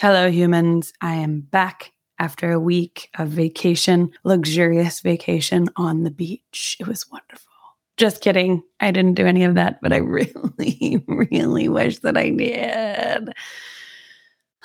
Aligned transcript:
Hello, 0.00 0.30
humans. 0.30 0.94
I 1.02 1.16
am 1.16 1.40
back 1.40 1.92
after 2.18 2.52
a 2.52 2.58
week 2.58 3.10
of 3.18 3.28
vacation, 3.28 4.10
luxurious 4.24 5.00
vacation 5.00 5.68
on 5.76 6.04
the 6.04 6.10
beach. 6.10 6.78
It 6.80 6.86
was 6.86 7.04
wonderful. 7.12 7.52
Just 7.98 8.22
kidding. 8.22 8.62
I 8.80 8.92
didn't 8.92 9.16
do 9.16 9.26
any 9.26 9.44
of 9.44 9.56
that, 9.56 9.78
but 9.82 9.92
I 9.92 9.96
really, 9.98 11.04
really 11.06 11.68
wish 11.68 11.98
that 11.98 12.16
I 12.16 12.30
did. 12.30 13.28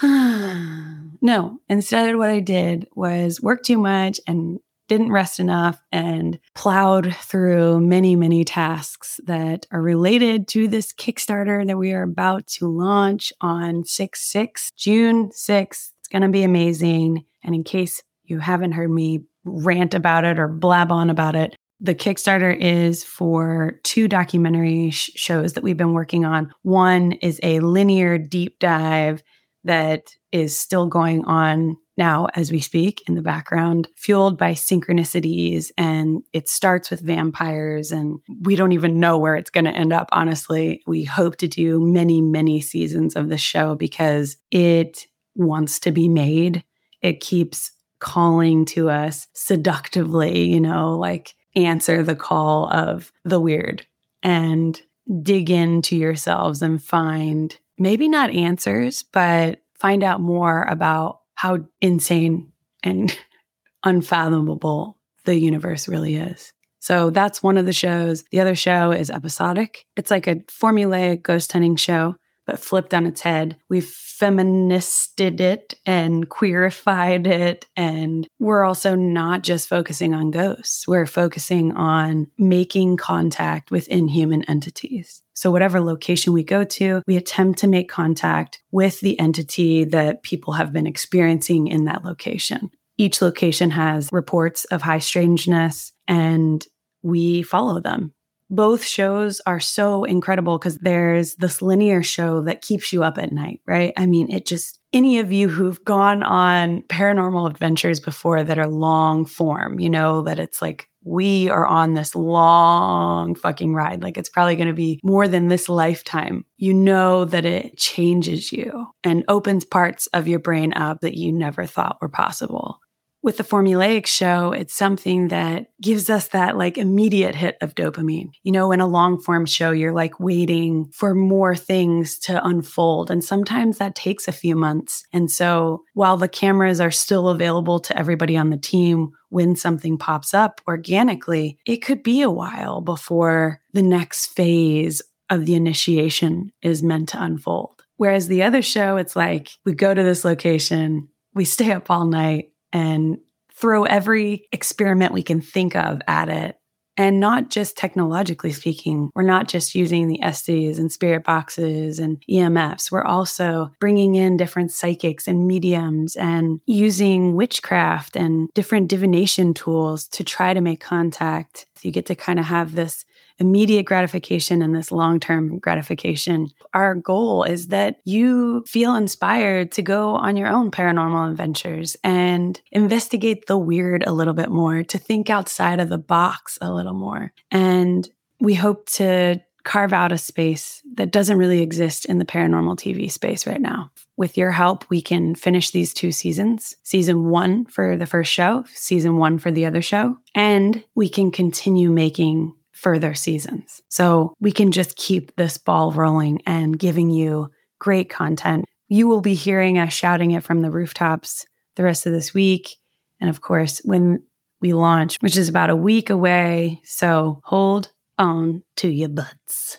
no, 1.22 1.60
instead, 1.68 2.16
what 2.16 2.30
I 2.30 2.40
did 2.40 2.88
was 2.96 3.42
work 3.42 3.64
too 3.64 3.78
much 3.78 4.22
and 4.26 4.62
didn't 4.88 5.12
rest 5.12 5.40
enough 5.40 5.82
and 5.92 6.40
plowed 6.54 7.16
through 7.16 7.80
many, 7.80 8.16
many 8.16 8.44
tasks 8.44 9.20
that 9.26 9.66
are 9.72 9.82
related 9.82 10.48
to 10.50 10.68
this 10.68 10.94
Kickstarter 10.94 11.66
that 11.66 11.78
we 11.78 11.94
are 11.94 12.04
about 12.04 12.48
to 12.48 12.68
launch 12.68 13.34
on 13.42 13.84
6 13.84 14.22
6, 14.22 14.72
June 14.78 15.30
6th. 15.30 15.92
It's 16.00 16.08
going 16.12 16.22
to 16.22 16.30
be 16.30 16.44
amazing. 16.44 17.26
And 17.44 17.56
in 17.56 17.64
case 17.64 18.02
you 18.26 18.40
haven't 18.40 18.74
heard 18.74 18.92
me 18.92 19.24
rant 19.44 19.94
about 19.94 20.26
it 20.26 20.40
or 20.40 20.48
blab 20.48 20.92
on 20.92 21.10
about 21.10 21.36
it, 21.36 21.56
the 21.80 21.96
Kickstarter 21.96 22.56
is 22.58 23.04
for 23.04 23.80
two 23.84 24.08
documentary 24.08 24.92
sh- 24.92 25.12
shows 25.16 25.54
that 25.54 25.64
we've 25.64 25.78
been 25.78 25.94
working 25.94 26.26
on. 26.26 26.54
One 26.64 27.14
is 27.14 27.40
a 27.44 27.60
linear 27.60 28.18
deep 28.18 28.60
dive 28.60 29.24
that 29.66 30.16
is 30.32 30.58
still 30.58 30.88
going 30.88 31.26
on 31.26 31.78
now 31.98 32.28
as 32.34 32.52
we 32.52 32.60
speak 32.60 33.04
in 33.08 33.16
the 33.16 33.22
background, 33.22 33.88
fueled 33.96 34.38
by 34.38 34.52
synchronicities. 34.52 35.72
And 35.78 36.24
it 36.34 36.50
starts 36.50 36.90
with 36.90 37.02
vampires, 37.02 37.92
and 37.92 38.20
we 38.42 38.56
don't 38.56 38.74
even 38.74 39.00
know 39.00 39.18
where 39.18 39.36
it's 39.36 39.50
going 39.50 39.66
to 39.66 39.72
end 39.72 39.94
up, 39.94 40.10
honestly. 40.12 40.84
We 40.88 41.04
hope 41.04 41.38
to 41.38 41.48
do 41.48 41.80
many, 41.80 42.22
many 42.22 42.62
seasons 42.62 43.16
of 43.16 43.30
the 43.30 43.38
show 43.38 43.76
because 43.76 44.38
it 44.52 45.08
wants 45.36 45.80
to 45.82 45.92
be 45.92 46.10
made. 46.10 46.64
It 47.02 47.20
keeps 47.20 47.72
calling 48.00 48.66
to 48.66 48.90
us 48.90 49.28
seductively, 49.34 50.46
you 50.46 50.60
know, 50.60 50.98
like 50.98 51.34
answer 51.56 52.04
the 52.04 52.16
call 52.16 52.70
of 52.72 53.12
the 53.24 53.40
weird 53.40 53.86
and 54.22 54.82
dig 55.22 55.50
into 55.50 55.96
yourselves 55.96 56.62
and 56.62 56.84
find 56.84 57.58
maybe 57.78 58.08
not 58.08 58.32
answers, 58.32 59.04
but 59.04 59.62
find 59.74 60.04
out 60.04 60.20
more 60.20 60.64
about 60.64 61.22
how 61.36 61.60
insane 61.82 62.52
and 62.84 63.18
unfathomable 63.84 64.98
the 65.26 65.38
universe 65.38 65.88
really 65.88 66.16
is. 66.16 66.52
So 66.80 67.10
that's 67.10 67.42
one 67.42 67.58
of 67.58 67.66
the 67.66 67.74
shows. 67.74 68.24
The 68.32 68.40
other 68.40 68.56
show 68.56 68.92
is 68.92 69.10
episodic. 69.10 69.86
It's 69.98 70.12
like 70.12 70.28
a 70.28 70.36
formulaic 70.36 71.24
ghost 71.24 71.52
hunting 71.52 71.78
show, 71.78 72.16
but 72.46 72.60
flipped 72.60 72.94
on 72.94 73.08
its 73.08 73.22
head. 73.22 73.58
We've 73.70 73.92
feministed 74.20 75.20
it 75.42 75.74
and 75.86 76.30
queerified 76.30 77.26
it. 77.26 77.66
And 77.76 78.28
we're 78.40 78.64
also 78.64 78.96
not 78.96 79.42
just 79.42 79.68
focusing 79.68 80.14
on 80.14 80.32
ghosts, 80.32 80.88
we're 80.88 81.08
focusing 81.08 81.76
on 81.76 82.28
making 82.38 82.98
contact 82.98 83.72
with 83.72 83.88
inhuman 83.88 84.44
entities. 84.44 85.24
So, 85.36 85.52
whatever 85.52 85.82
location 85.82 86.34
we 86.34 86.44
go 86.44 86.64
to, 86.64 87.02
we 87.08 87.18
attempt 87.18 87.60
to 87.60 87.68
make 87.68 87.90
contact 87.90 88.62
with 88.72 89.02
the 89.02 89.20
entity 89.20 89.84
that 89.86 90.24
people 90.24 90.54
have 90.54 90.72
been 90.72 90.88
experiencing 90.88 91.68
in 91.68 91.86
that 91.86 92.06
location. 92.06 92.72
Each 92.98 93.22
location 93.22 93.70
has 93.72 94.10
reports 94.12 94.64
of 94.66 94.82
high 94.82 95.00
strangeness, 95.00 95.92
and 96.08 96.66
we 97.04 97.44
follow 97.44 97.82
them. 97.82 98.14
Both 98.50 98.86
shows 98.86 99.42
are 99.48 99.60
so 99.60 100.04
incredible 100.04 100.58
because 100.58 100.78
there's 100.78 101.36
this 101.36 101.62
linear 101.62 102.04
show 102.04 102.42
that 102.42 102.62
keeps 102.62 102.94
you 102.94 103.04
up 103.04 103.18
at 103.18 103.32
night, 103.32 103.60
right? 103.66 103.92
I 103.98 104.06
mean, 104.06 104.32
it 104.32 104.46
just, 104.46 104.80
any 104.94 105.18
of 105.18 105.32
you 105.32 105.50
who've 105.50 105.84
gone 105.84 106.22
on 106.22 106.84
paranormal 106.84 107.50
adventures 107.50 108.00
before 108.00 108.44
that 108.44 108.60
are 108.60 108.68
long 108.68 109.26
form, 109.26 109.80
you 109.80 109.90
know, 109.90 110.22
that 110.22 110.40
it's 110.40 110.62
like 110.62 110.88
we 111.06 111.50
are 111.50 111.66
on 111.66 111.94
this 111.94 112.16
long 112.16 113.36
fucking 113.36 113.74
ride. 113.74 114.02
Like 114.02 114.18
it's 114.18 114.30
probably 114.30 114.56
going 114.56 114.68
to 114.68 114.74
be 114.74 115.00
more 115.04 115.28
than 115.28 115.48
this 115.48 115.70
lifetime. 115.70 116.46
You 116.58 116.74
know 116.74 117.26
that 117.26 117.46
it 117.46 117.78
changes 117.78 118.52
you 118.52 118.88
and 119.04 119.24
opens 119.28 119.64
parts 119.64 120.08
of 120.08 120.28
your 120.28 120.40
brain 120.40 120.74
up 120.74 121.02
that 121.02 121.16
you 121.16 121.32
never 121.32 121.66
thought 121.66 121.98
were 122.02 122.10
possible 122.10 122.80
with 123.26 123.38
the 123.38 123.44
formulaic 123.44 124.06
show, 124.06 124.52
it's 124.52 124.76
something 124.76 125.30
that 125.30 125.66
gives 125.82 126.12
us 126.12 126.28
that 126.28 126.58
like 126.58 126.78
immediate 126.78 127.34
hit 127.34 127.58
of 127.60 127.74
dopamine. 127.74 128.30
You 128.44 128.52
know, 128.52 128.72
in 128.72 128.80
a 128.80 128.88
long 128.88 129.20
form 129.20 129.48
show, 129.48 129.72
you're 129.72 129.96
like 129.96 130.20
waiting 130.20 130.92
for 130.94 131.16
more 131.16 131.56
things 131.56 132.20
to 132.20 132.46
unfold. 132.46 133.10
And 133.10 133.24
sometimes 133.24 133.80
that 133.80 133.96
takes 133.96 134.28
a 134.28 134.32
few 134.32 134.56
months. 134.56 135.04
And 135.12 135.32
so 135.32 135.82
while 135.96 136.18
the 136.18 136.28
cameras 136.28 136.80
are 136.80 136.92
still 136.92 137.30
available 137.30 137.80
to 137.80 137.98
everybody 137.98 138.38
on 138.38 138.52
the 138.52 138.58
team, 138.58 139.12
when 139.36 139.54
something 139.54 139.98
pops 139.98 140.34
up 140.34 140.62
organically, 140.66 141.58
it 141.66 141.84
could 141.84 142.02
be 142.02 142.22
a 142.22 142.32
while 142.32 142.80
before 142.80 143.60
the 143.74 143.82
next 143.82 144.28
phase 144.28 145.02
of 145.30 145.46
the 145.46 145.56
initiation 145.56 146.54
is 146.62 146.82
meant 146.82 147.10
to 147.10 147.22
unfold. 147.22 147.84
Whereas 147.98 148.30
the 148.30 148.44
other 148.44 148.62
show, 148.62 148.96
it's 148.96 149.14
like 149.14 149.50
we 149.66 149.74
go 149.74 149.94
to 149.94 150.04
this 150.04 150.24
location, 150.24 151.10
we 151.34 151.44
stay 151.44 151.74
up 151.74 151.92
all 151.92 152.06
night, 152.06 152.54
and 152.72 153.18
throw 153.54 153.84
every 153.84 154.48
experiment 154.54 155.12
we 155.12 155.22
can 155.22 155.42
think 155.42 155.76
of 155.76 156.02
at 156.08 156.30
it. 156.30 156.58
And 156.98 157.20
not 157.20 157.50
just 157.50 157.78
technologically 157.78 158.52
speaking, 158.52 159.12
we're 159.16 159.24
not 159.24 159.48
just 159.48 159.76
using 159.76 160.08
the 160.08 160.22
Estes 160.22 160.80
and 160.80 160.92
spirit 160.92 161.24
boxes 161.24 162.00
and 162.00 162.24
EMFs. 162.30 162.92
We're 162.92 163.04
also 163.04 163.72
bringing 163.80 164.16
in 164.16 164.38
different 164.38 164.72
psychics 164.72 165.28
and 165.28 165.48
mediums 165.48 166.16
and 166.16 166.62
using 166.66 167.36
witchcraft 167.36 168.16
and 168.16 168.50
different 168.54 168.88
divination 168.88 169.54
tools 169.54 170.08
to 170.10 170.24
try 170.24 170.54
to 170.54 170.62
make 170.62 170.80
contact. 170.80 171.66
You 171.82 171.92
get 171.92 172.06
to 172.08 172.16
kind 172.16 172.40
of 172.40 172.46
have 172.46 172.76
this 172.76 173.06
immediate 173.40 173.84
gratification 173.84 174.62
and 174.62 174.76
this 174.76 174.92
long 174.92 175.20
term 175.20 175.60
gratification. 175.60 176.50
Our 176.74 176.96
goal 176.96 177.44
is 177.44 177.68
that 177.68 177.98
you 178.06 178.64
feel 178.68 178.96
inspired 178.96 179.72
to 179.74 179.82
go 179.82 180.16
on 180.16 180.38
your 180.38 180.48
own 180.48 180.72
paranormal 180.72 181.32
adventures 181.32 181.98
and 182.04 182.60
investigate 182.72 183.48
the 183.48 183.58
weird 183.58 184.04
a 184.06 184.14
little 184.14 184.34
bit 184.34 184.50
more, 184.50 184.84
to 184.84 184.98
think 184.98 185.30
outside 185.30 185.80
of 185.80 185.90
the 185.90 185.98
box 185.98 186.58
a 186.62 186.74
little 186.74 186.94
more. 186.94 187.34
And 187.52 188.08
we 188.40 188.54
hope 188.54 188.88
to 188.92 189.42
carve 189.64 189.94
out 189.94 190.12
a 190.12 190.18
space 190.18 190.82
that 190.94 191.12
doesn't 191.12 191.38
really 191.38 191.62
exist 191.62 192.06
in 192.06 192.20
the 192.20 192.26
paranormal 192.26 192.78
TV 192.78 193.12
space 193.12 193.48
right 193.48 193.60
now. 193.60 193.92
With 194.16 194.38
your 194.38 194.52
help, 194.52 194.86
we 194.90 195.02
can 195.02 195.36
finish 195.36 195.72
these 195.72 195.94
two 195.94 196.12
seasons 196.12 196.76
season 196.84 197.30
one 197.30 197.66
for 197.66 197.98
the 197.98 198.06
first 198.06 198.32
show, 198.32 198.64
season 198.74 199.18
one 199.18 199.40
for 199.40 199.52
the 199.52 199.66
other 199.66 199.82
show, 199.82 200.18
and 200.36 200.84
we 200.94 201.10
can 201.10 201.32
continue 201.32 201.92
making 201.92 202.54
further 202.86 203.16
seasons. 203.16 203.82
So 203.90 204.36
we 204.40 204.52
can 204.52 204.72
just 204.72 204.96
keep 204.96 205.36
this 205.36 205.58
ball 205.58 205.92
rolling 205.92 206.44
and 206.46 206.78
giving 206.78 207.10
you 207.10 207.50
great 207.80 208.12
content. 208.12 208.66
You 208.90 209.08
will 209.08 209.22
be 209.22 209.34
hearing 209.34 209.80
us 209.80 209.92
shouting 209.92 210.30
it 210.32 210.44
from 210.44 210.62
the 210.62 210.70
rooftops 210.70 211.48
the 211.78 211.84
rest 211.84 212.06
of 212.06 212.14
this 212.14 212.32
week. 212.32 212.76
And 213.20 213.28
of 213.28 213.42
course, 213.42 213.82
when 213.86 214.22
we 214.62 214.74
launch, 214.74 215.18
which 215.22 215.36
is 215.36 215.50
about 215.50 215.72
a 215.72 215.76
week 215.76 216.12
away. 216.12 216.80
So 216.84 217.42
hold 217.44 217.92
on 218.20 218.62
to 218.78 218.88
your 218.88 219.10
butts. 219.10 219.78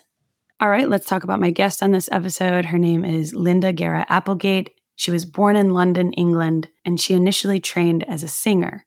All 0.59 0.69
right, 0.69 0.89
let's 0.89 1.07
talk 1.07 1.23
about 1.23 1.39
my 1.39 1.53
guest 1.53 1.85
on 1.85 1.93
this 1.93 2.09
episode. 2.11 2.65
Her 2.65 2.79
name 2.79 3.05
is 3.05 3.35
Linda 3.35 3.73
Gareh-Applegate. 3.73 4.71
She 4.97 5.13
was 5.13 5.27
born 5.27 5.55
in 5.55 5.75
London, 5.75 6.13
England, 6.15 6.69
and 6.85 7.01
she 7.01 7.15
initially 7.15 7.61
trained 7.61 8.03
as 8.09 8.25
a 8.25 8.29
singer. 8.29 8.86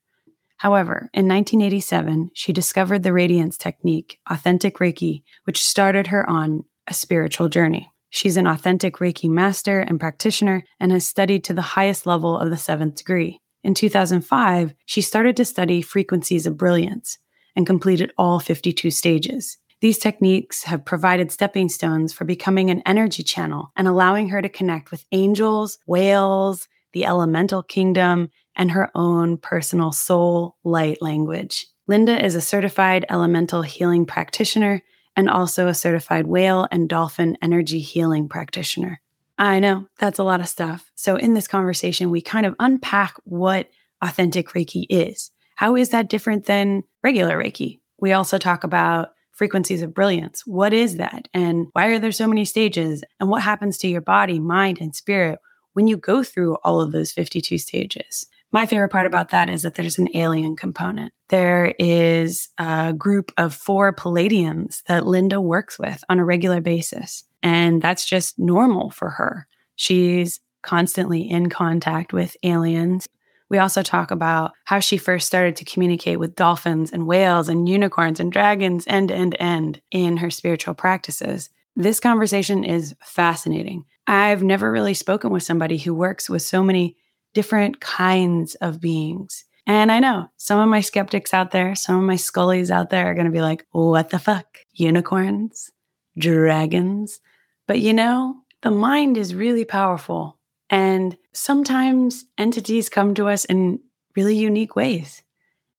However, 0.59 1.09
in 1.13 1.25
1987, 1.25 2.31
she 2.33 2.51
discovered 2.51 3.03
the 3.03 3.13
radiance 3.13 3.57
technique, 3.57 4.19
authentic 4.29 4.79
Reiki, 4.79 5.23
which 5.45 5.65
started 5.65 6.07
her 6.07 6.29
on 6.29 6.65
a 6.85 6.93
spiritual 6.93 7.47
journey. 7.47 7.89
She's 8.09 8.35
an 8.35 8.45
authentic 8.45 8.97
Reiki 8.97 9.29
master 9.29 9.79
and 9.79 10.01
practitioner 10.01 10.65
and 10.79 10.91
has 10.91 11.07
studied 11.07 11.45
to 11.45 11.53
the 11.53 11.61
highest 11.61 12.05
level 12.05 12.37
of 12.37 12.49
the 12.49 12.57
seventh 12.57 12.95
degree. 12.95 13.39
In 13.63 13.73
2005, 13.73 14.73
she 14.85 15.01
started 15.01 15.37
to 15.37 15.45
study 15.45 15.81
frequencies 15.81 16.45
of 16.45 16.57
brilliance 16.57 17.17
and 17.55 17.65
completed 17.65 18.11
all 18.17 18.39
52 18.39 18.91
stages. 18.91 19.57
These 19.79 19.97
techniques 19.97 20.63
have 20.63 20.83
provided 20.83 21.31
stepping 21.31 21.69
stones 21.69 22.11
for 22.11 22.25
becoming 22.25 22.69
an 22.69 22.83
energy 22.85 23.23
channel 23.23 23.71
and 23.77 23.87
allowing 23.87 24.27
her 24.27 24.41
to 24.41 24.49
connect 24.49 24.91
with 24.91 25.05
angels, 25.13 25.79
whales, 25.87 26.67
the 26.91 27.05
elemental 27.05 27.63
kingdom, 27.63 28.29
and 28.59 28.69
her 28.69 28.91
own 28.93 29.37
personal 29.37 29.91
soul 29.91 30.57
light 30.63 31.01
language. 31.01 31.65
Linda 31.87 32.23
is 32.23 32.35
a 32.35 32.41
certified 32.41 33.05
elemental 33.09 33.63
healing 33.63 34.05
practitioner 34.05 34.83
and 35.15 35.29
also 35.29 35.67
a 35.67 35.73
certified 35.73 36.27
whale 36.27 36.67
and 36.69 36.87
dolphin 36.87 37.37
energy 37.41 37.79
healing 37.79 38.29
practitioner. 38.29 39.01
I 39.39 39.59
know 39.59 39.87
that's 39.97 40.19
a 40.19 40.23
lot 40.23 40.41
of 40.41 40.49
stuff. 40.49 40.91
So, 40.95 41.15
in 41.15 41.33
this 41.33 41.47
conversation, 41.47 42.11
we 42.11 42.21
kind 42.21 42.45
of 42.45 42.55
unpack 42.59 43.15
what 43.23 43.69
authentic 44.01 44.49
Reiki 44.49 44.85
is. 44.89 45.31
How 45.55 45.75
is 45.75 45.89
that 45.89 46.09
different 46.09 46.45
than 46.45 46.83
regular 47.01 47.37
Reiki? 47.37 47.79
We 47.99 48.11
also 48.11 48.37
talk 48.37 48.63
about 48.63 49.09
frequencies 49.31 49.81
of 49.81 49.93
brilliance. 49.93 50.45
What 50.45 50.73
is 50.73 50.97
that? 50.97 51.29
And 51.33 51.67
why 51.71 51.87
are 51.87 51.99
there 51.99 52.11
so 52.11 52.27
many 52.27 52.43
stages? 52.43 53.03
And 53.21 53.29
what 53.29 53.41
happens 53.41 53.77
to 53.79 53.87
your 53.87 54.01
body, 54.01 54.39
mind, 54.39 54.79
and 54.81 54.93
spirit 54.93 55.39
when 55.73 55.87
you 55.87 55.95
go 55.95 56.23
through 56.23 56.55
all 56.65 56.81
of 56.81 56.91
those 56.91 57.13
52 57.13 57.57
stages? 57.57 58.27
My 58.51 58.65
favorite 58.65 58.89
part 58.89 59.05
about 59.05 59.29
that 59.29 59.49
is 59.49 59.61
that 59.61 59.75
there's 59.75 59.99
an 59.99 60.09
alien 60.15 60.55
component. 60.55 61.13
There 61.29 61.75
is 61.77 62.49
a 62.57 62.93
group 62.93 63.31
of 63.37 63.53
four 63.53 63.93
Pleiadians 63.93 64.81
that 64.87 65.05
Linda 65.05 65.39
works 65.39 65.77
with 65.77 66.03
on 66.09 66.17
a 66.17 66.25
regular 66.25 66.59
basis. 66.59 67.23
And 67.43 67.81
that's 67.81 68.05
just 68.05 68.39
normal 68.39 68.89
for 68.89 69.11
her. 69.11 69.47
She's 69.75 70.39
constantly 70.63 71.29
in 71.29 71.49
contact 71.49 72.11
with 72.11 72.35
aliens. 72.43 73.07
We 73.49 73.59
also 73.59 73.81
talk 73.81 74.11
about 74.11 74.51
how 74.65 74.79
she 74.79 74.97
first 74.97 75.27
started 75.27 75.55
to 75.57 75.65
communicate 75.65 76.19
with 76.19 76.35
dolphins 76.35 76.91
and 76.91 77.07
whales 77.07 77.49
and 77.49 77.69
unicorns 77.69 78.19
and 78.19 78.31
dragons 78.31 78.83
end, 78.87 79.11
end, 79.11 79.35
end 79.39 79.81
in 79.91 80.17
her 80.17 80.29
spiritual 80.29 80.73
practices. 80.73 81.49
This 81.75 81.99
conversation 81.99 82.63
is 82.63 82.95
fascinating. 83.01 83.85
I've 84.05 84.43
never 84.43 84.71
really 84.71 84.95
spoken 84.95 85.29
with 85.29 85.43
somebody 85.43 85.77
who 85.77 85.93
works 85.93 86.29
with 86.29 86.41
so 86.41 86.63
many 86.63 86.97
different 87.33 87.79
kinds 87.79 88.55
of 88.55 88.81
beings. 88.81 89.45
And 89.67 89.91
I 89.91 89.99
know 89.99 90.29
some 90.37 90.59
of 90.59 90.67
my 90.67 90.81
skeptics 90.81 91.33
out 91.33 91.51
there, 91.51 91.75
some 91.75 91.97
of 91.97 92.03
my 92.03 92.15
scullies 92.15 92.71
out 92.71 92.89
there 92.89 93.09
are 93.09 93.13
going 93.13 93.27
to 93.27 93.31
be 93.31 93.41
like, 93.41 93.65
what 93.71 94.09
the 94.09 94.19
fuck? 94.19 94.59
Unicorns? 94.73 95.69
Dragons? 96.17 97.19
But 97.67 97.79
you 97.79 97.93
know, 97.93 98.37
the 98.61 98.71
mind 98.71 99.17
is 99.17 99.35
really 99.35 99.65
powerful. 99.65 100.39
And 100.69 101.17
sometimes 101.33 102.25
entities 102.37 102.89
come 102.89 103.13
to 103.15 103.27
us 103.27 103.45
in 103.45 103.79
really 104.15 104.35
unique 104.35 104.75
ways. 104.75 105.21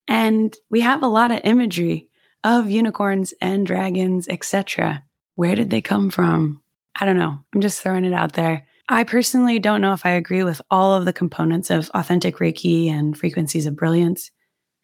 And 0.08 0.56
we 0.70 0.80
have 0.80 1.02
a 1.02 1.08
lot 1.08 1.30
of 1.30 1.40
imagery 1.44 2.08
of 2.42 2.70
unicorns 2.70 3.34
and 3.40 3.66
dragons, 3.66 4.28
etc. 4.28 5.04
Where 5.34 5.54
did 5.54 5.70
they 5.70 5.80
come 5.80 6.10
from? 6.10 6.62
I 6.98 7.06
don't 7.06 7.18
know. 7.18 7.38
I'm 7.54 7.60
just 7.60 7.82
throwing 7.82 8.04
it 8.04 8.12
out 8.12 8.32
there. 8.32 8.66
I 8.92 9.04
personally 9.04 9.60
don't 9.60 9.80
know 9.80 9.92
if 9.92 10.04
I 10.04 10.10
agree 10.10 10.42
with 10.42 10.60
all 10.68 10.94
of 10.94 11.04
the 11.04 11.12
components 11.12 11.70
of 11.70 11.88
authentic 11.94 12.38
Reiki 12.38 12.88
and 12.90 13.16
frequencies 13.16 13.64
of 13.64 13.76
brilliance, 13.76 14.32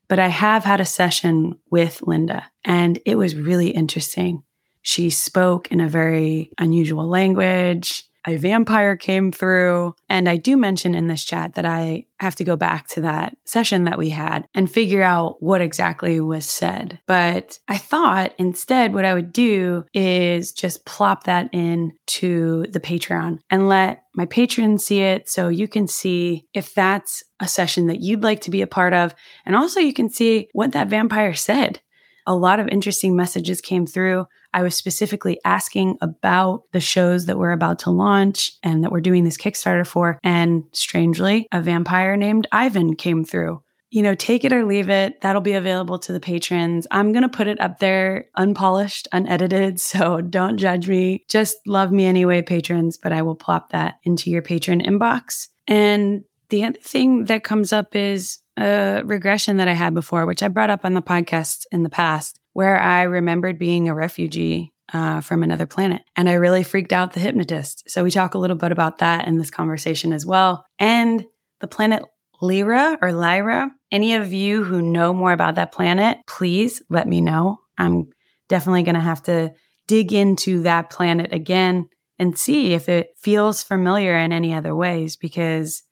but 0.09 0.21
I 0.21 0.29
have 0.29 0.63
had 0.63 0.81
a 0.81 0.85
session 0.85 1.59
with 1.73 2.01
Linda 2.07 2.49
and 2.65 3.01
it 3.05 3.17
was 3.17 3.35
really 3.35 3.71
interesting. 3.71 4.45
She 4.83 5.11
spoke 5.11 5.73
in 5.73 5.81
a 5.81 5.89
very 5.89 6.53
unusual 6.57 7.09
language 7.09 8.05
a 8.27 8.37
vampire 8.37 8.97
came 8.97 9.33
through. 9.33 9.95
And 10.09 10.29
I 10.29 10.37
do 10.37 10.57
mention 10.57 10.95
in 10.95 11.07
this 11.07 11.25
chat 11.25 11.55
that 11.55 11.65
I 11.65 12.07
have 12.19 12.35
to 12.37 12.45
go 12.45 12.57
back 12.57 12.89
to 12.89 13.01
that 13.03 13.37
session 13.45 13.85
that 13.85 13.99
we 13.99 14.09
had 14.11 14.47
and 14.55 14.71
figure 14.71 15.03
out 15.03 15.43
what 15.43 15.61
exactly 15.61 16.21
was 16.21 16.47
said. 16.47 16.99
But 17.07 17.59
I 17.69 17.79
thought 17.79 18.35
instead, 18.39 18.95
what 18.95 19.05
I 19.05 19.15
would 19.15 19.33
do 19.33 19.85
is 19.95 20.53
just 20.53 20.87
plop 20.87 21.25
that 21.25 21.51
in 21.53 21.93
to 22.07 22.67
the 22.71 22.81
Patreon 22.81 23.39
and 23.51 23.69
let 23.69 24.03
my 24.15 24.27
patrons 24.27 24.85
see 24.85 25.01
it 25.01 25.29
so 25.29 25.49
you 25.49 25.69
can 25.69 25.87
see 25.87 26.47
if 26.55 26.75
that's 26.75 27.23
a 27.41 27.47
session 27.47 27.87
that 27.89 28.01
you'd 28.01 28.23
like 28.23 28.41
to 28.43 28.51
be 28.51 28.63
a 28.63 28.67
part 28.67 28.95
of. 28.95 29.15
And 29.45 29.55
also, 29.55 29.79
you 29.79 29.93
can 29.93 30.09
see 30.09 30.49
what 30.53 30.73
that 30.73 30.89
vampire 30.89 31.35
said. 31.35 31.81
A 32.27 32.35
lot 32.35 32.59
of 32.59 32.69
interesting 32.69 33.15
messages 33.15 33.61
came 33.61 33.87
through. 33.87 34.27
I 34.55 34.63
was 34.63 34.75
specifically 34.75 35.39
asking 35.45 35.99
about 36.01 36.63
the 36.73 36.81
shows 36.81 37.27
that 37.27 37.39
we're 37.39 37.53
about 37.53 37.79
to 37.81 37.91
launch 37.91 38.53
and 38.63 38.83
that 38.83 38.93
we're 38.93 39.01
doing 39.01 39.25
this 39.25 39.37
Kickstarter 39.37 39.87
for. 39.87 40.19
And 40.25 40.65
strangely, 40.73 41.47
a 41.53 41.61
vampire 41.61 42.17
named 42.17 42.47
Ivan 42.53 42.97
came 42.97 43.25
through. 43.25 43.63
You 43.91 44.03
know, 44.03 44.15
take 44.15 44.45
it 44.45 44.53
or 44.53 44.65
leave 44.65 44.91
it. 44.91 45.21
That'll 45.21 45.41
be 45.41 45.53
available 45.53 45.99
to 46.01 46.13
the 46.13 46.21
patrons. 46.21 46.87
I'm 46.91 47.13
going 47.13 47.23
to 47.23 47.29
put 47.29 47.47
it 47.47 47.61
up 47.61 47.79
there 47.79 48.27
unpolished, 48.35 49.09
unedited. 49.13 49.81
So 49.87 50.21
don't 50.21 50.59
judge 50.59 50.89
me. 50.89 51.25
Just 51.29 51.57
love 51.67 51.93
me 51.93 52.05
anyway, 52.05 52.43
patrons. 52.43 52.99
But 52.99 53.13
I 53.13 53.23
will 53.23 53.37
plop 53.37 53.71
that 53.71 53.95
into 54.03 54.31
your 54.31 54.43
patron 54.43 54.81
inbox. 54.81 55.49
And 55.69 56.25
the 56.49 56.65
other 56.65 56.79
thing 56.81 57.25
that 57.27 57.45
comes 57.45 57.73
up 57.73 57.95
is 57.95 58.39
a 58.59 59.03
regression 59.05 59.59
that 59.59 59.69
I 59.69 59.73
had 59.73 59.95
before, 59.95 60.27
which 60.27 60.43
I 60.43 60.49
brought 60.49 60.71
up 60.71 60.85
on 60.85 60.95
the 60.95 61.03
podcast 61.03 61.67
in 61.73 61.83
the 61.83 61.89
past, 61.91 62.41
where 62.57 62.81
I 62.81 63.03
remembered 63.03 63.59
being 63.59 63.87
a 63.87 63.95
refugee 63.95 64.73
uh, 64.95 65.21
from 65.21 65.43
another 65.43 65.67
planet. 65.67 66.01
And 66.17 66.27
I 66.27 66.35
really 66.35 66.63
freaked 66.63 66.91
out 66.91 67.13
the 67.13 67.21
hypnotist. 67.21 67.85
So 67.87 68.03
we 68.03 68.11
talk 68.11 68.33
a 68.33 68.39
little 68.39 68.57
bit 68.57 68.73
about 68.73 68.97
that 68.99 69.29
in 69.29 69.37
this 69.37 69.51
conversation 69.51 70.11
as 70.11 70.25
well. 70.25 70.65
And 70.79 71.27
the 71.61 71.69
planet 71.69 72.03
Lyra 72.41 72.97
or 73.03 73.13
Lyra. 73.13 73.71
Any 73.93 74.15
of 74.15 74.33
you 74.33 74.65
who 74.65 74.81
know 74.81 75.13
more 75.13 75.33
about 75.33 75.57
that 75.57 75.73
planet, 75.73 76.17
please 76.27 76.81
let 76.89 77.07
me 77.07 77.21
know. 77.21 77.59
I'm 77.77 78.09
definitely 78.49 78.85
going 78.85 78.95
to 78.95 79.03
have 79.03 79.23
to 79.25 79.53
dig 79.87 80.15
into 80.15 80.63
that 80.63 80.89
planet 80.89 81.35
again 81.35 81.91
and 82.19 82.39
see 82.39 82.73
if 82.73 82.89
it 82.89 83.11
feels 83.19 83.63
familiar 83.63 84.17
in 84.17 84.33
any 84.33 84.55
other 84.55 84.75
ways 84.75 85.17
because 85.17 85.83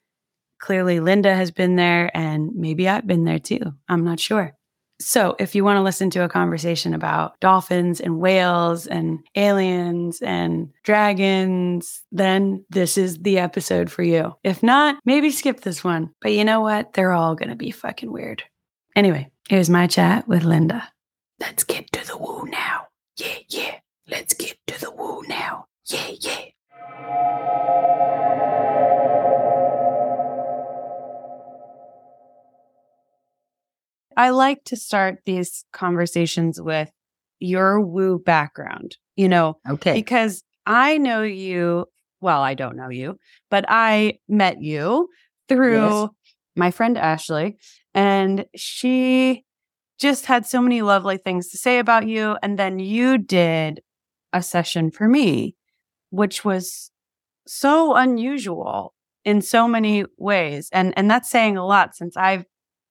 clearly 0.61 0.99
Linda 1.01 1.35
has 1.35 1.51
been 1.51 1.77
there 1.77 2.11
and 2.17 2.53
maybe 2.55 2.89
I've 2.89 3.07
been 3.07 3.25
there 3.25 3.39
too. 3.39 3.75
I'm 3.87 4.05
not 4.05 4.19
sure. 4.19 4.55
So, 5.01 5.35
if 5.39 5.55
you 5.55 5.65
want 5.65 5.77
to 5.79 5.83
listen 5.83 6.09
to 6.11 6.23
a 6.23 6.29
conversation 6.29 6.95
about 6.95 7.39
dolphins 7.41 8.01
and 8.01 8.21
whales 8.21 8.87
and 8.87 9.19
aliens 9.35 10.23
and 10.23 10.71
dragons, 10.85 12.03
then 12.13 12.65
this 12.71 12.97
is 12.97 13.19
the 13.19 13.39
episode 13.39 13.91
for 13.91 14.03
you. 14.03 14.35
If 14.45 14.63
not, 14.63 14.97
maybe 15.05 15.31
skip 15.31 15.61
this 15.61 15.83
one. 15.83 16.11
But 16.21 16.33
you 16.33 16.45
know 16.45 16.61
what? 16.61 16.93
They're 16.93 17.13
all 17.13 17.35
going 17.35 17.49
to 17.51 17.57
be 17.57 17.73
fucking 17.73 18.13
weird. 18.13 18.45
Anyway, 18.95 19.31
here's 19.49 19.69
my 19.69 19.89
chat 19.89 20.29
with 20.29 20.45
Linda. 20.45 20.89
Let's 21.41 21.65
get 21.65 21.91
to 21.93 22.07
the 22.07 22.17
woo 22.17 22.47
now. 22.47 22.87
Yeah, 23.17 23.39
yeah. 23.49 23.75
Let's 24.09 24.35
get 24.35 24.57
to 24.69 24.81
the 24.81 24.93
woo 24.93 25.23
now. 25.29 25.67
Yeah, 25.87 26.11
yeah. 26.21 28.01
I 34.17 34.31
like 34.31 34.65
to 34.65 34.77
start 34.77 35.19
these 35.27 35.65
conversations 35.73 36.61
with 36.61 36.91
your 37.41 37.81
woo 37.81 38.19
background, 38.19 38.97
you 39.17 39.29
know, 39.29 39.59
okay. 39.69 39.95
Because 39.95 40.43
I 40.67 40.99
know 40.99 41.23
you, 41.23 41.87
well, 42.21 42.41
I 42.41 42.55
don't 42.55 42.77
know 42.77 42.89
you, 42.89 43.19
but 43.51 43.65
I 43.69 44.19
met 44.29 44.63
you 44.63 45.09
through 45.49 46.01
yes. 46.01 46.09
my 46.57 46.71
friend 46.71 46.97
Ashley, 46.97 47.57
and 47.95 48.47
she 48.57 49.45
just 49.99 50.27
had 50.27 50.47
so 50.47 50.61
many 50.61 50.83
lovely 50.83 51.19
things 51.19 51.51
to 51.51 51.59
say 51.59 51.79
about 51.79 52.07
you. 52.07 52.37
And 52.43 52.59
then 52.59 52.79
you 52.79 53.19
did 53.19 53.81
a 54.33 54.43
session 54.43 54.91
for 54.91 55.09
me, 55.09 55.55
which 56.11 56.45
was 56.45 56.91
so 57.47 57.95
unusual 57.95 58.95
in 59.25 59.41
so 59.41 59.69
many 59.69 60.05
ways. 60.19 60.69
And 60.73 60.93
and 60.97 61.11
that's 61.11 61.31
saying 61.31 61.57
a 61.57 61.67
lot 61.67 61.95
since 61.95 62.17
I've 62.17 62.45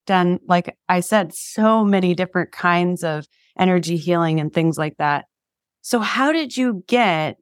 done, 0.06 0.40
like 0.48 0.78
I 0.90 1.00
said, 1.00 1.34
so 1.34 1.84
many 1.84 2.14
different 2.14 2.52
kinds 2.52 3.04
of 3.04 3.26
energy 3.58 3.98
healing 3.98 4.40
and 4.40 4.54
things 4.54 4.78
like 4.78 4.98
that. 4.98 5.26
So, 5.82 6.00
how 6.00 6.32
did 6.32 6.56
you 6.56 6.84
get 6.88 7.38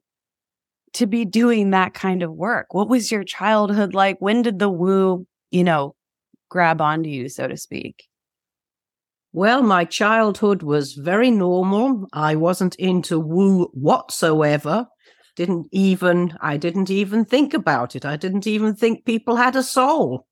to 0.94 1.06
be 1.06 1.24
doing 1.24 1.70
that 1.70 1.94
kind 1.94 2.22
of 2.22 2.32
work? 2.32 2.74
What 2.74 2.88
was 2.88 3.10
your 3.10 3.24
childhood 3.24 3.94
like? 3.94 4.18
When 4.20 4.42
did 4.42 4.58
the 4.58 4.68
woo, 4.68 5.26
you 5.50 5.64
know, 5.64 5.94
grab 6.48 6.80
onto 6.80 7.08
you, 7.08 7.28
so 7.28 7.48
to 7.48 7.56
speak? 7.56 8.04
Well, 9.32 9.62
my 9.62 9.86
childhood 9.86 10.62
was 10.62 10.92
very 10.92 11.30
normal. 11.30 12.06
I 12.12 12.34
wasn't 12.34 12.74
into 12.74 13.18
woo 13.18 13.70
whatsoever. 13.72 14.86
Didn't 15.36 15.68
even, 15.72 16.36
I 16.42 16.58
didn't 16.58 16.90
even 16.90 17.24
think 17.24 17.54
about 17.54 17.96
it. 17.96 18.04
I 18.04 18.16
didn't 18.16 18.46
even 18.46 18.74
think 18.74 19.06
people 19.06 19.36
had 19.36 19.56
a 19.56 19.62
soul. 19.62 20.26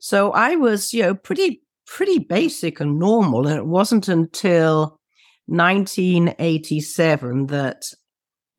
So 0.00 0.32
I 0.32 0.56
was, 0.56 0.94
you 0.94 1.02
know, 1.02 1.14
pretty 1.14 1.60
pretty 1.88 2.18
basic 2.18 2.80
and 2.80 2.98
normal. 2.98 3.48
And 3.48 3.56
it 3.56 3.66
wasn't 3.66 4.08
until 4.08 5.00
1987 5.46 7.46
that 7.46 7.82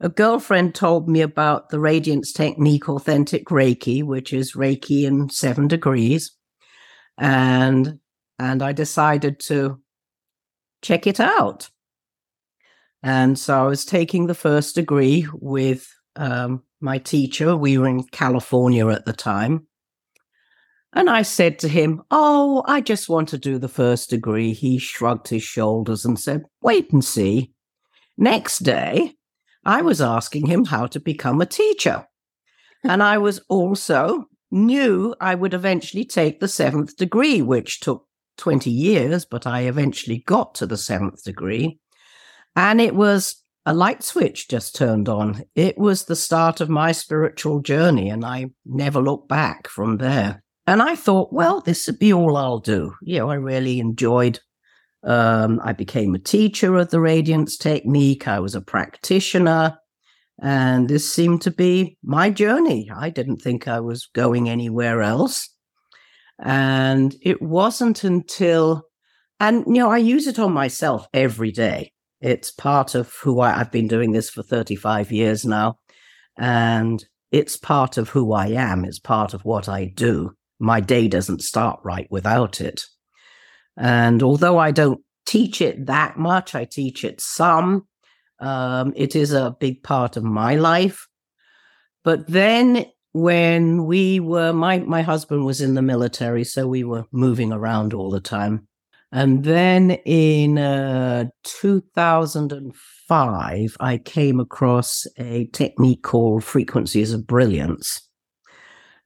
a 0.02 0.10
girlfriend 0.10 0.76
told 0.76 1.08
me 1.08 1.22
about 1.22 1.70
the 1.70 1.80
Radiance 1.80 2.34
Technique 2.34 2.90
Authentic 2.90 3.46
Reiki, 3.48 4.04
which 4.04 4.34
is 4.34 4.56
Reiki 4.56 5.04
in 5.04 5.30
seven 5.30 5.68
degrees. 5.68 6.32
And 7.18 8.00
and 8.42 8.64
I 8.64 8.72
decided 8.72 9.42
to 9.42 9.82
check 10.82 11.06
it 11.06 11.20
out. 11.20 11.70
And 13.04 13.38
so 13.38 13.66
I 13.66 13.68
was 13.68 13.84
taking 13.84 14.28
the 14.28 14.34
first 14.34 14.76
degree 14.76 15.28
with 15.34 15.94
um, 16.16 16.64
my 16.80 17.00
teacher. 17.00 17.58
We 17.58 17.78
were 17.78 17.88
in 17.88 18.06
California 18.06 18.88
at 18.88 19.06
the 19.06 19.14
time. 19.14 19.68
And 20.94 21.10
I 21.10 21.22
said 21.22 21.60
to 21.60 21.68
him, 21.68 22.02
Oh, 22.10 22.64
I 22.66 22.82
just 22.82 23.10
want 23.10 23.30
to 23.30 23.38
do 23.38 23.58
the 23.60 23.68
first 23.68 24.10
degree. 24.10 24.54
He 24.54 24.80
shrugged 24.80 25.28
his 25.28 25.44
shoulders 25.44 26.04
and 26.04 26.20
said, 26.20 26.44
Wait 26.62 26.92
and 26.92 27.06
see. 27.06 27.54
Next 28.18 28.60
day, 28.60 29.14
I 29.64 29.82
was 29.82 30.02
asking 30.02 30.48
him 30.48 30.66
how 30.66 30.88
to 30.88 31.00
become 31.00 31.42
a 31.42 31.46
teacher. 31.46 32.06
and 32.84 33.04
I 33.04 33.18
was 33.18 33.40
also 33.50 34.26
knew 34.52 35.16
I 35.20 35.36
would 35.36 35.54
eventually 35.54 36.06
take 36.06 36.40
the 36.40 36.48
seventh 36.48 36.96
degree, 36.98 37.42
which 37.42 37.82
took 37.82 38.08
20 38.38 38.70
years, 38.72 39.26
but 39.26 39.46
I 39.46 39.62
eventually 39.62 40.24
got 40.26 40.56
to 40.56 40.66
the 40.66 40.78
seventh 40.78 41.24
degree. 41.24 41.80
And 42.56 42.82
it 42.82 42.96
was 42.96 43.44
a 43.66 43.74
light 43.74 44.02
switch 44.02 44.48
just 44.48 44.76
turned 44.76 45.08
on. 45.08 45.44
It 45.56 45.78
was 45.78 46.06
the 46.06 46.16
start 46.16 46.62
of 46.62 46.70
my 46.70 46.94
spiritual 46.94 47.60
journey, 47.60 48.10
and 48.10 48.26
I 48.26 48.48
never 48.66 49.02
looked 49.02 49.28
back 49.28 49.68
from 49.68 49.98
there. 49.98 50.42
And 50.70 50.84
I 50.84 50.96
thought, 50.96 51.34
well, 51.34 51.62
this 51.62 51.88
would 51.88 51.98
be 51.98 52.14
all 52.14 52.38
I'll 52.38 52.60
do. 52.60 52.94
You 53.02 53.18
know, 53.18 53.32
I 53.32 53.34
really 53.34 53.80
enjoyed. 53.80 54.40
Um, 55.04 55.60
I 55.64 55.74
became 55.74 56.14
a 56.14 56.20
teacher 56.20 56.76
of 56.76 56.92
the 56.92 57.00
Radiance 57.00 57.58
Technique. 57.58 58.28
I 58.28 58.40
was 58.40 58.54
a 58.54 58.62
practitioner. 58.62 59.80
And 60.40 60.88
this 60.88 61.12
seemed 61.12 61.42
to 61.42 61.50
be 61.50 61.98
my 62.04 62.30
journey. 62.30 62.88
I 62.96 63.10
didn't 63.10 63.38
think 63.38 63.68
I 63.68 63.80
was 63.80 64.10
going 64.14 64.48
anywhere 64.48 65.02
else. 65.02 65.50
And 66.38 67.16
it 67.24 67.42
wasn't 67.42 68.04
until, 68.04 68.84
and, 69.40 69.66
you 69.66 69.82
know, 69.82 69.90
I 69.90 69.98
use 69.98 70.28
it 70.28 70.38
on 70.38 70.54
myself 70.54 71.08
every 71.16 71.52
day. 71.52 71.94
It's 72.22 72.52
part 72.52 72.94
of 72.94 73.12
who 73.24 73.40
I, 73.40 73.60
I've 73.60 73.72
been 73.72 73.88
doing 73.88 74.12
this 74.12 74.30
for 74.30 74.44
35 74.44 75.12
years 75.12 75.46
now. 75.46 75.80
And 76.38 77.04
it's 77.32 77.58
part 77.58 77.98
of 77.98 78.10
who 78.10 78.34
I 78.34 78.50
am. 78.50 78.86
It's 78.86 79.00
part 79.00 79.34
of 79.34 79.44
what 79.44 79.68
I 79.68 79.86
do. 79.86 80.36
My 80.60 80.82
day 80.82 81.08
doesn't 81.08 81.42
start 81.42 81.80
right 81.84 82.08
without 82.10 82.62
it. 82.62 82.84
And 83.78 84.22
although 84.22 84.58
I 84.58 84.72
don't 84.72 85.02
teach 85.26 85.62
it 85.62 85.86
that 85.86 86.18
much, 86.18 86.56
I 86.56 86.66
teach 86.66 87.04
it 87.04 87.22
some. 87.22 87.88
Um, 88.40 88.94
it 88.96 89.16
is 89.16 89.32
a 89.32 89.56
big 89.60 89.84
part 89.84 90.18
of 90.18 90.24
my 90.24 90.56
life. 90.56 91.08
But 92.04 92.28
then 92.28 92.86
when 93.12 93.86
we 93.86 94.20
were, 94.20 94.54
my, 94.54 94.80
my 94.80 95.02
husband 95.02 95.46
was 95.46 95.62
in 95.62 95.76
the 95.76 95.82
military, 95.82 96.44
so 96.44 96.68
we 96.68 96.84
were 96.84 97.06
moving 97.12 97.52
around 97.52 97.94
all 97.94 98.10
the 98.10 98.20
time. 98.20 98.68
And 99.12 99.44
then 99.44 99.92
in 100.06 100.60
uh, 100.60 101.26
2005, 101.44 103.78
I 103.80 103.98
came 103.98 104.40
across 104.40 105.08
a 105.18 105.48
technique 105.48 106.04
called 106.04 106.44
frequencies 106.44 107.12
of 107.12 107.26
brilliance. 107.26 108.08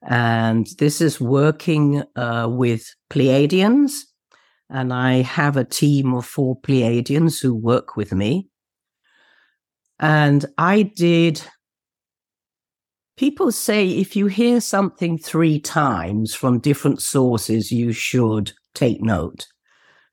And 0.07 0.67
this 0.79 1.01
is 1.01 1.22
working 1.22 2.03
uh, 2.15 2.48
with 2.50 2.93
Pleiadians. 3.10 4.01
And 4.69 4.91
I 4.93 5.22
have 5.22 5.55
a 5.55 5.63
team 5.63 6.13
of 6.13 6.25
four 6.25 6.60
Pleiadians 6.60 7.41
who 7.41 7.53
work 7.53 7.95
with 7.95 8.12
me. 8.12 8.50
And 10.00 10.45
I 10.57 10.83
did. 10.83 11.41
People 13.15 13.51
say 13.51 13.88
if 13.88 14.15
you 14.15 14.25
hear 14.25 14.60
something 14.60 15.17
three 15.17 15.60
times 15.60 16.33
from 16.33 16.60
different 16.60 17.01
sources, 17.01 17.72
you 17.72 17.93
should 17.93 18.51
take 18.74 19.01
note. 19.01 19.48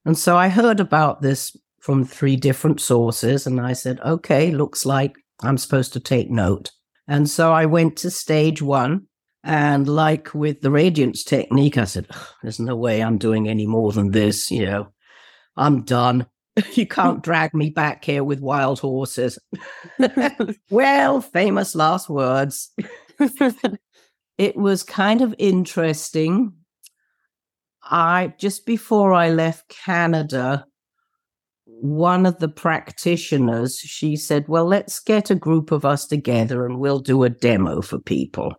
And 0.05 0.17
so 0.17 0.37
I 0.37 0.49
heard 0.49 0.81
about 0.81 1.23
this 1.23 1.57
from 1.81 2.05
three 2.05 2.37
different 2.37 2.81
sources, 2.81 3.47
and 3.47 3.61
I 3.61 3.73
said, 3.73 4.01
okay, 4.01 4.51
looks 4.51 4.85
like 4.85 5.17
I'm 5.43 5.57
supposed 5.57 5.95
to 5.95 6.01
take 6.01 6.31
note. 6.31 6.71
And 7.09 7.29
so 7.29 7.53
I 7.53 7.67
went 7.67 7.97
to 7.99 8.11
stage 8.11 8.61
one. 8.61 9.07
And 9.43 9.89
like 9.89 10.35
with 10.35 10.61
the 10.61 10.71
radiance 10.71 11.25
technique, 11.25 11.79
I 11.79 11.85
said, 11.85 12.07
there's 12.43 12.61
no 12.61 12.77
way 12.77 13.03
I'm 13.03 13.17
doing 13.17 13.49
any 13.49 13.67
more 13.67 13.93
than 13.93 14.11
this. 14.11 14.51
You 14.51 14.67
know, 14.67 14.89
I'm 15.57 15.83
done. 15.83 16.27
you 16.75 16.87
can't 16.87 17.23
drag 17.23 17.55
me 17.55 17.71
back 17.71 18.05
here 18.05 18.25
with 18.25 18.41
wild 18.41 18.81
horses. 18.81 19.39
well, 20.71 21.21
famous 21.21 21.75
last 21.75 22.09
words. 22.09 22.71
it 24.39 24.57
was 24.57 24.83
kind 24.83 25.23
of 25.23 25.35
interesting 25.39 26.53
I 27.91 28.35
just 28.39 28.67
before 28.67 29.13
I 29.13 29.31
left 29.31 29.69
Canada, 29.69 30.65
one 31.65 32.25
of 32.25 32.39
the 32.39 32.49
practitioners, 32.49 33.79
she 33.79 34.17
said, 34.17 34.47
Well, 34.49 34.67
let's 34.67 35.01
get 35.01 35.31
a 35.31 35.35
group 35.35 35.73
of 35.73 35.85
us 35.85 36.07
together 36.07 36.65
and 36.65 36.79
we'll 36.79 37.01
do 37.01 37.25
a 37.25 37.31
demo 37.31 37.81
for 37.81 37.99
people. 37.99 38.55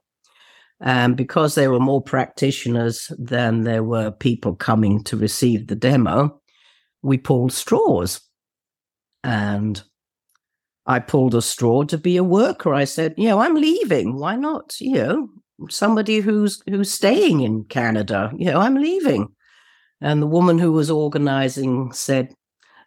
And 0.81 1.15
because 1.15 1.53
there 1.53 1.71
were 1.71 1.79
more 1.79 2.01
practitioners 2.01 3.11
than 3.19 3.63
there 3.63 3.83
were 3.83 4.11
people 4.11 4.55
coming 4.55 5.03
to 5.03 5.15
receive 5.15 5.67
the 5.67 5.75
demo, 5.75 6.41
we 7.03 7.17
pulled 7.17 7.53
straws. 7.53 8.21
And 9.23 9.81
I 10.87 10.99
pulled 10.99 11.35
a 11.35 11.41
straw 11.41 11.83
to 11.83 11.97
be 11.97 12.17
a 12.17 12.23
worker. 12.23 12.73
I 12.73 12.85
said, 12.85 13.13
you 13.15 13.27
know, 13.27 13.39
I'm 13.39 13.55
leaving. 13.55 14.17
Why 14.17 14.35
not? 14.35 14.75
You 14.79 14.93
know, 14.93 15.29
somebody 15.69 16.19
who's 16.19 16.61
who's 16.67 16.91
staying 16.91 17.41
in 17.41 17.65
Canada. 17.65 18.31
You 18.35 18.51
know, 18.51 18.59
I'm 18.59 18.75
leaving. 18.75 19.27
And 20.01 20.21
the 20.21 20.27
woman 20.27 20.57
who 20.57 20.71
was 20.71 20.89
organizing 20.89 21.91
said, 21.91 22.33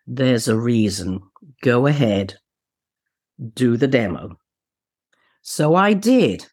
There's 0.06 0.48
a 0.48 0.58
reason. 0.58 1.20
Go 1.62 1.86
ahead, 1.86 2.34
do 3.54 3.76
the 3.76 3.86
demo. 3.86 4.36
So 5.42 5.74
I 5.74 5.92
did. 5.92 6.46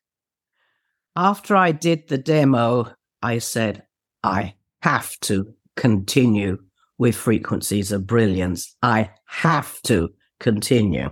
After 1.16 1.56
I 1.56 1.72
did 1.72 2.08
the 2.08 2.18
demo, 2.18 2.94
I 3.22 3.40
said, 3.40 3.84
I 4.24 4.56
have 4.82 5.20
to 5.22 5.54
continue 5.76 6.58
with 6.98 7.16
frequencies 7.16 7.92
of 7.92 8.08
brilliance. 8.08 8.76
I 8.82 9.12
have 9.26 9.82
to 9.84 10.10
continue. 10.40 11.10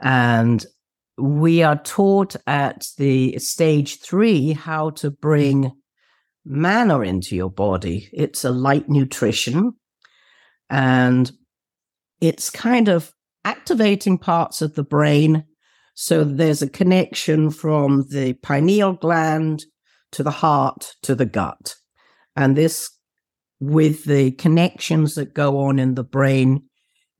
And 0.00 0.64
we 1.18 1.62
are 1.62 1.76
taught 1.76 2.36
at 2.46 2.88
the 2.96 3.38
stage 3.38 4.00
three 4.00 4.52
how 4.52 4.90
to 4.90 5.10
bring 5.10 5.72
manna 6.44 7.00
into 7.00 7.36
your 7.36 7.50
body. 7.50 8.08
It's 8.12 8.44
a 8.44 8.50
light 8.50 8.88
nutrition 8.88 9.74
and 10.70 11.30
it's 12.20 12.50
kind 12.50 12.88
of 12.88 13.12
activating 13.44 14.18
parts 14.18 14.62
of 14.62 14.74
the 14.74 14.82
brain. 14.84 15.44
So 16.02 16.24
there's 16.24 16.62
a 16.62 16.68
connection 16.70 17.50
from 17.50 18.06
the 18.08 18.32
pineal 18.32 18.94
gland 18.94 19.66
to 20.12 20.22
the 20.22 20.30
heart 20.30 20.94
to 21.02 21.14
the 21.14 21.26
gut. 21.26 21.74
And 22.34 22.56
this, 22.56 22.88
with 23.60 24.06
the 24.06 24.30
connections 24.30 25.14
that 25.16 25.34
go 25.34 25.58
on 25.58 25.78
in 25.78 25.96
the 25.96 26.02
brain, 26.02 26.62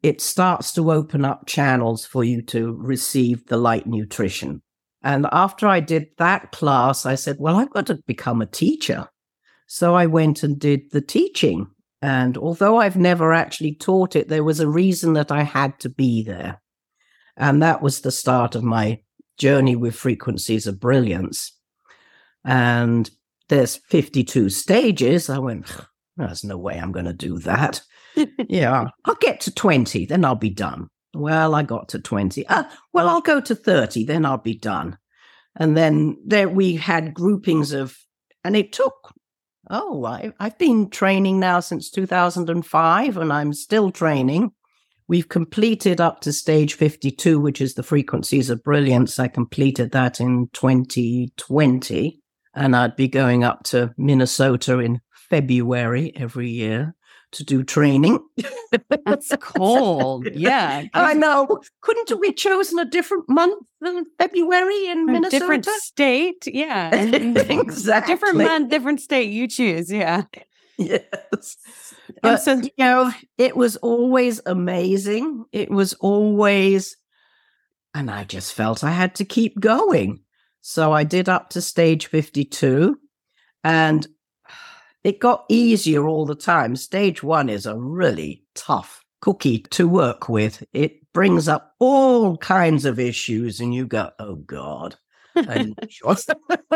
it 0.03 0.23
starts 0.23 0.73
to 0.73 0.93
open 0.93 1.27
up 1.27 1.45
channels 1.47 2.07
for 2.07 2.25
you 2.25 2.41
to 2.47 2.75
receive 2.81 3.47
the 3.49 3.59
light 3.59 3.87
nutrition. 3.87 4.63
And 5.03 5.27
after 5.31 5.69
I 5.69 5.81
did 5.81 6.07
that 6.17 6.51
class, 6.51 7.05
I 7.05 7.17
said, 7.17 7.37
well, 7.39 7.57
I've 7.57 7.75
got 7.75 7.87
to 7.89 8.01
become 8.07 8.41
a 8.41 8.47
teacher. 8.47 9.09
So 9.67 9.95
I 9.95 10.07
went 10.07 10.43
and 10.43 10.59
did 10.59 10.91
the 10.91 11.03
teaching. 11.03 11.67
And 12.01 12.39
although 12.39 12.79
I've 12.79 12.97
never 12.97 13.35
actually 13.35 13.75
taught 13.75 14.17
it, 14.17 14.29
there 14.29 14.43
was 14.43 14.59
a 14.59 14.71
reason 14.71 15.13
that 15.13 15.31
I 15.31 15.43
had 15.43 15.79
to 15.81 15.91
be 15.91 16.23
there. 16.23 16.63
And 17.41 17.63
that 17.63 17.81
was 17.81 18.03
the 18.03 18.13
start 18.13 18.55
of 18.55 18.63
my 18.63 19.01
journey 19.39 19.75
with 19.75 19.97
frequencies 19.97 20.67
of 20.67 20.79
brilliance. 20.79 21.57
And 22.45 23.11
there's 23.49 23.77
52 23.89 24.51
stages. 24.51 25.31
I 25.31 25.39
went, 25.39 25.67
there's 26.19 26.45
no 26.45 26.59
way 26.59 26.79
I'm 26.79 26.93
going 26.93 27.07
to 27.07 27.15
do 27.15 27.39
that. 27.39 27.81
yeah, 28.49 28.89
I'll 29.07 29.15
get 29.17 29.41
to 29.41 29.55
20, 29.55 30.05
then 30.05 30.23
I'll 30.23 30.35
be 30.35 30.51
done. 30.51 30.89
Well, 31.15 31.55
I 31.55 31.63
got 31.63 31.89
to 31.89 31.99
20. 31.99 32.47
Uh, 32.47 32.65
well, 32.93 33.09
I'll 33.09 33.23
go 33.23 33.41
to 33.41 33.55
30, 33.55 34.05
then 34.05 34.27
I'll 34.27 34.37
be 34.37 34.59
done. 34.59 34.99
And 35.57 35.75
then 35.75 36.19
there 36.25 36.49
we 36.49 36.77
had 36.77 37.15
groupings 37.15 37.73
of, 37.73 37.97
and 38.45 38.55
it 38.55 38.73
took, 38.73 39.15
oh, 39.71 40.05
I, 40.05 40.33
I've 40.39 40.59
been 40.59 40.91
training 40.91 41.41
now 41.41 41.61
since 41.61 41.91
2005 41.91 43.17
and 43.17 43.33
I'm 43.33 43.55
still 43.55 43.91
training. 43.91 44.53
We've 45.11 45.29
completed 45.29 46.01
up 46.01 46.21
to 46.21 46.33
stage 46.33 46.75
52, 46.75 47.41
which 47.41 47.61
is 47.61 47.75
the 47.75 47.83
frequencies 47.83 48.49
of 48.49 48.63
brilliance. 48.63 49.19
I 49.19 49.27
completed 49.27 49.91
that 49.91 50.21
in 50.21 50.49
2020, 50.53 52.21
and 52.55 52.77
I'd 52.77 52.95
be 52.95 53.09
going 53.09 53.43
up 53.43 53.65
to 53.65 53.93
Minnesota 53.99 54.79
in 54.79 55.01
February 55.29 56.13
every 56.15 56.49
year 56.49 56.95
to 57.33 57.43
do 57.43 57.65
training. 57.65 58.21
That's 59.05 59.33
cold. 59.41 60.29
Yeah. 60.33 60.85
I 60.95 61.15
know. 61.15 61.61
Couldn't 61.81 62.21
we 62.21 62.33
chosen 62.33 62.79
a 62.79 62.85
different 62.85 63.29
month 63.29 63.67
than 63.81 64.07
February 64.17 64.87
in 64.87 65.09
a 65.09 65.13
Minnesota? 65.13 65.41
Different 65.41 65.65
state. 65.67 66.47
Yeah. 66.47 66.95
exactly. 66.95 68.15
Different 68.15 68.37
month, 68.37 68.71
different 68.71 69.01
state 69.01 69.33
you 69.33 69.49
choose. 69.49 69.91
Yeah. 69.91 70.23
yes. 70.79 71.57
But, 72.23 72.39
so, 72.39 72.61
you 72.61 72.71
know, 72.79 73.13
it 73.39 73.57
was 73.57 73.77
always 73.77 74.41
amazing. 74.47 75.45
It 75.53 75.71
was 75.71 75.95
always, 75.95 76.97
and 77.95 78.11
I 78.11 78.25
just 78.25 78.55
felt 78.55 78.85
I 78.85 78.93
had 78.93 79.15
to 79.17 79.25
keep 79.25 79.59
going. 79.61 80.21
So 80.61 80.93
I 80.93 81.05
did 81.05 81.29
up 81.29 81.51
to 81.51 81.63
stage 81.63 82.07
52 82.07 82.99
and 83.65 84.07
it 85.03 85.19
got 85.19 85.45
easier 85.49 86.07
all 86.07 86.27
the 86.27 86.35
time. 86.35 86.77
Stage 86.77 87.23
one 87.23 87.49
is 87.49 87.67
a 87.67 87.79
really 87.79 88.45
tough 88.55 89.03
cookie 89.21 89.61
to 89.71 89.89
work 89.89 90.29
with. 90.29 90.63
It 90.73 91.13
brings 91.13 91.49
up 91.49 91.75
all 91.79 92.37
kinds 92.37 92.85
of 92.85 92.99
issues, 92.99 93.61
and 93.61 93.75
you 93.75 93.87
go, 93.87 94.11
oh 94.19 94.37
God. 94.37 94.97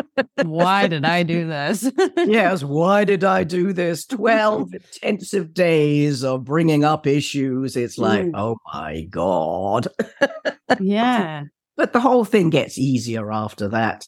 why 0.42 0.86
did 0.86 1.04
I 1.04 1.22
do 1.22 1.46
this? 1.46 1.90
yes, 2.16 2.62
why 2.64 3.04
did 3.04 3.24
I 3.24 3.44
do 3.44 3.72
this? 3.72 4.06
12 4.06 4.74
intensive 4.74 5.54
days 5.54 6.24
of 6.24 6.44
bringing 6.44 6.84
up 6.84 7.06
issues. 7.06 7.76
It's 7.76 7.98
like, 7.98 8.26
mm. 8.26 8.32
oh 8.34 8.56
my 8.72 9.02
God. 9.02 9.88
yeah. 10.80 11.44
But 11.76 11.92
the 11.92 12.00
whole 12.00 12.24
thing 12.24 12.50
gets 12.50 12.78
easier 12.78 13.32
after 13.32 13.68
that. 13.68 14.06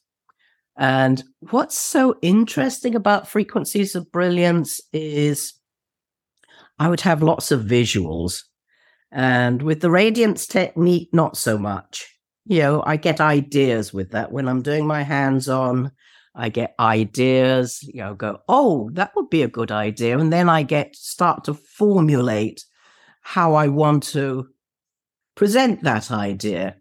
And 0.78 1.22
what's 1.50 1.78
so 1.78 2.16
interesting 2.20 2.94
about 2.94 3.28
frequencies 3.28 3.94
of 3.94 4.12
brilliance 4.12 4.80
is 4.92 5.54
I 6.78 6.88
would 6.88 7.00
have 7.00 7.22
lots 7.22 7.50
of 7.50 7.62
visuals. 7.62 8.42
And 9.10 9.62
with 9.62 9.80
the 9.80 9.90
radiance 9.90 10.46
technique, 10.46 11.08
not 11.12 11.36
so 11.36 11.56
much. 11.56 12.15
You 12.48 12.60
know, 12.60 12.82
I 12.86 12.96
get 12.96 13.20
ideas 13.20 13.92
with 13.92 14.12
that. 14.12 14.30
When 14.30 14.48
I'm 14.48 14.62
doing 14.62 14.86
my 14.86 15.02
hands 15.02 15.48
on, 15.48 15.90
I 16.34 16.48
get 16.48 16.74
ideas, 16.78 17.82
you 17.82 18.00
know, 18.00 18.14
go, 18.14 18.38
oh, 18.48 18.90
that 18.92 19.12
would 19.16 19.30
be 19.30 19.42
a 19.42 19.48
good 19.48 19.72
idea. 19.72 20.18
And 20.18 20.32
then 20.32 20.48
I 20.48 20.62
get 20.62 20.94
start 20.94 21.44
to 21.44 21.54
formulate 21.54 22.64
how 23.22 23.54
I 23.54 23.68
want 23.68 24.04
to 24.14 24.46
present 25.34 25.82
that 25.82 26.10
idea. 26.12 26.76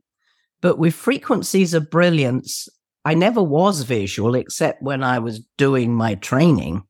But 0.62 0.77
with 0.77 0.93
frequencies 0.93 1.74
of 1.74 1.89
brilliance, 1.89 2.67
I 3.03 3.13
never 3.13 3.41
was 3.41 3.84
visual 3.84 4.36
except 4.36 4.84
when 4.84 5.03
I 5.03 5.19
was 5.19 5.39
doing 5.57 5.95
my 5.95 6.15
training. 6.15 6.84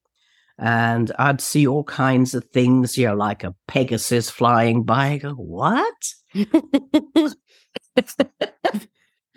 And 0.58 1.12
I'd 1.20 1.41
see 1.41 1.67
all 1.67 1.84
kinds 1.84 2.34
of 2.34 2.46
things, 2.46 2.98
you 2.98 3.08
know, 3.08 3.15
like 3.15 3.44
a 3.44 3.55
Pegasus 3.67 4.29
flying 4.29 4.84
by. 4.84 5.08
I 5.12 5.17
go, 5.17 5.34
what? 5.34 5.94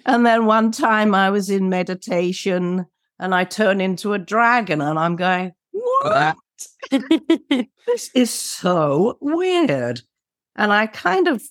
and 0.08 0.24
then 0.24 0.46
one 0.46 0.72
time 0.72 1.14
I 1.14 1.28
was 1.28 1.50
in 1.50 1.68
meditation 1.68 2.86
and 3.18 3.34
I 3.34 3.44
turn 3.44 3.82
into 3.82 4.14
a 4.14 4.18
dragon 4.18 4.80
and 4.80 4.98
I'm 4.98 5.16
going, 5.16 5.52
ah. 6.02 6.34
what? 6.90 6.96
this 7.86 8.10
is 8.14 8.30
so 8.30 9.18
weird. 9.20 10.00
And 10.56 10.72
I 10.72 10.86
kind 10.86 11.28
of 11.28 11.42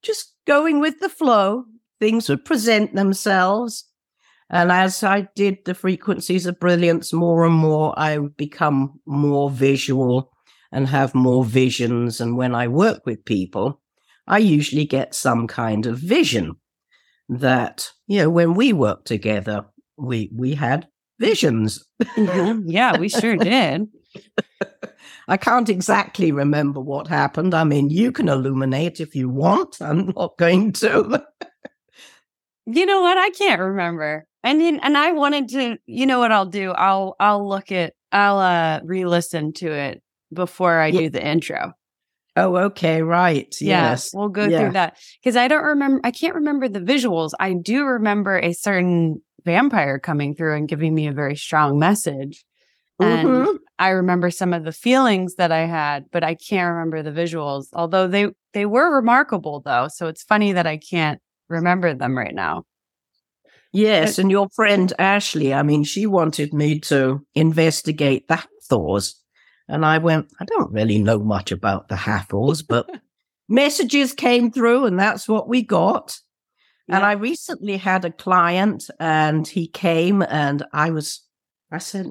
just 0.00 0.32
going 0.46 0.78
with 0.78 1.00
the 1.00 1.08
flow, 1.08 1.64
things 1.98 2.28
would 2.28 2.44
present 2.44 2.94
themselves. 2.94 3.84
And 4.48 4.70
as 4.70 5.02
I 5.02 5.26
did 5.34 5.58
the 5.64 5.74
frequencies 5.74 6.46
of 6.46 6.60
brilliance 6.60 7.12
more 7.12 7.44
and 7.44 7.54
more, 7.54 7.98
I 7.98 8.18
become 8.18 9.00
more 9.06 9.50
visual 9.50 10.30
and 10.70 10.86
have 10.86 11.16
more 11.16 11.44
visions. 11.44 12.20
And 12.20 12.36
when 12.36 12.54
I 12.54 12.68
work 12.68 13.04
with 13.04 13.24
people, 13.24 13.80
I 14.28 14.38
usually 14.38 14.84
get 14.84 15.16
some 15.16 15.48
kind 15.48 15.86
of 15.86 15.98
vision 15.98 16.54
that, 17.28 17.90
you 18.06 18.22
know, 18.22 18.30
when 18.30 18.54
we 18.54 18.72
worked 18.72 19.06
together, 19.06 19.66
we 19.96 20.30
we 20.34 20.54
had 20.54 20.88
visions. 21.18 21.84
Mm-hmm. 22.02 22.68
Yeah, 22.68 22.98
we 22.98 23.08
sure 23.08 23.36
did. 23.36 23.88
I 25.28 25.36
can't 25.36 25.68
exactly 25.68 26.30
remember 26.30 26.80
what 26.80 27.08
happened. 27.08 27.54
I 27.54 27.64
mean, 27.64 27.90
you 27.90 28.12
can 28.12 28.28
illuminate 28.28 29.00
if 29.00 29.14
you 29.14 29.28
want. 29.28 29.76
I'm 29.80 30.12
not 30.16 30.38
going 30.38 30.72
to. 30.74 31.24
you 32.66 32.86
know 32.86 33.00
what? 33.00 33.18
I 33.18 33.30
can't 33.30 33.60
remember. 33.60 34.26
And 34.44 34.60
then, 34.60 34.78
and 34.82 34.96
I 34.96 35.10
wanted 35.12 35.48
to, 35.48 35.76
you 35.86 36.06
know 36.06 36.20
what 36.20 36.30
I'll 36.30 36.46
do? 36.46 36.70
I'll 36.70 37.16
I'll 37.18 37.48
look 37.48 37.72
at 37.72 37.94
I'll 38.12 38.38
uh 38.38 38.80
re-listen 38.84 39.52
to 39.54 39.72
it 39.72 40.02
before 40.32 40.78
I 40.78 40.88
yeah. 40.88 41.00
do 41.00 41.10
the 41.10 41.26
intro. 41.26 41.72
Oh, 42.36 42.56
okay, 42.56 43.02
right. 43.02 43.54
Yeah, 43.60 43.90
yes. 43.90 44.10
We'll 44.12 44.28
go 44.28 44.44
yeah. 44.44 44.60
through 44.60 44.72
that. 44.72 44.98
Because 45.22 45.36
I 45.36 45.48
don't 45.48 45.64
remember 45.64 46.00
I 46.04 46.10
can't 46.10 46.34
remember 46.34 46.68
the 46.68 46.80
visuals. 46.80 47.30
I 47.40 47.54
do 47.54 47.84
remember 47.84 48.38
a 48.38 48.52
certain 48.52 49.22
vampire 49.44 49.98
coming 49.98 50.34
through 50.34 50.56
and 50.56 50.68
giving 50.68 50.94
me 50.94 51.06
a 51.06 51.12
very 51.12 51.36
strong 51.36 51.78
message. 51.78 52.44
And 53.00 53.28
mm-hmm. 53.28 53.56
I 53.78 53.90
remember 53.90 54.30
some 54.30 54.52
of 54.52 54.64
the 54.64 54.72
feelings 54.72 55.36
that 55.36 55.52
I 55.52 55.66
had, 55.66 56.06
but 56.10 56.24
I 56.24 56.34
can't 56.34 56.74
remember 56.74 57.02
the 57.02 57.10
visuals. 57.10 57.68
Although 57.72 58.08
they 58.08 58.28
they 58.52 58.66
were 58.66 58.94
remarkable 58.94 59.62
though. 59.64 59.88
So 59.88 60.06
it's 60.06 60.22
funny 60.22 60.52
that 60.52 60.66
I 60.66 60.76
can't 60.76 61.20
remember 61.48 61.94
them 61.94 62.16
right 62.16 62.34
now. 62.34 62.64
Yes, 63.72 64.18
and 64.18 64.30
your 64.30 64.48
friend 64.54 64.92
Ashley, 64.98 65.52
I 65.52 65.62
mean, 65.62 65.84
she 65.84 66.06
wanted 66.06 66.54
me 66.54 66.80
to 66.80 67.20
investigate 67.34 68.26
the 68.26 68.36
Hathors. 68.36 69.16
And 69.68 69.84
I 69.84 69.98
went, 69.98 70.32
I 70.40 70.44
don't 70.44 70.72
really 70.72 70.98
know 70.98 71.18
much 71.18 71.50
about 71.50 71.88
the 71.88 71.96
Hathors, 71.96 72.62
but 72.62 72.88
messages 73.48 74.12
came 74.12 74.50
through 74.50 74.86
and 74.86 74.98
that's 74.98 75.28
what 75.28 75.48
we 75.48 75.62
got. 75.62 76.18
Yeah. 76.88 76.96
And 76.96 77.04
I 77.04 77.12
recently 77.12 77.76
had 77.76 78.04
a 78.04 78.12
client 78.12 78.88
and 79.00 79.46
he 79.46 79.66
came 79.66 80.22
and 80.22 80.64
I 80.72 80.90
was, 80.90 81.22
I 81.70 81.78
said, 81.78 82.06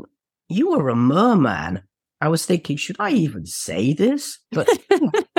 You 0.50 0.72
were 0.72 0.90
a 0.90 0.96
merman. 0.96 1.84
I 2.22 2.28
was 2.30 2.46
thinking, 2.46 2.78
should 2.78 2.96
I 3.00 3.12
even 3.12 3.46
say 3.46 3.94
this? 3.94 4.40
But 4.52 4.70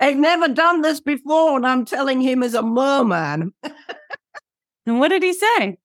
I've 0.00 0.16
never 0.16 0.48
done 0.48 0.80
this 0.80 1.00
before 1.00 1.56
and 1.56 1.66
I'm 1.66 1.84
telling 1.84 2.20
him 2.20 2.42
as 2.42 2.54
a 2.54 2.62
merman. 2.62 3.52
And 4.86 4.98
what 4.98 5.08
did 5.08 5.22
he 5.22 5.32
say? 5.32 5.78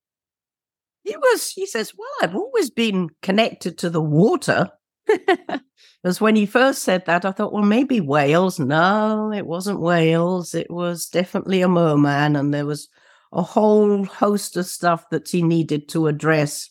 He 1.10 1.18
was, 1.18 1.52
he 1.52 1.66
says, 1.66 1.94
Well, 1.98 2.10
I've 2.22 2.36
always 2.36 2.70
been 2.70 3.10
connected 3.22 3.78
to 3.80 3.90
the 3.90 4.02
water. 4.02 4.70
Because 6.02 6.22
when 6.22 6.36
he 6.36 6.46
first 6.46 6.84
said 6.84 7.06
that, 7.06 7.26
I 7.26 7.32
thought, 7.32 7.52
well, 7.52 7.64
maybe 7.64 8.00
whales. 8.00 8.58
No, 8.58 9.34
it 9.34 9.46
wasn't 9.46 9.82
whales. 9.82 10.56
It 10.56 10.72
was 10.72 11.08
definitely 11.08 11.62
a 11.62 11.68
merman. 11.68 12.38
And 12.38 12.54
there 12.54 12.66
was 12.66 12.88
a 13.34 13.42
whole 13.42 14.06
host 14.06 14.56
of 14.56 14.66
stuff 14.66 15.10
that 15.10 15.28
he 15.28 15.42
needed 15.42 15.90
to 15.90 16.08
address 16.08 16.70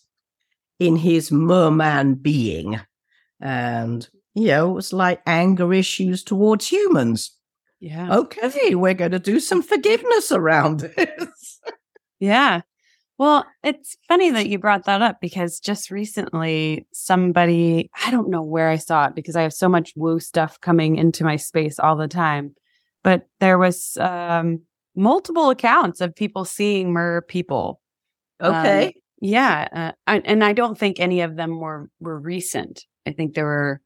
in 0.79 0.96
his 0.96 1.31
merman 1.31 2.14
being. 2.14 2.81
And, 3.40 4.09
you 4.35 4.46
know, 4.46 4.70
it 4.70 4.74
was 4.74 4.92
like 4.94 5.20
anger 5.27 5.74
issues 5.74 6.24
towards 6.24 6.66
humans. 6.66 7.37
Yeah. 7.81 8.16
Okay, 8.16 8.74
we're 8.74 8.94
going 8.94 9.12
to 9.12 9.18
do 9.18 9.40
some 9.40 9.62
forgiveness 9.62 10.33
around 10.33 10.81
this. 10.96 11.61
Yeah. 12.18 12.62
Well, 13.19 13.45
it's 13.65 13.97
funny 14.07 14.31
that 14.31 14.49
you 14.49 14.61
brought 14.61 14.85
that 14.85 15.03
up 15.03 15.21
because 15.21 15.59
just 15.59 15.91
recently 15.91 16.87
somebody, 16.93 17.91
I 18.07 18.13
don't 18.13 18.31
know 18.31 18.43
where 18.43 18.69
I 18.69 18.77
saw 18.77 19.07
it 19.07 19.17
because 19.17 19.35
I 19.35 19.43
have 19.43 19.53
so 19.53 19.69
much 19.69 19.93
woo 19.97 20.21
stuff 20.21 20.61
coming 20.61 20.97
into 20.97 21.25
my 21.25 21.35
space 21.35 21.81
all 21.81 21.97
the 21.97 22.07
time, 22.07 22.55
but 23.03 23.27
there 23.41 23.59
was 23.59 23.97
um, 24.01 24.61
multiple 24.95 25.51
accounts 25.51 26.01
of 26.01 26.15
people 26.15 26.45
seeing 26.45 26.93
mer 26.93 27.23
people. 27.23 27.81
Okay. 28.41 28.87
Um, 28.87 28.93
yeah. 29.21 29.69
Uh, 29.73 29.93
I, 30.07 30.19
and 30.21 30.45
I 30.45 30.53
don't 30.53 30.79
think 30.79 31.01
any 31.01 31.21
of 31.21 31.35
them 31.35 31.59
were, 31.59 31.91
were 31.99 32.21
recent. 32.21 32.85
I 33.05 33.11
think 33.11 33.35
there 33.35 33.47
were 33.47 33.81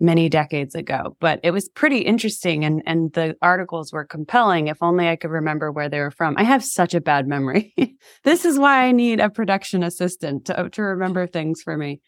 many 0.00 0.28
decades 0.28 0.74
ago, 0.74 1.16
but 1.20 1.38
it 1.42 1.50
was 1.50 1.68
pretty 1.68 1.98
interesting 1.98 2.64
and 2.64 2.82
and 2.86 3.12
the 3.12 3.36
articles 3.42 3.92
were 3.92 4.04
compelling 4.04 4.68
if 4.68 4.82
only 4.82 5.08
I 5.08 5.16
could 5.16 5.30
remember 5.30 5.70
where 5.70 5.88
they 5.88 6.00
were 6.00 6.10
from. 6.10 6.34
I 6.38 6.42
have 6.42 6.64
such 6.64 6.94
a 6.94 7.00
bad 7.00 7.28
memory. 7.28 7.74
this 8.24 8.44
is 8.44 8.58
why 8.58 8.84
I 8.84 8.92
need 8.92 9.20
a 9.20 9.30
production 9.30 9.82
assistant 9.82 10.46
to 10.46 10.70
to 10.70 10.82
remember 10.82 11.26
things 11.26 11.62
for 11.62 11.76
me. 11.76 12.00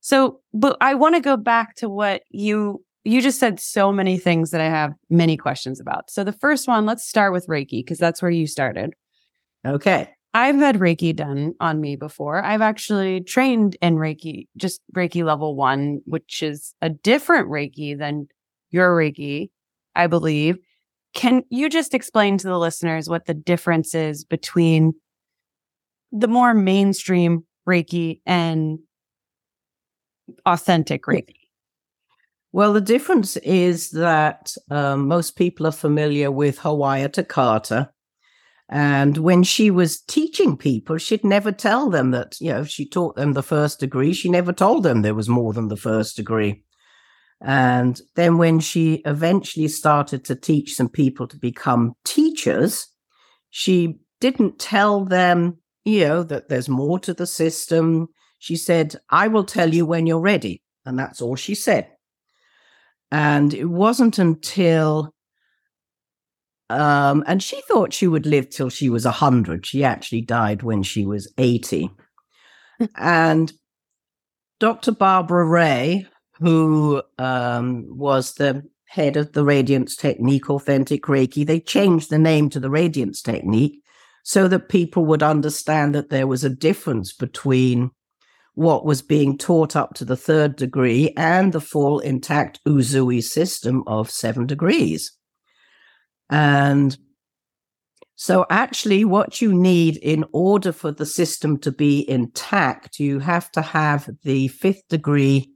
So, 0.00 0.40
but 0.52 0.76
I 0.80 0.94
want 0.94 1.14
to 1.16 1.20
go 1.20 1.36
back 1.36 1.74
to 1.76 1.88
what 1.88 2.22
you 2.30 2.84
you 3.04 3.22
just 3.22 3.40
said 3.40 3.58
so 3.58 3.90
many 3.90 4.18
things 4.18 4.50
that 4.50 4.60
I 4.60 4.68
have 4.68 4.92
many 5.08 5.36
questions 5.36 5.80
about. 5.80 6.10
So 6.10 6.24
the 6.24 6.32
first 6.32 6.68
one, 6.68 6.84
let's 6.84 7.08
start 7.08 7.32
with 7.32 7.46
Reiki 7.46 7.80
because 7.80 7.98
that's 7.98 8.20
where 8.20 8.30
you 8.30 8.46
started. 8.46 8.92
Okay. 9.66 10.10
I've 10.34 10.56
had 10.56 10.76
Reiki 10.76 11.16
done 11.16 11.54
on 11.58 11.80
me 11.80 11.96
before. 11.96 12.44
I've 12.44 12.60
actually 12.60 13.22
trained 13.22 13.76
in 13.80 13.96
Reiki, 13.96 14.46
just 14.56 14.80
Reiki 14.94 15.24
level 15.24 15.56
one, 15.56 16.00
which 16.04 16.42
is 16.42 16.74
a 16.82 16.90
different 16.90 17.48
Reiki 17.48 17.98
than 17.98 18.28
your 18.70 18.94
Reiki, 18.94 19.50
I 19.94 20.06
believe. 20.06 20.58
Can 21.14 21.42
you 21.48 21.70
just 21.70 21.94
explain 21.94 22.36
to 22.38 22.46
the 22.46 22.58
listeners 22.58 23.08
what 23.08 23.24
the 23.24 23.34
difference 23.34 23.94
is 23.94 24.24
between 24.24 24.92
the 26.12 26.28
more 26.28 26.54
mainstream 26.54 27.44
Reiki 27.66 28.20
and 28.26 28.78
authentic 30.44 31.04
Reiki? 31.04 31.34
Well, 32.52 32.72
the 32.72 32.80
difference 32.80 33.36
is 33.38 33.90
that 33.90 34.54
um, 34.70 35.06
most 35.06 35.36
people 35.36 35.66
are 35.66 35.72
familiar 35.72 36.30
with 36.30 36.58
Hawayo 36.58 37.12
Takata, 37.12 37.90
And 38.68 39.16
when 39.18 39.44
she 39.44 39.70
was 39.70 40.00
teaching 40.00 40.56
people, 40.56 40.98
she'd 40.98 41.24
never 41.24 41.52
tell 41.52 41.88
them 41.88 42.10
that, 42.10 42.36
you 42.40 42.52
know, 42.52 42.64
she 42.64 42.86
taught 42.86 43.16
them 43.16 43.32
the 43.32 43.42
first 43.42 43.80
degree. 43.80 44.12
She 44.12 44.28
never 44.28 44.52
told 44.52 44.82
them 44.82 45.00
there 45.00 45.14
was 45.14 45.28
more 45.28 45.54
than 45.54 45.68
the 45.68 45.76
first 45.76 46.16
degree. 46.16 46.64
And 47.40 48.00
then 48.14 48.36
when 48.36 48.60
she 48.60 49.00
eventually 49.06 49.68
started 49.68 50.24
to 50.26 50.34
teach 50.34 50.74
some 50.74 50.88
people 50.88 51.26
to 51.28 51.38
become 51.38 51.94
teachers, 52.04 52.86
she 53.50 54.00
didn't 54.20 54.58
tell 54.58 55.04
them, 55.04 55.58
you 55.84 56.00
know, 56.00 56.22
that 56.24 56.48
there's 56.48 56.68
more 56.68 56.98
to 56.98 57.14
the 57.14 57.26
system. 57.26 58.08
She 58.38 58.56
said, 58.56 58.96
I 59.08 59.28
will 59.28 59.44
tell 59.44 59.72
you 59.72 59.86
when 59.86 60.06
you're 60.06 60.20
ready. 60.20 60.62
And 60.84 60.98
that's 60.98 61.22
all 61.22 61.36
she 61.36 61.54
said. 61.54 61.88
And 63.10 63.54
it 63.54 63.66
wasn't 63.66 64.18
until 64.18 65.14
um, 66.70 67.24
and 67.26 67.42
she 67.42 67.60
thought 67.62 67.92
she 67.92 68.06
would 68.06 68.26
live 68.26 68.50
till 68.50 68.68
she 68.68 68.90
was 68.90 69.04
100. 69.04 69.66
She 69.66 69.84
actually 69.84 70.20
died 70.20 70.62
when 70.62 70.82
she 70.82 71.06
was 71.06 71.32
80. 71.38 71.90
and 72.96 73.52
Dr. 74.60 74.92
Barbara 74.92 75.44
Ray, 75.44 76.06
who 76.38 77.02
um, 77.18 77.86
was 77.88 78.34
the 78.34 78.62
head 78.88 79.16
of 79.16 79.32
the 79.32 79.44
Radiance 79.44 79.96
Technique, 79.96 80.50
Authentic 80.50 81.04
Reiki, 81.04 81.46
they 81.46 81.60
changed 81.60 82.10
the 82.10 82.18
name 82.18 82.48
to 82.50 82.60
the 82.60 82.70
Radiance 82.70 83.22
Technique 83.22 83.82
so 84.24 84.48
that 84.48 84.68
people 84.68 85.06
would 85.06 85.22
understand 85.22 85.94
that 85.94 86.10
there 86.10 86.26
was 86.26 86.44
a 86.44 86.50
difference 86.50 87.12
between 87.12 87.90
what 88.54 88.84
was 88.84 89.02
being 89.02 89.38
taught 89.38 89.76
up 89.76 89.94
to 89.94 90.04
the 90.04 90.16
third 90.16 90.56
degree 90.56 91.12
and 91.16 91.52
the 91.52 91.60
full 91.60 92.00
intact 92.00 92.58
Usui 92.66 93.22
system 93.22 93.84
of 93.86 94.10
seven 94.10 94.46
degrees. 94.46 95.12
And 96.30 96.96
so, 98.16 98.46
actually, 98.50 99.04
what 99.04 99.40
you 99.40 99.54
need 99.54 99.96
in 99.98 100.24
order 100.32 100.72
for 100.72 100.90
the 100.90 101.06
system 101.06 101.58
to 101.58 101.70
be 101.70 102.08
intact, 102.10 102.98
you 102.98 103.20
have 103.20 103.50
to 103.52 103.62
have 103.62 104.10
the 104.24 104.48
fifth 104.48 104.88
degree 104.88 105.52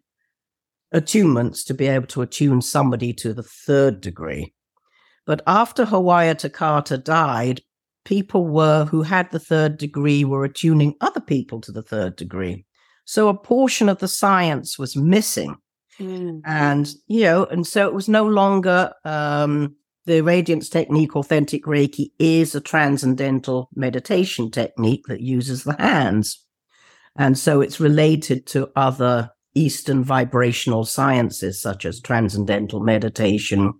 attunements 0.94 1.64
to 1.66 1.74
be 1.74 1.86
able 1.86 2.06
to 2.06 2.22
attune 2.22 2.62
somebody 2.62 3.12
to 3.14 3.34
the 3.34 3.42
third 3.42 4.00
degree. 4.00 4.54
But 5.26 5.42
after 5.46 5.84
Hawayo 5.84 6.36
Takata 6.36 6.98
died, 6.98 7.62
people 8.04 8.46
were 8.46 8.84
who 8.84 9.02
had 9.02 9.30
the 9.30 9.38
third 9.38 9.76
degree 9.76 10.24
were 10.24 10.44
attuning 10.44 10.94
other 11.00 11.20
people 11.20 11.60
to 11.62 11.72
the 11.72 11.82
third 11.82 12.16
degree. 12.16 12.64
So 13.04 13.28
a 13.28 13.34
portion 13.34 13.88
of 13.88 13.98
the 13.98 14.08
science 14.08 14.78
was 14.78 14.96
missing. 14.96 15.56
Mm. 15.98 16.40
And, 16.44 16.92
you 17.06 17.22
know, 17.22 17.44
and 17.44 17.66
so 17.66 17.86
it 17.86 17.94
was 17.94 18.08
no 18.08 18.24
longer 18.24 18.92
um, 19.04 19.76
the 20.04 20.20
Radiance 20.22 20.68
Technique 20.68 21.14
Authentic 21.14 21.64
Reiki 21.64 22.10
is 22.18 22.54
a 22.54 22.60
transcendental 22.60 23.68
meditation 23.74 24.50
technique 24.50 25.06
that 25.06 25.20
uses 25.20 25.64
the 25.64 25.76
hands. 25.78 26.44
And 27.16 27.38
so 27.38 27.60
it's 27.60 27.78
related 27.78 28.46
to 28.48 28.70
other 28.74 29.30
Eastern 29.54 30.02
vibrational 30.02 30.84
sciences, 30.84 31.60
such 31.60 31.84
as 31.84 32.00
transcendental 32.00 32.80
meditation 32.80 33.74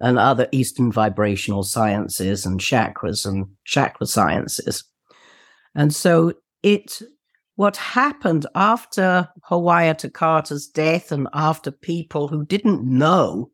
and 0.00 0.18
other 0.18 0.48
Eastern 0.52 0.90
vibrational 0.90 1.62
sciences 1.62 2.44
and 2.44 2.60
chakras 2.60 3.24
and 3.24 3.46
chakra 3.64 4.06
sciences. 4.06 4.84
And 5.74 5.94
so 5.94 6.34
it, 6.62 7.00
what 7.56 7.76
happened 7.76 8.46
after 8.54 9.28
Hawayo 9.48 9.96
Takata's 9.96 10.66
death 10.66 11.12
and 11.12 11.28
after 11.32 11.70
people 11.70 12.28
who 12.28 12.44
didn't 12.44 12.84
know 12.84 13.51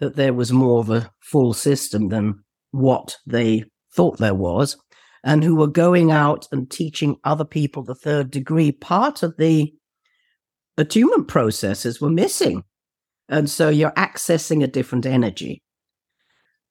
that 0.00 0.16
there 0.16 0.34
was 0.34 0.52
more 0.52 0.80
of 0.80 0.90
a 0.90 1.10
full 1.20 1.54
system 1.54 2.08
than 2.08 2.42
what 2.72 3.16
they 3.26 3.64
thought 3.94 4.18
there 4.18 4.34
was, 4.34 4.76
and 5.22 5.44
who 5.44 5.54
were 5.54 5.66
going 5.66 6.10
out 6.10 6.48
and 6.50 6.70
teaching 6.70 7.16
other 7.24 7.44
people 7.44 7.82
the 7.82 7.94
third 7.94 8.30
degree. 8.30 8.72
Part 8.72 9.22
of 9.22 9.36
the 9.36 9.72
attunement 10.76 11.28
processes 11.28 12.00
were 12.00 12.10
missing. 12.10 12.64
And 13.28 13.48
so 13.48 13.68
you're 13.68 13.92
accessing 13.92 14.64
a 14.64 14.66
different 14.66 15.06
energy. 15.06 15.62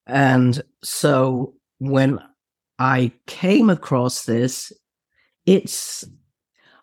And 0.07 0.61
so 0.83 1.53
when 1.77 2.19
I 2.79 3.11
came 3.27 3.69
across 3.69 4.23
this, 4.23 4.71
it's, 5.45 6.03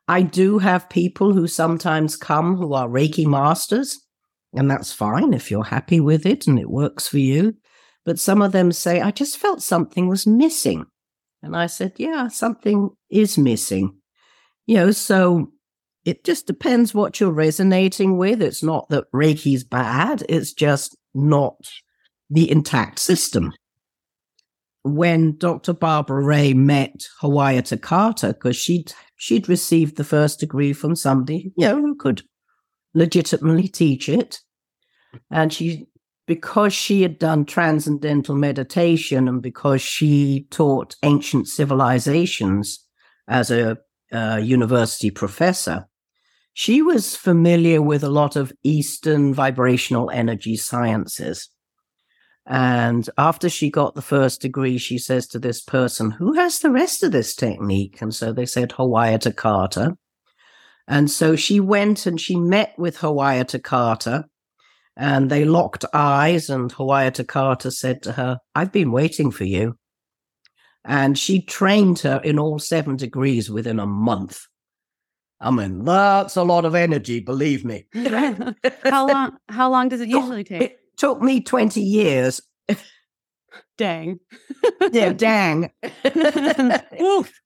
I 0.07 0.23
do 0.23 0.59
have 0.59 0.89
people 0.89 1.33
who 1.33 1.49
sometimes 1.49 2.17
come 2.17 2.57
who 2.57 2.73
are 2.75 2.89
Reiki 2.89 3.27
masters 3.27 3.99
and 4.57 4.71
that's 4.71 4.93
fine 4.93 5.35
if 5.35 5.51
you're 5.51 5.65
happy 5.65 6.01
with 6.01 6.27
it 6.27 6.47
and 6.47 6.59
it 6.59 6.71
works 6.71 7.07
for 7.07 7.19
you. 7.19 7.55
But 8.05 8.19
some 8.19 8.41
of 8.41 8.53
them 8.53 8.73
say, 8.73 9.01
I 9.01 9.11
just 9.11 9.37
felt 9.37 9.63
something 9.63 10.09
was 10.09 10.27
missing. 10.27 10.87
And 11.43 11.57
I 11.57 11.67
said, 11.67 11.93
Yeah, 11.99 12.29
something 12.29 12.91
is 13.11 13.37
missing. 13.37 13.97
You 14.67 14.77
know, 14.77 14.91
so 14.91 15.53
it 16.05 16.25
just 16.25 16.47
depends 16.47 16.95
what 16.95 17.21
you're 17.21 17.31
resonating 17.31 18.17
with. 18.17 18.41
It's 18.41 18.63
not 18.63 18.89
that 18.91 19.11
Reiki's 19.13 19.65
bad, 19.65 20.25
it's 20.29 20.53
just 20.53 20.97
not 21.15 21.57
the 22.31 22.51
intact 22.51 22.99
system. 22.99 23.53
When 24.83 25.37
Dr. 25.37 25.73
Barbara 25.73 26.23
Ray 26.23 26.55
met 26.55 27.09
Hawayo 27.21 27.65
Takata, 27.65 28.29
because 28.29 28.57
she'd 28.57 28.93
she'd 29.17 29.49
received 29.49 29.97
the 29.97 30.05
first 30.05 30.39
degree 30.39 30.73
from 30.73 30.95
somebody, 30.95 31.53
you 31.57 31.67
know, 31.67 31.81
who 31.81 31.97
could 31.97 32.23
legitimately 32.95 33.69
teach 33.69 34.09
it. 34.09 34.41
And 35.31 35.53
she, 35.53 35.89
because 36.27 36.73
she 36.73 37.03
had 37.03 37.19
done 37.19 37.45
transcendental 37.45 38.35
meditation 38.35 39.29
and 39.29 39.41
because 39.41 39.81
she 39.81 40.47
taught 40.51 40.97
ancient 41.03 41.49
civilizations 41.49 42.85
as 43.29 43.51
a, 43.51 43.79
a 44.13 44.41
university 44.41 45.11
professor, 45.11 45.87
she 46.53 46.81
was 46.81 47.15
familiar 47.15 47.83
with 47.83 48.03
a 48.03 48.09
lot 48.09 48.35
of 48.35 48.53
Eastern 48.63 49.35
vibrational 49.35 50.11
energy 50.11 50.57
sciences. 50.57 51.51
And 52.47 53.11
after 53.19 53.49
she 53.49 53.71
got 53.71 53.95
the 53.95 54.03
first 54.03 54.41
degree, 54.41 54.79
she 54.79 54.99
says 54.99 55.27
to 55.29 55.39
this 55.39 55.61
person, 55.61 56.13
Who 56.13 56.35
has 56.35 56.61
the 56.61 56.71
rest 56.71 57.03
of 57.03 57.13
this 57.13 57.35
technique? 57.35 58.01
And 58.01 58.15
so 58.15 58.33
they 58.33 58.47
said, 58.47 58.71
Hawayo 58.71 59.19
Takata. 59.19 59.97
And 60.89 61.11
so 61.11 61.35
she 61.35 61.59
went 61.59 62.07
and 62.07 62.21
she 62.21 62.37
met 62.37 62.73
with 62.79 62.99
Hawayo 62.99 63.47
Takata 63.47 64.27
and 64.97 65.31
they 65.31 65.45
locked 65.45 65.85
eyes, 65.93 66.49
and 66.49 66.73
Hawayo 66.73 67.13
Takata 67.13 67.71
said 67.71 68.03
to 68.03 68.13
her, 68.13 68.39
I've 68.55 68.73
been 68.73 68.93
waiting 68.93 69.31
for 69.31 69.45
you. 69.45 69.79
And 70.85 71.19
she 71.19 71.43
trained 71.43 71.99
her 72.01 72.21
in 72.23 72.39
all 72.39 72.59
seven 72.59 72.97
degrees 72.97 73.51
within 73.51 73.79
a 73.81 73.87
month. 73.87 74.47
I 75.41 75.51
mean, 75.51 75.85
that's 75.85 76.37
a 76.37 76.45
lot 76.45 76.65
of 76.65 76.75
energy, 76.75 77.21
believe 77.21 77.65
me. 77.65 77.87
how 78.85 79.07
long 79.07 79.37
how 79.49 79.71
long 79.71 79.89
does 79.89 80.01
it 80.01 80.09
usually 80.09 80.45
take? 80.45 80.63
It 80.63 80.79
took 80.97 81.21
me 81.21 81.41
20 81.43 81.81
years. 81.81 82.41
Dang. 83.77 84.19
yeah, 84.93 85.13
dang. 85.13 85.71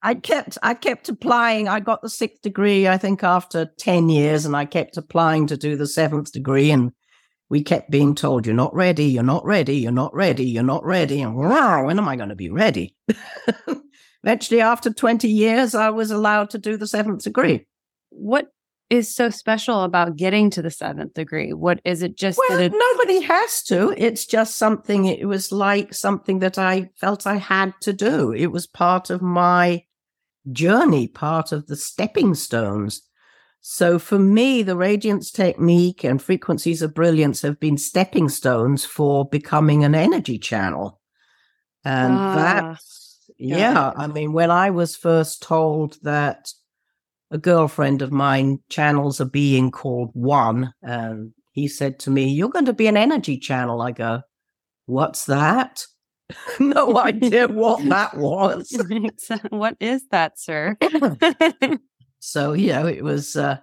I 0.01 0.15
kept 0.21 0.57
I 0.63 0.73
kept 0.73 1.09
applying. 1.09 1.67
I 1.67 1.81
got 1.81 2.01
the 2.01 2.09
sixth 2.09 2.41
degree, 2.41 2.87
I 2.87 2.97
think, 2.97 3.23
after 3.23 3.65
10 3.77 4.07
years, 4.07 4.45
and 4.45 4.55
I 4.55 4.63
kept 4.63 4.95
applying 4.95 5.47
to 5.47 5.57
do 5.57 5.75
the 5.75 5.87
seventh 5.87 6.31
degree. 6.31 6.71
And 6.71 6.93
we 7.51 7.61
kept 7.61 7.91
being 7.91 8.15
told, 8.15 8.45
you're 8.45 8.55
not 8.55 8.73
ready, 8.73 9.03
you're 9.03 9.23
not 9.23 9.43
ready, 9.43 9.75
you're 9.75 9.91
not 9.91 10.15
ready, 10.15 10.45
you're 10.45 10.63
not 10.63 10.85
ready. 10.85 11.21
And 11.21 11.35
wow, 11.35 11.85
when 11.85 11.99
am 11.99 12.07
I 12.07 12.15
going 12.15 12.29
to 12.29 12.35
be 12.35 12.49
ready? 12.49 12.95
Eventually, 14.23 14.61
after 14.61 14.93
20 14.93 15.27
years, 15.27 15.75
I 15.75 15.89
was 15.89 16.11
allowed 16.11 16.49
to 16.51 16.57
do 16.57 16.77
the 16.77 16.87
seventh 16.87 17.25
degree. 17.25 17.67
What 18.09 18.47
is 18.89 19.13
so 19.13 19.29
special 19.29 19.83
about 19.83 20.15
getting 20.15 20.49
to 20.51 20.61
the 20.61 20.71
seventh 20.71 21.13
degree? 21.13 21.51
What 21.51 21.81
is 21.83 22.03
it 22.03 22.15
just 22.15 22.39
well, 22.47 22.57
it- 22.57 22.71
nobody 22.71 23.19
has 23.19 23.63
to. 23.63 23.93
It's 23.97 24.25
just 24.25 24.55
something, 24.55 25.03
it 25.07 25.27
was 25.27 25.51
like 25.51 25.93
something 25.93 26.39
that 26.39 26.57
I 26.57 26.89
felt 26.95 27.27
I 27.27 27.35
had 27.35 27.73
to 27.81 27.91
do. 27.91 28.31
It 28.31 28.47
was 28.47 28.65
part 28.65 29.09
of 29.09 29.21
my 29.21 29.83
journey, 30.53 31.09
part 31.09 31.51
of 31.51 31.67
the 31.67 31.75
stepping 31.75 32.33
stones. 32.33 33.01
So 33.61 33.99
for 33.99 34.17
me, 34.17 34.63
the 34.63 34.75
radiance 34.75 35.31
technique 35.31 36.03
and 36.03 36.21
frequencies 36.21 36.81
of 36.81 36.95
brilliance 36.95 37.43
have 37.43 37.59
been 37.59 37.77
stepping 37.77 38.27
stones 38.27 38.83
for 38.83 39.29
becoming 39.29 39.83
an 39.83 39.93
energy 39.93 40.39
channel. 40.39 40.99
And 41.85 42.13
ah, 42.13 42.35
that's, 42.35 43.31
yeah, 43.37 43.91
I 43.95 44.07
mean, 44.07 44.33
when 44.33 44.49
I 44.49 44.71
was 44.71 44.95
first 44.95 45.43
told 45.43 45.97
that 46.01 46.51
a 47.29 47.37
girlfriend 47.37 48.01
of 48.01 48.11
mine 48.11 48.59
channels 48.69 49.19
a 49.19 49.25
being 49.25 49.69
called 49.69 50.09
One, 50.13 50.73
and 50.81 51.31
he 51.51 51.67
said 51.67 51.99
to 51.99 52.09
me, 52.09 52.29
You're 52.29 52.49
going 52.49 52.65
to 52.65 52.73
be 52.73 52.87
an 52.87 52.97
energy 52.97 53.37
channel. 53.37 53.81
I 53.81 53.91
go, 53.91 54.21
What's 54.87 55.25
that? 55.25 55.85
no 56.59 56.97
idea 56.97 57.47
what 57.47 57.87
that 57.89 58.17
was. 58.17 58.75
what 59.49 59.77
is 59.79 60.07
that, 60.09 60.39
sir? 60.39 60.77
So, 62.21 62.53
you 62.53 62.67
know, 62.67 62.85
it 62.85 63.03
was 63.03 63.35
uh, 63.35 63.57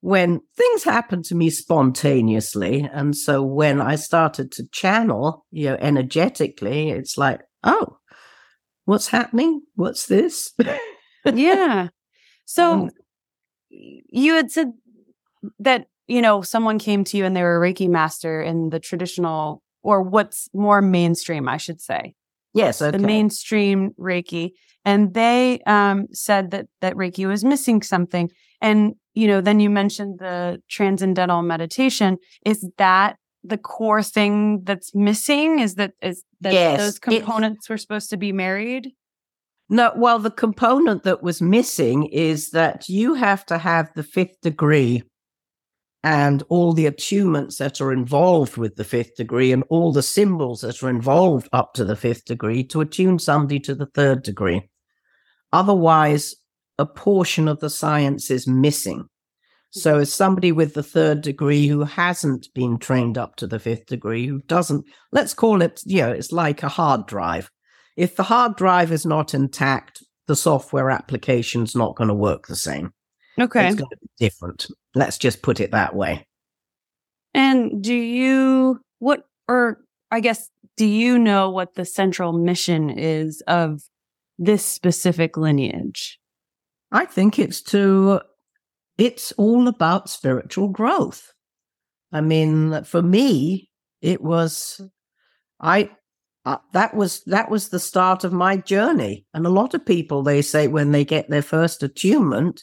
when 0.00 0.40
things 0.56 0.82
happened 0.82 1.24
to 1.26 1.36
me 1.36 1.48
spontaneously. 1.48 2.88
And 2.92 3.16
so 3.16 3.42
when 3.42 3.80
I 3.80 3.94
started 3.94 4.50
to 4.52 4.66
channel, 4.68 5.46
you 5.52 5.70
know, 5.70 5.76
energetically, 5.80 6.90
it's 6.90 7.16
like, 7.16 7.40
oh, 7.62 7.98
what's 8.84 9.08
happening? 9.08 9.62
What's 9.76 10.06
this? 10.06 10.52
yeah. 11.24 11.88
So 12.46 12.72
um, 12.72 12.90
you 13.68 14.34
had 14.34 14.50
said 14.50 14.72
that, 15.60 15.86
you 16.08 16.20
know, 16.20 16.42
someone 16.42 16.80
came 16.80 17.04
to 17.04 17.16
you 17.16 17.24
and 17.24 17.36
they 17.36 17.44
were 17.44 17.64
a 17.64 17.72
Reiki 17.72 17.88
master 17.88 18.42
in 18.42 18.70
the 18.70 18.80
traditional 18.80 19.62
or 19.84 20.02
what's 20.02 20.48
more 20.52 20.82
mainstream, 20.82 21.48
I 21.48 21.58
should 21.58 21.80
say. 21.80 22.16
Yes, 22.54 22.82
okay. 22.82 22.96
the 22.96 23.04
mainstream 23.04 23.90
Reiki, 23.98 24.50
and 24.84 25.14
they 25.14 25.60
um, 25.66 26.06
said 26.12 26.50
that 26.50 26.66
that 26.80 26.94
Reiki 26.94 27.26
was 27.26 27.44
missing 27.44 27.82
something. 27.82 28.30
And 28.60 28.94
you 29.14 29.26
know, 29.26 29.40
then 29.40 29.60
you 29.60 29.70
mentioned 29.70 30.18
the 30.18 30.60
transcendental 30.68 31.42
meditation. 31.42 32.18
Is 32.44 32.68
that 32.78 33.16
the 33.44 33.58
core 33.58 34.02
thing 34.02 34.62
that's 34.64 34.94
missing? 34.94 35.60
Is 35.60 35.76
that 35.76 35.92
is 36.02 36.24
that 36.40 36.52
yes, 36.52 36.78
those 36.78 36.98
components 36.98 37.68
were 37.68 37.78
supposed 37.78 38.10
to 38.10 38.16
be 38.16 38.32
married? 38.32 38.90
No, 39.68 39.92
well, 39.96 40.18
the 40.18 40.32
component 40.32 41.04
that 41.04 41.22
was 41.22 41.40
missing 41.40 42.06
is 42.06 42.50
that 42.50 42.88
you 42.88 43.14
have 43.14 43.46
to 43.46 43.56
have 43.56 43.88
the 43.94 44.02
fifth 44.02 44.40
degree 44.42 45.04
and 46.02 46.42
all 46.48 46.72
the 46.72 46.86
attunements 46.86 47.58
that 47.58 47.80
are 47.80 47.92
involved 47.92 48.56
with 48.56 48.76
the 48.76 48.84
fifth 48.84 49.16
degree 49.16 49.52
and 49.52 49.64
all 49.68 49.92
the 49.92 50.02
symbols 50.02 50.62
that 50.62 50.82
are 50.82 50.88
involved 50.88 51.48
up 51.52 51.74
to 51.74 51.84
the 51.84 51.96
fifth 51.96 52.24
degree 52.24 52.64
to 52.64 52.80
attune 52.80 53.18
somebody 53.18 53.60
to 53.60 53.74
the 53.74 53.86
third 53.86 54.22
degree. 54.22 54.68
Otherwise, 55.52 56.34
a 56.78 56.86
portion 56.86 57.48
of 57.48 57.60
the 57.60 57.70
science 57.70 58.30
is 58.30 58.46
missing. 58.46 59.04
So, 59.72 59.92
mm-hmm. 59.92 60.02
as 60.02 60.12
somebody 60.12 60.52
with 60.52 60.74
the 60.74 60.82
third 60.82 61.20
degree 61.20 61.68
who 61.68 61.84
hasn't 61.84 62.48
been 62.54 62.78
trained 62.78 63.18
up 63.18 63.36
to 63.36 63.46
the 63.46 63.58
fifth 63.58 63.86
degree, 63.86 64.26
who 64.26 64.40
doesn't, 64.46 64.84
let's 65.12 65.34
call 65.34 65.62
it, 65.62 65.80
you 65.84 66.00
know, 66.00 66.10
it's 66.10 66.32
like 66.32 66.62
a 66.62 66.68
hard 66.68 67.06
drive. 67.06 67.50
If 67.96 68.16
the 68.16 68.22
hard 68.22 68.56
drive 68.56 68.90
is 68.90 69.04
not 69.04 69.34
intact, 69.34 70.02
the 70.26 70.36
software 70.36 70.90
application's 70.90 71.76
not 71.76 71.96
going 71.96 72.08
to 72.08 72.14
work 72.14 72.46
the 72.46 72.56
same. 72.56 72.92
Okay. 73.38 73.68
It's 73.68 73.76
going 73.76 73.90
to 73.90 73.96
be 73.96 74.08
different. 74.18 74.66
Let's 74.94 75.18
just 75.18 75.42
put 75.42 75.60
it 75.60 75.70
that 75.70 75.94
way. 75.94 76.26
And 77.32 77.82
do 77.82 77.94
you, 77.94 78.80
what, 78.98 79.22
or 79.48 79.80
I 80.10 80.20
guess, 80.20 80.48
do 80.76 80.86
you 80.86 81.18
know 81.18 81.50
what 81.50 81.74
the 81.74 81.84
central 81.84 82.32
mission 82.32 82.90
is 82.90 83.42
of 83.46 83.82
this 84.38 84.64
specific 84.64 85.36
lineage? 85.36 86.18
I 86.90 87.04
think 87.04 87.38
it's 87.38 87.62
to, 87.62 88.20
it's 88.98 89.32
all 89.32 89.68
about 89.68 90.10
spiritual 90.10 90.68
growth. 90.68 91.32
I 92.12 92.20
mean, 92.20 92.82
for 92.84 93.02
me, 93.02 93.70
it 94.02 94.20
was, 94.22 94.80
I, 95.60 95.90
uh, 96.46 96.56
that 96.72 96.94
was 96.94 97.22
that 97.24 97.50
was 97.50 97.68
the 97.68 97.78
start 97.78 98.24
of 98.24 98.32
my 98.32 98.56
journey 98.56 99.26
and 99.34 99.46
a 99.46 99.50
lot 99.50 99.74
of 99.74 99.84
people 99.84 100.22
they 100.22 100.40
say 100.40 100.68
when 100.68 100.90
they 100.90 101.04
get 101.04 101.28
their 101.28 101.42
first 101.42 101.82
attunement 101.82 102.62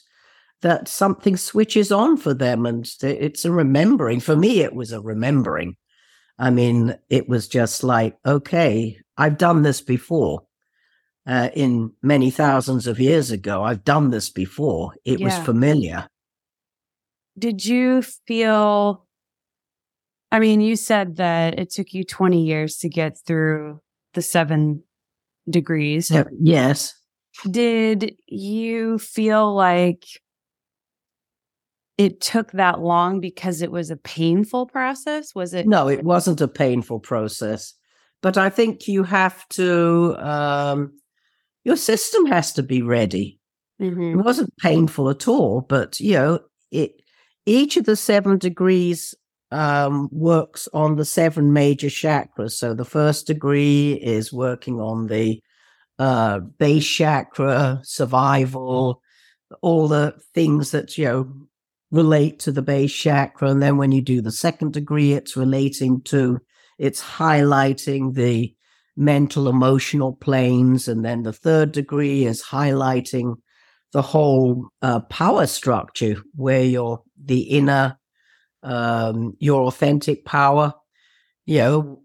that 0.62 0.88
something 0.88 1.38
switches 1.38 1.91
on 1.91 2.17
for 2.17 2.34
them 2.34 2.65
and 2.65 2.89
it's 3.02 3.46
a 3.46 3.52
remembering. 3.52 4.20
For 4.20 4.36
me, 4.36 4.62
it 4.62 4.74
was 4.74 4.91
a 4.91 5.02
remembering. 5.02 5.76
I 6.39 6.50
mean, 6.50 6.98
it 7.10 7.28
was 7.28 7.48
just 7.48 7.84
like, 7.84 8.17
okay, 8.26 9.00
I've 9.17 9.38
done 9.38 9.63
this 9.63 9.82
before. 9.82 10.43
Uh, 11.26 11.50
in 11.56 11.91
many 12.02 12.32
thousands 12.32 12.88
of 12.88 13.00
years 13.00 13.32
ago, 13.32 13.62
I've 13.62 13.84
done 13.84 14.12
this 14.12 14.30
before. 14.30 14.93
It 15.04 15.20
yeah. 15.20 15.26
was 15.26 15.38
familiar. 15.46 16.08
Did 17.38 17.65
you 17.65 18.02
feel? 18.02 19.06
I 20.32 20.39
mean, 20.39 20.62
you 20.62 20.76
said 20.76 21.17
that 21.17 21.60
it 21.60 21.70
took 21.70 21.93
you 21.93 22.04
20 22.04 22.43
years 22.43 22.78
to 22.78 22.89
get 22.89 23.17
through 23.26 23.82
the 24.13 24.22
seven 24.22 24.84
degrees. 25.50 26.12
yes. 26.39 26.93
Did 27.50 28.15
you 28.28 28.98
feel 28.98 29.54
like 29.54 30.06
it 31.98 32.22
took 32.22 32.52
that 32.52 32.80
long 32.80 33.20
because 33.20 33.62
it 33.62 33.72
was 33.72 33.90
a 33.90 33.98
painful 33.98 34.68
process? 34.68 35.34
Was 35.34 35.54
it? 35.54 35.68
No, 35.68 35.88
it 35.88 36.04
wasn't 36.04 36.42
a 36.42 36.48
painful 36.48 37.00
process. 37.00 37.74
But 38.22 38.38
I 38.38 38.50
think 38.50 38.88
you 38.88 39.04
have 39.04 39.48
to, 39.50 40.16
um, 40.18 41.00
your 41.64 41.76
system 41.76 42.26
has 42.28 42.54
to 42.54 42.64
be 42.64 42.82
ready. 42.82 43.40
Mm-hmm. 43.82 44.20
It 44.20 44.24
wasn't 44.24 44.58
painful 44.58 45.10
at 45.10 45.28
all, 45.28 45.62
but 45.62 46.00
you 46.00 46.14
know, 46.14 46.40
it 46.72 46.94
each 47.46 47.78
of 47.78 47.86
the 47.86 47.96
seven 47.96 48.38
degrees 48.38 49.16
um, 49.52 50.10
works 50.12 50.68
on 50.74 50.96
the 50.96 51.06
seven 51.06 51.54
major 51.54 51.88
chakras. 51.88 52.52
So 52.52 52.74
the 52.74 52.86
first 52.86 53.28
degree 53.28 53.94
is 53.94 54.34
working 54.34 54.80
on 54.80 55.08
the 55.08 55.42
uh, 56.00 56.40
base 56.40 56.88
chakra, 56.88 57.80
survival, 57.84 59.02
all 59.62 59.88
the 59.88 60.16
things 60.34 60.72
that 60.72 60.98
you 60.98 61.06
know 61.06 61.34
relate 61.91 62.39
to 62.39 62.52
the 62.52 62.62
base 62.62 62.93
chakra. 62.93 63.50
And 63.50 63.62
then 63.62 63.78
when 63.78 63.91
you 63.91 64.02
do 64.02 64.21
the 64.21 64.32
second 64.32 64.73
degree, 64.73 65.13
it's 65.13 65.38
relating 65.38 66.02
to, 66.04 66.39
it's 66.78 67.02
highlighting 67.02 68.13
the 68.13 68.54
mental, 68.95 69.47
emotional 69.47 70.13
planes. 70.13 70.88
And 70.88 71.06
then 71.06 71.23
the 71.23 71.34
third 71.34 71.71
degree 71.71 72.26
is 72.26 72.43
highlighting 72.43 73.36
the 73.93 74.02
whole 74.02 74.67
uh, 74.82 75.00
power 75.02 75.47
structure 75.47 76.17
where 76.36 76.63
you're 76.63 77.02
the 77.23 77.41
inner, 77.41 77.97
um, 78.63 79.34
your 79.39 79.63
authentic 79.63 80.26
power, 80.26 80.73
you 81.45 81.60
know, 81.60 82.02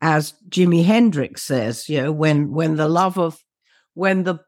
as 0.00 0.34
Jimi 0.48 0.84
Hendrix 0.84 1.42
says, 1.42 1.88
you 1.88 2.00
know, 2.00 2.12
when, 2.12 2.52
when 2.52 2.76
the 2.76 2.88
love 2.88 3.18
of, 3.18 3.36
when 3.94 4.22
the 4.22 4.38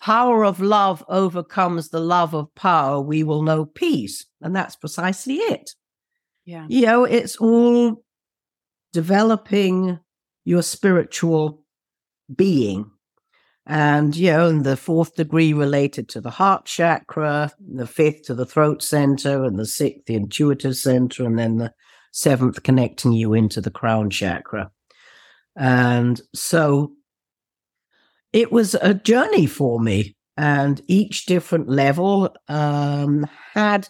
power 0.00 0.44
of 0.44 0.60
love 0.60 1.04
overcomes 1.08 1.90
the 1.90 2.00
love 2.00 2.34
of 2.34 2.54
power, 2.54 3.00
we 3.00 3.22
will 3.22 3.42
know 3.42 3.64
peace. 3.64 4.26
And 4.40 4.54
that's 4.56 4.76
precisely 4.76 5.36
it. 5.36 5.70
Yeah. 6.44 6.66
You 6.68 6.86
know, 6.86 7.04
it's 7.04 7.36
all 7.36 8.02
developing 8.92 10.00
your 10.44 10.62
spiritual 10.62 11.62
being. 12.34 12.90
And, 13.66 14.16
you 14.16 14.32
know, 14.32 14.48
and 14.48 14.64
the 14.64 14.76
fourth 14.76 15.14
degree 15.14 15.52
related 15.52 16.08
to 16.10 16.20
the 16.20 16.30
heart 16.30 16.64
chakra, 16.64 17.52
the 17.60 17.86
fifth 17.86 18.22
to 18.24 18.34
the 18.34 18.46
throat 18.46 18.82
center, 18.82 19.44
and 19.44 19.58
the 19.58 19.66
sixth, 19.66 20.06
the 20.06 20.14
intuitive 20.14 20.76
center, 20.76 21.24
and 21.24 21.38
then 21.38 21.58
the 21.58 21.72
seventh 22.10 22.62
connecting 22.62 23.12
you 23.12 23.34
into 23.34 23.60
the 23.60 23.70
crown 23.70 24.10
chakra. 24.10 24.72
And 25.56 26.20
so 26.34 26.92
it 28.32 28.52
was 28.52 28.74
a 28.74 28.94
journey 28.94 29.46
for 29.46 29.80
me 29.80 30.16
and 30.36 30.80
each 30.86 31.26
different 31.26 31.68
level 31.68 32.34
um, 32.48 33.26
had 33.54 33.88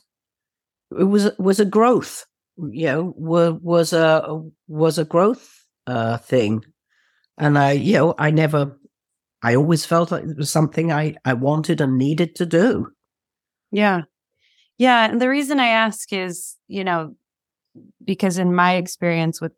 it 0.99 1.05
was 1.05 1.31
was 1.39 1.61
a 1.61 1.65
growth 1.65 2.27
you 2.73 2.87
know 2.87 3.15
was, 3.17 3.93
a 3.93 4.43
was 4.69 4.99
a 4.99 5.05
growth 5.05 5.65
uh, 5.87 6.19
thing. 6.19 6.65
And 7.39 7.59
i 7.59 7.73
you 7.73 7.95
know 7.95 8.15
i 8.19 8.31
never 8.31 8.79
i 9.43 9.55
always 9.55 9.87
felt 9.87 10.11
like 10.11 10.25
it 10.25 10.37
was 10.37 10.51
something 10.51 10.93
i 10.93 11.17
i 11.25 11.33
wanted 11.33 11.81
and 11.81 11.97
needed 11.97 12.35
to 12.37 12.47
do. 12.47 12.89
Yeah. 13.71 14.03
Yeah 14.79 15.09
and 15.11 15.21
the 15.21 15.29
reason 15.29 15.61
i 15.61 15.69
ask 15.69 16.13
is 16.13 16.57
you 16.69 16.85
know 16.85 17.15
because 18.05 18.37
in 18.37 18.55
my 18.55 18.75
experience 18.75 19.41
with 19.41 19.53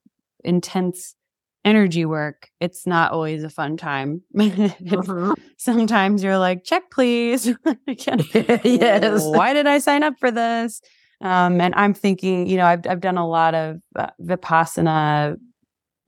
intense 0.45 1.17
energy 1.65 2.05
work, 2.05 2.51
it's 2.61 2.87
not 2.87 3.13
always 3.13 3.45
a 3.45 3.51
fun 3.51 3.77
time. 3.77 4.23
uh-huh. 4.39 5.35
Sometimes 5.57 6.23
you're 6.23 6.39
like, 6.39 6.65
check, 6.65 6.91
please. 6.91 7.47
yes. 7.87 9.25
Why 9.25 9.53
did 9.53 9.67
I 9.67 9.79
sign 9.79 10.03
up 10.03 10.15
for 10.19 10.31
this? 10.31 10.81
Um, 11.21 11.61
and 11.61 11.73
I'm 11.77 11.95
thinking, 11.95 12.49
you 12.49 12.57
know, 12.57 12.67
I've, 12.67 12.87
I've 12.89 13.01
done 13.01 13.17
a 13.17 13.29
lot 13.29 13.55
of 13.55 13.81
uh, 13.95 14.09
Vipassana 14.21 15.37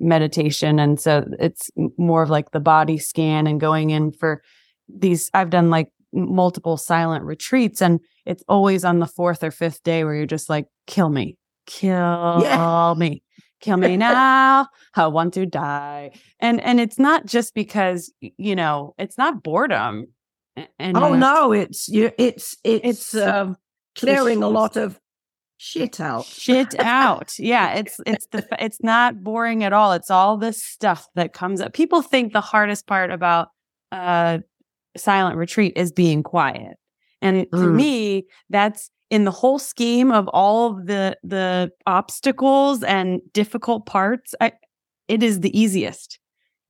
meditation. 0.01 0.81
And 0.81 1.01
so 1.01 1.25
it's 1.39 1.71
more 1.97 2.23
of 2.23 2.31
like 2.31 2.51
the 2.51 2.61
body 2.61 2.99
scan 2.99 3.47
and 3.47 3.61
going 3.61 3.91
in 3.91 4.11
for 4.13 4.43
these. 4.89 5.31
I've 5.33 5.51
done 5.51 5.71
like 5.71 5.93
multiple 6.13 6.77
silent 6.77 7.25
retreats 7.25 7.81
and 7.81 8.01
it's 8.27 8.43
always 8.49 8.85
on 8.85 8.99
the 8.99 9.07
fourth 9.07 9.45
or 9.45 9.51
fifth 9.51 9.83
day 9.85 10.05
where 10.05 10.15
you're 10.15 10.27
just 10.27 10.49
like, 10.49 10.67
kill 10.87 11.11
me, 11.11 11.37
kill 11.67 12.41
yeah. 12.43 12.95
me 12.97 13.24
kill 13.65 13.79
me 13.79 13.97
now 13.97 14.69
i 14.95 15.07
want 15.07 15.35
to 15.35 15.47
die. 15.47 16.11
And 16.41 16.61
and 16.61 16.81
it's 16.81 16.99
not 16.99 17.27
just 17.27 17.55
because 17.55 18.13
you 18.21 18.55
know 18.55 18.95
it's 18.99 19.17
not 19.17 19.43
boredom 19.43 20.07
and 20.79 20.97
oh 20.97 21.15
no 21.15 21.53
it's 21.53 21.89
you 21.89 22.13
it's 22.19 22.57
it's, 22.63 23.13
it's 23.13 23.15
um, 23.15 23.57
clearing 23.97 24.43
a 24.43 24.49
lot 24.49 24.77
of 24.77 25.01
shit 25.57 26.01
out. 26.01 26.27
Shit 26.27 26.79
out. 26.79 27.39
Yeah 27.39 27.75
it's 27.79 28.01
it's 28.07 28.27
the 28.31 28.47
it's 28.59 28.83
not 28.83 29.23
boring 29.23 29.65
at 29.65 29.73
all. 29.73 29.93
It's 29.93 30.11
all 30.11 30.37
this 30.37 30.63
stuff 30.63 31.09
that 31.15 31.33
comes 31.33 31.61
up. 31.61 31.73
People 31.73 32.03
think 32.03 32.33
the 32.33 32.41
hardest 32.41 32.87
part 32.87 33.11
about 33.11 33.49
uh 33.91 34.39
silent 34.97 35.37
retreat 35.37 35.73
is 35.77 35.91
being 35.91 36.23
quiet. 36.23 36.77
And 37.23 37.47
for 37.51 37.69
mm. 37.69 37.75
me 37.75 38.27
that's 38.51 38.91
in 39.11 39.25
the 39.25 39.31
whole 39.31 39.59
scheme 39.59 40.11
of 40.11 40.29
all 40.29 40.71
of 40.73 40.87
the 40.87 41.17
the 41.23 41.71
obstacles 41.87 42.83
and 42.83 43.21
difficult 43.33 43.87
parts 43.87 44.35
I, 44.41 44.53
it 45.09 45.23
is 45.23 45.41
the 45.41 45.57
easiest 45.59 46.19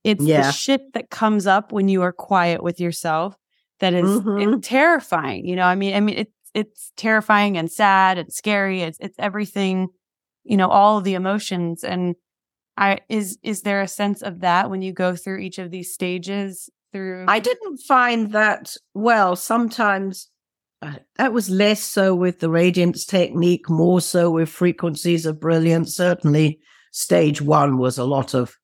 It's 0.03 0.23
Yeah. 0.23 0.41
the 0.43 0.51
shit 0.51 0.93
that 0.93 1.09
comes 1.09 1.47
up 1.47 1.71
when 1.71 1.87
you 1.89 2.01
are 2.03 2.13
quiet 2.13 2.61
with 2.63 2.79
yourself 2.79 3.35
that 3.79 3.93
is 3.93 4.09
Mhm. 4.21 4.59
terrifying. 4.61 5.45
You 5.45 5.55
know, 5.55 5.65
I 5.65 5.75
mean, 5.75 5.95
I 5.95 5.99
mean, 5.99 6.17
it's 6.17 6.31
it's 6.53 6.91
terrifying 6.95 7.57
and 7.57 7.69
sad 7.71 8.17
and 8.17 8.31
scary. 8.31 8.81
It's 8.81 8.97
it's 9.01 9.17
everything, 9.19 9.89
you 10.43 10.55
know, 10.57 10.69
all 10.69 10.97
of 10.97 11.03
the 11.03 11.15
emotions. 11.15 11.83
And 11.83 12.15
I 12.77 12.99
is 13.09 13.37
is 13.43 13.61
there 13.63 13.81
a 13.81 13.87
sense 13.87 14.21
of 14.21 14.41
that 14.41 14.69
when 14.69 14.81
you 14.81 14.93
go 14.93 15.15
through 15.15 15.39
each 15.39 15.57
of 15.59 15.71
these 15.71 15.93
stages 15.93 16.69
through 16.93 17.25
I 17.27 17.39
didn't 17.39 17.77
find 17.79 18.31
that 18.33 18.75
well. 18.93 19.35
Sometimes 19.35 20.29
that 21.17 21.33
was 21.33 21.49
less 21.49 21.81
so 21.81 22.13
with 22.15 22.39
the 22.39 22.49
radiance 22.49 23.05
technique, 23.05 23.69
more 23.69 24.01
so 24.01 24.31
with 24.31 24.49
frequencies 24.49 25.25
of 25.25 25.39
brilliance. 25.39 25.95
Certainly, 25.95 26.59
stage 26.91 27.41
one 27.41 27.77
was 27.77 27.97
a 27.97 28.03
lot 28.03 28.33
of 28.33 28.57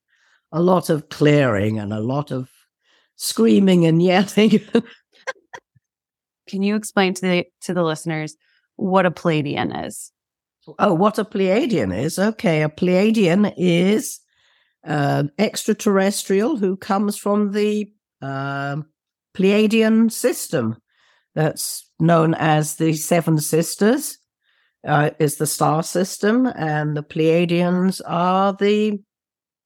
a 0.52 0.62
lot 0.62 0.90
of 0.90 1.10
clearing 1.10 1.80
and 1.80 1.94
a 1.94 2.00
lot 2.00 2.32
of 2.32 2.50
screaming 3.16 3.86
and 3.86 4.02
yelling. 4.04 4.60
Can 6.48 6.64
you 6.64 6.76
explain 6.76 7.14
to 7.16 7.22
the 7.22 7.46
to 7.62 7.74
the 7.74 7.84
listeners 7.84 8.36
what 8.76 9.06
a 9.06 9.12
Palladian 9.12 9.86
is? 9.86 10.12
oh, 10.80 10.94
what 10.94 11.18
a 11.18 11.26
Pleiadian 11.26 11.98
is? 11.98 12.20
Okay, 12.20 12.62
a 12.62 12.70
Pleiadian 12.70 13.54
is 13.58 14.20
an 14.84 15.32
extraterrestrial 15.38 16.58
who 16.58 16.76
comes 16.78 17.18
from 17.18 17.52
the 17.52 17.92
um 18.22 18.86
Pleiadian 19.34 20.12
system. 20.12 20.78
That's 21.36 21.90
known 22.00 22.34
as 22.34 22.76
the 22.76 22.94
Seven 22.94 23.40
Sisters. 23.40 24.18
Uh, 24.84 25.12
is 25.20 25.36
the 25.36 25.46
star 25.46 25.84
system, 25.84 26.48
and 26.56 26.98
the 26.98 27.04
Pleiadians 27.04 28.02
are 28.08 28.52
the 28.54 29.00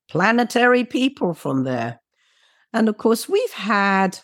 planetary 0.09 0.83
people 0.83 1.33
from 1.33 1.63
there. 1.63 2.01
And 2.73 2.89
of 2.89 2.97
course, 2.97 3.29
we've 3.29 3.53
had, 3.53 4.19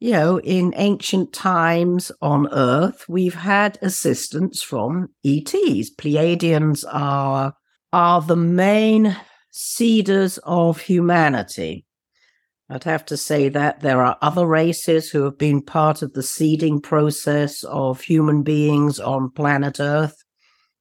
you 0.00 0.12
know, 0.12 0.40
in 0.40 0.72
ancient 0.76 1.34
times 1.34 2.10
on 2.22 2.48
Earth, 2.50 3.04
we've 3.08 3.34
had 3.34 3.78
assistance 3.82 4.62
from 4.62 5.08
ETs. 5.24 5.94
Pleiadians 5.94 6.84
are 6.90 7.52
are 7.92 8.20
the 8.20 8.36
main 8.36 9.16
seeders 9.50 10.38
of 10.44 10.80
humanity. 10.80 11.85
I'd 12.68 12.84
have 12.84 13.04
to 13.06 13.16
say 13.16 13.48
that 13.50 13.80
there 13.80 14.02
are 14.02 14.18
other 14.22 14.46
races 14.46 15.10
who 15.10 15.22
have 15.22 15.38
been 15.38 15.62
part 15.62 16.02
of 16.02 16.14
the 16.14 16.22
seeding 16.22 16.80
process 16.80 17.62
of 17.64 18.00
human 18.00 18.42
beings 18.42 18.98
on 18.98 19.30
planet 19.30 19.78
Earth. 19.78 20.24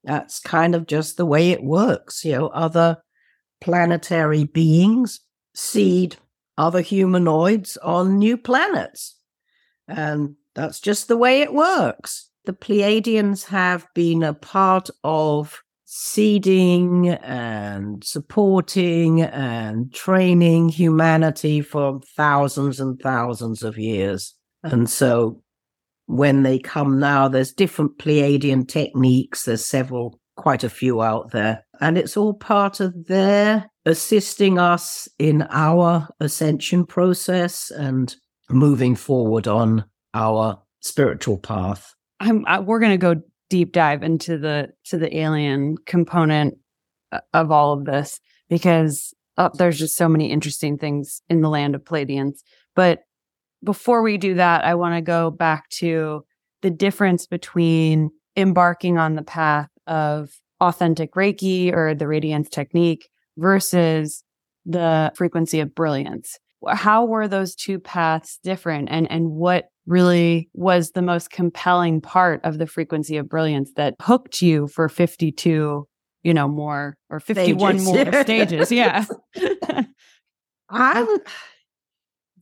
That's 0.04 0.40
kind 0.40 0.74
of 0.74 0.88
just 0.88 1.18
the 1.18 1.26
way 1.26 1.52
it 1.52 1.64
works. 1.64 2.26
You 2.26 2.34
know, 2.34 2.48
other 2.48 2.98
planetary 3.62 4.46
beings 4.46 5.20
seed 5.54 6.18
other 6.58 6.82
humanoids 6.82 7.78
on 7.78 8.18
new 8.18 8.38
planets. 8.38 9.16
And 9.88 10.36
that's 10.54 10.80
just 10.80 11.08
the 11.08 11.18
way 11.18 11.42
it 11.42 11.54
works. 11.54 12.30
The 12.46 12.54
Pleiadians 12.54 13.46
have 13.46 13.88
been 13.94 14.24
a 14.24 14.34
part 14.34 14.90
of 15.04 15.62
seeding 15.98 17.08
and 17.08 18.04
supporting 18.04 19.22
and 19.22 19.94
training 19.94 20.68
humanity 20.68 21.62
for 21.62 22.02
thousands 22.18 22.82
and 22.82 23.00
thousands 23.00 23.64
of 23.64 23.78
years. 23.78 24.36
And 24.62 24.90
so 24.90 25.42
when 26.08 26.44
they 26.44 26.60
come 26.60 27.00
now, 27.00 27.30
there's 27.30 27.54
different 27.54 27.98
Pleiadian 27.98 28.68
techniques. 28.68 29.46
There's 29.46 29.66
several, 29.66 30.20
quite 30.36 30.66
a 30.66 30.70
few 30.70 31.02
out 31.02 31.32
there. 31.32 31.66
And 31.80 31.98
it's 31.98 32.18
all 32.18 32.34
part 32.34 32.82
of 32.82 33.06
their 33.06 33.72
assisting 33.86 34.60
us 34.60 35.08
in 35.18 35.48
our 35.50 36.10
ascension 36.20 36.86
process 36.86 37.72
and 37.72 38.14
moving 38.50 38.98
forward 38.98 39.48
on 39.48 39.86
our 40.14 40.62
spiritual 40.82 41.38
path. 41.38 41.94
I'm, 42.20 42.46
I, 42.48 42.60
we're 42.60 42.80
going 42.80 42.92
to 42.92 42.98
go 42.98 43.22
deep 43.50 43.72
dive 43.72 44.04
into 44.04 44.38
the 44.38 44.70
to 44.86 44.98
the 44.98 45.18
alien 45.18 45.76
component 45.86 46.56
uh, 47.12 47.20
of 47.34 47.52
all 47.52 47.74
of 47.74 47.86
this 47.86 48.20
because 48.50 49.14
uh, 49.38 49.50
there's 49.58 49.80
just 49.80 49.98
so 49.98 50.08
many 50.08 50.32
interesting 50.32 50.78
things 50.78 51.22
in 51.30 51.42
the 51.42 51.50
land 51.50 51.76
of 51.76 51.84
Palladians. 51.84 52.44
But 52.76 53.00
before 53.64 54.02
we 54.02 54.18
do 54.18 54.36
that, 54.36 54.64
I 54.64 54.76
want 54.76 54.96
to 54.96 55.02
go 55.02 55.32
back 55.32 55.70
to 55.72 56.24
the 56.62 56.70
difference 56.70 57.28
between 57.28 58.12
embarking 58.38 58.98
on 58.98 59.16
the 59.16 59.24
path 59.24 59.70
of 59.88 60.30
authentic 60.62 61.14
Reiki 61.14 61.74
or 61.74 61.94
the 61.94 62.08
radiance 62.08 62.50
technique 62.50 63.10
versus 63.38 64.24
the 64.66 65.12
frequency 65.16 65.60
of 65.60 65.76
brilliance. 65.76 66.40
How 66.68 67.06
were 67.06 67.28
those 67.28 67.56
two 67.56 67.80
paths 67.80 68.40
different 68.44 68.90
and 68.90 69.10
and 69.12 69.32
what 69.32 69.66
really 69.86 70.50
was 70.54 70.92
the 70.92 71.02
most 71.02 71.30
compelling 71.30 72.02
part 72.02 72.42
of 72.44 72.58
the 72.58 72.68
frequency 72.68 73.18
of 73.18 73.30
brilliance 73.30 73.72
that 73.76 73.96
hooked 74.02 74.42
you 74.42 74.68
for 74.68 74.90
52, 74.90 75.88
you 76.24 76.34
know, 76.34 76.48
more 76.48 76.98
or 77.10 77.20
51 77.20 77.80
Stages. 77.80 77.86
more 77.86 78.22
stages? 78.24 78.72
Yeah. 78.72 79.06
I'm, 80.70 81.08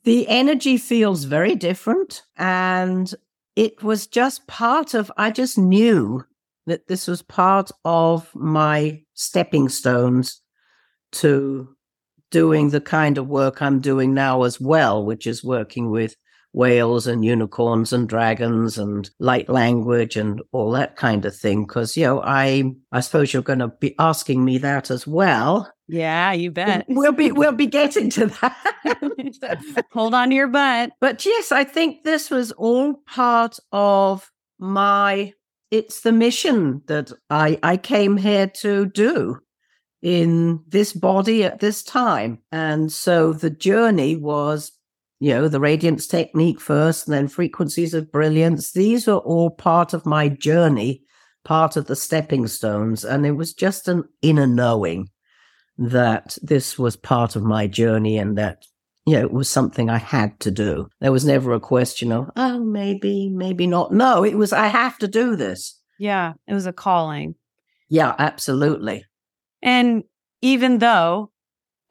the 0.03 0.27
energy 0.27 0.77
feels 0.77 1.25
very 1.25 1.55
different. 1.55 2.23
And 2.37 3.13
it 3.55 3.83
was 3.83 4.07
just 4.07 4.47
part 4.47 4.93
of, 4.93 5.11
I 5.17 5.31
just 5.31 5.57
knew 5.57 6.23
that 6.65 6.87
this 6.87 7.07
was 7.07 7.21
part 7.21 7.71
of 7.83 8.33
my 8.33 9.01
stepping 9.13 9.69
stones 9.69 10.41
to 11.11 11.67
doing 12.31 12.69
the 12.69 12.81
kind 12.81 13.17
of 13.17 13.27
work 13.27 13.61
I'm 13.61 13.79
doing 13.79 14.13
now 14.13 14.43
as 14.43 14.59
well, 14.59 15.05
which 15.05 15.27
is 15.27 15.43
working 15.43 15.91
with 15.91 16.15
whales 16.53 17.07
and 17.07 17.25
unicorns 17.25 17.91
and 17.91 18.07
dragons 18.07 18.77
and 18.77 19.09
light 19.19 19.49
language 19.49 20.15
and 20.15 20.41
all 20.51 20.71
that 20.71 20.95
kind 20.95 21.25
of 21.25 21.35
thing. 21.35 21.65
Because, 21.65 21.97
you 21.97 22.05
know, 22.05 22.21
I, 22.23 22.63
I 22.91 23.01
suppose 23.01 23.33
you're 23.33 23.41
going 23.41 23.59
to 23.59 23.67
be 23.67 23.95
asking 23.99 24.45
me 24.45 24.59
that 24.59 24.89
as 24.91 25.05
well. 25.05 25.71
yeah, 25.87 26.31
you 26.31 26.51
bet. 26.51 26.85
We'll 26.87 27.11
be 27.11 27.31
we'll 27.31 27.51
be 27.51 27.65
getting 27.81 28.09
to 28.11 28.27
that. 28.27 29.85
Hold 29.91 30.13
on 30.13 30.29
to 30.29 30.35
your 30.35 30.47
butt. 30.47 30.91
but 31.01 31.25
yes, 31.25 31.51
I 31.51 31.63
think 31.63 32.03
this 32.03 32.29
was 32.29 32.51
all 32.53 32.95
part 33.07 33.59
of 33.71 34.31
my 34.59 35.33
it's 35.71 36.01
the 36.01 36.11
mission 36.11 36.83
that 36.85 37.11
I 37.29 37.59
I 37.63 37.77
came 37.77 38.15
here 38.17 38.47
to 38.61 38.85
do 38.85 39.39
in 40.03 40.61
this 40.67 40.93
body 40.93 41.43
at 41.43 41.59
this 41.59 41.81
time. 41.81 42.39
And 42.51 42.91
so 42.91 43.33
the 43.33 43.49
journey 43.49 44.15
was 44.17 44.71
you 45.23 45.29
know, 45.33 45.47
the 45.47 45.59
radiance 45.61 46.05
technique 46.05 46.59
first, 46.59 47.07
and 47.07 47.13
then 47.15 47.29
frequencies 47.29 47.93
of 47.93 48.11
brilliance. 48.11 48.73
These 48.73 49.07
were 49.07 49.23
all 49.33 49.49
part 49.49 49.93
of 49.93 50.05
my 50.05 50.27
journey, 50.27 51.01
part 51.45 51.77
of 51.77 51.85
the 51.85 51.95
stepping 51.95 52.45
stones. 52.47 53.05
And 53.05 53.25
it 53.25 53.31
was 53.31 53.53
just 53.53 53.87
an 53.87 54.03
inner 54.21 54.47
knowing 54.47 55.07
that 55.77 56.37
this 56.41 56.77
was 56.77 56.97
part 56.97 57.37
of 57.37 57.43
my 57.43 57.67
journey 57.67 58.17
and 58.17 58.37
that 58.37 58.65
you 59.05 59.13
know 59.15 59.21
it 59.21 59.33
was 59.33 59.49
something 59.49 59.89
i 59.89 59.97
had 59.97 60.39
to 60.39 60.51
do 60.51 60.87
there 61.01 61.11
was 61.11 61.25
never 61.25 61.51
a 61.51 61.59
question 61.59 62.11
of 62.11 62.29
oh 62.35 62.59
maybe 62.59 63.27
maybe 63.29 63.65
not 63.65 63.91
no 63.91 64.23
it 64.23 64.35
was 64.35 64.53
i 64.53 64.67
have 64.67 64.97
to 64.99 65.07
do 65.07 65.35
this 65.35 65.77
Yeah, 65.97 66.33
it 66.47 66.53
was 66.53 66.67
a 66.67 66.71
calling. 66.73 67.33
yeah 67.89 68.13
absolutely 68.19 69.03
And 69.63 70.03
even 70.41 70.77
though, 70.77 71.31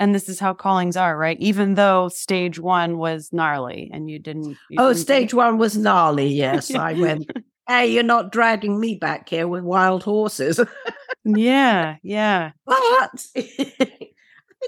and 0.02 0.14
this 0.14 0.28
is 0.28 0.40
how 0.40 0.52
callings 0.52 0.96
are, 0.96 1.16
right? 1.16 1.38
Even 1.40 1.74
though 1.74 2.08
stage 2.08 2.58
one 2.58 2.98
was 2.98 3.32
gnarly 3.32 3.90
and 3.92 4.10
you 4.10 4.18
didn't. 4.18 4.56
you 4.68 4.78
oh 4.78 4.88
didn't 4.88 5.00
stage 5.00 5.34
one 5.34 5.58
was 5.58 5.76
gnarly 5.76 6.26
yes 6.26 6.74
i 6.74 6.92
went 7.04 7.30
hey 7.68 7.86
you're 7.86 8.02
not 8.02 8.32
dragging 8.32 8.80
me 8.80 8.96
back 8.96 9.28
here 9.28 9.46
with 9.46 9.62
wild 9.62 10.02
horses 10.02 10.60
Yeah, 11.24 11.96
yeah. 12.02 12.52
but 12.66 12.74
I 13.36 13.46
think 13.46 14.14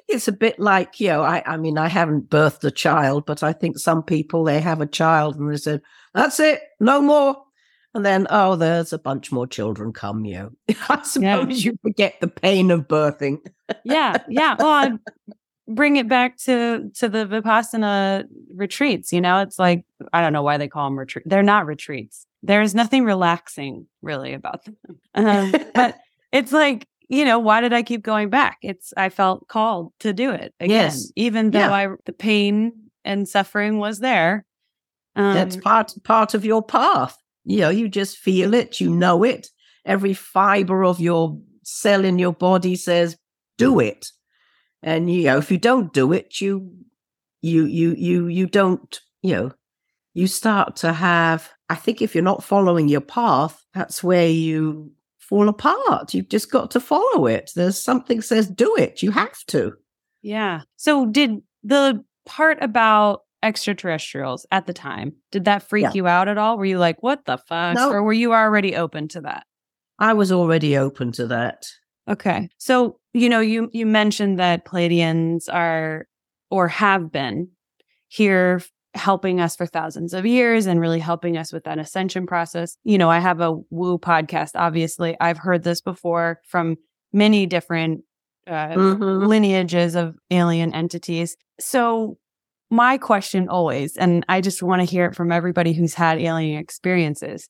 it's 0.09 0.29
a 0.29 0.33
bit 0.33 0.61
like, 0.61 1.01
you 1.01 1.09
know, 1.09 1.23
I, 1.23 1.43
I 1.47 1.57
mean, 1.57 1.79
I 1.79 1.89
haven't 1.89 2.31
birthed 2.31 2.65
a 2.65 2.71
child, 2.71 3.27
but 3.27 3.43
I 3.43 3.53
think 3.53 3.79
some 3.79 4.03
people, 4.03 4.45
they 4.45 4.61
have 4.61 4.81
a 4.81 4.87
child 4.87 5.37
and 5.37 5.53
they 5.53 5.57
said, 5.57 5.83
that's 6.15 6.39
it, 6.41 6.61
no 6.81 7.01
more. 7.01 7.37
And 7.93 8.05
then, 8.05 8.27
oh, 8.31 8.57
there's 8.57 8.93
a 8.93 8.99
bunch 8.99 9.31
more 9.31 9.47
children 9.47 9.93
come, 9.93 10.25
you 10.25 10.35
know. 10.35 10.51
I 10.89 11.03
suppose 11.03 11.65
you 11.65 11.77
forget 11.83 12.15
the 12.21 12.29
pain 12.29 12.71
of 12.71 12.89
birthing. 12.89 13.39
Yeah, 13.85 14.19
yeah. 14.29 14.57
Well, 14.59 14.69
I 14.69 14.93
bring 15.69 15.97
it 15.97 16.09
back 16.09 16.37
to 16.39 16.91
to 16.97 17.09
the 17.09 17.27
vipassana 17.27 18.25
retreats. 18.55 19.12
You 19.12 19.21
know, 19.21 19.41
it's 19.41 19.59
like 19.59 19.85
I 20.12 20.21
don't 20.21 20.33
know 20.33 20.43
why 20.43 20.57
they 20.59 20.69
call 20.69 20.89
them 20.89 20.99
retreat. 20.99 21.25
They're 21.29 21.43
not 21.43 21.67
retreats. 21.67 22.27
There's 22.43 22.75
nothing 22.75 23.05
relaxing 23.05 23.87
really 24.03 24.35
about 24.35 24.65
them. 24.65 24.77
Um, 25.15 25.55
but 25.75 25.97
it's 26.33 26.53
like 26.53 26.87
you 27.09 27.25
know, 27.25 27.39
why 27.39 27.61
did 27.61 27.73
I 27.73 27.83
keep 27.83 28.03
going 28.03 28.31
back? 28.31 28.59
It's 28.62 28.93
I 28.97 29.09
felt 29.11 29.47
called 29.49 29.93
to 30.01 30.12
do 30.12 30.31
it 30.31 30.55
again, 30.61 30.71
Yes. 30.71 31.12
even 31.17 31.51
though 31.51 31.59
Yeah. 31.61 31.73
I 31.73 31.89
the 32.07 32.12
pain 32.12 32.73
and 33.05 33.29
suffering 33.29 33.79
was 33.79 34.01
there. 34.01 34.45
Um, 35.17 35.35
That's 35.35 35.57
part 35.57 35.93
part 36.03 36.35
of 36.35 36.45
your 36.45 36.62
path. 36.62 37.17
You 37.45 37.61
know, 37.61 37.69
you 37.71 37.89
just 37.89 38.17
feel 38.19 38.55
it, 38.55 38.81
you 38.81 38.91
know 38.91 39.23
it. 39.23 39.49
Every 39.85 40.15
fiber 40.15 40.83
of 40.83 40.99
your 40.99 41.39
cell 41.62 42.05
in 42.07 42.19
your 42.19 42.33
body 42.33 42.75
says, 42.75 43.17
do 43.59 43.81
it. 43.81 44.07
And 44.83 45.11
you 45.11 45.25
know, 45.25 45.39
if 45.39 45.51
you 45.51 45.59
don't 45.59 45.93
do 45.93 46.13
it, 46.13 46.41
you 46.41 46.71
you 47.43 47.65
you 47.65 47.95
you 47.97 48.27
you 48.29 48.47
don't, 48.47 49.01
you 49.23 49.35
know, 49.35 49.53
you 50.13 50.27
start 50.27 50.77
to 50.77 50.93
have 50.93 51.51
I 51.69 51.75
think 51.75 52.03
if 52.03 52.15
you're 52.15 52.23
not 52.25 52.45
following 52.45 52.89
your 52.89 53.01
path, 53.01 53.65
that's 53.73 54.03
where 54.05 54.29
you 54.29 54.93
fall 55.19 55.49
apart. 55.49 56.13
You've 56.13 56.29
just 56.29 56.51
got 56.51 56.71
to 56.73 56.81
follow 56.81 57.27
it. 57.27 57.51
There's 57.57 57.83
something 57.83 58.21
says 58.21 58.47
do 58.49 58.77
it. 58.77 59.03
You 59.03 59.11
have 59.13 59.39
to. 59.49 59.73
Yeah. 60.23 60.61
So 60.77 61.07
did 61.07 61.41
the 61.63 62.05
part 62.27 62.59
about 62.61 63.21
extraterrestrials 63.43 64.47
at 64.51 64.67
the 64.67 64.73
time, 64.73 65.13
did 65.31 65.45
that 65.45 65.63
freak 65.69 65.83
Yeah. 65.85 65.93
you 65.95 66.07
out 66.07 66.29
at 66.29 66.39
all? 66.39 66.57
Were 66.59 66.65
you 66.65 66.79
like, 66.79 67.03
what 67.03 67.25
the 67.27 67.39
fuck? 67.39 67.75
No. 67.77 67.91
Or 67.91 68.03
were 68.03 68.13
you 68.13 68.33
already 68.33 68.75
open 68.77 69.09
to 69.09 69.21
that? 69.23 69.45
I 69.99 70.13
was 70.15 70.33
already 70.33 70.77
open 70.77 71.13
to 71.13 71.27
that. 71.29 71.65
Okay. 72.09 72.49
So, 72.59 72.99
you 73.13 73.29
know, 73.29 73.41
you 73.41 73.71
you 73.73 73.87
mentioned 73.87 74.39
that 74.39 74.65
Palladians 74.65 75.49
are 75.49 76.07
or 76.51 76.69
have 76.69 77.11
been 77.11 77.49
here 78.09 78.61
helping 78.95 79.41
us 79.41 79.57
for 79.57 79.67
thousands 79.67 80.15
of 80.15 80.25
years 80.25 80.67
and 80.67 80.79
really 80.81 81.01
helping 81.01 81.37
us 81.37 81.53
with 81.53 81.65
that 81.65 81.79
ascension 81.79 82.27
process. 82.27 82.77
You 82.85 82.97
know, 82.99 83.11
I 83.11 83.19
have 83.19 83.41
a 83.41 83.53
woo 83.71 83.99
podcast 83.99 84.51
obviously. 84.55 85.17
I've 85.21 85.39
heard 85.39 85.65
this 85.65 85.81
before 85.81 86.41
from 86.47 86.77
many 87.13 87.47
different 87.47 88.03
uh, 88.47 88.69
Mhm. 88.75 89.27
lineages 89.27 89.95
of 89.95 90.17
alien 90.31 90.75
entities. 90.75 91.37
So, 91.59 92.19
my 92.71 92.99
question 92.99 93.49
always, 93.49 93.97
and 93.97 94.25
I 94.29 94.41
just 94.43 94.63
want 94.63 94.81
to 94.81 94.85
hear 94.87 95.07
it 95.07 95.15
from 95.15 95.33
everybody 95.33 95.73
who's 95.73 95.95
had 95.95 96.19
alien 96.21 96.59
experiences 96.59 97.49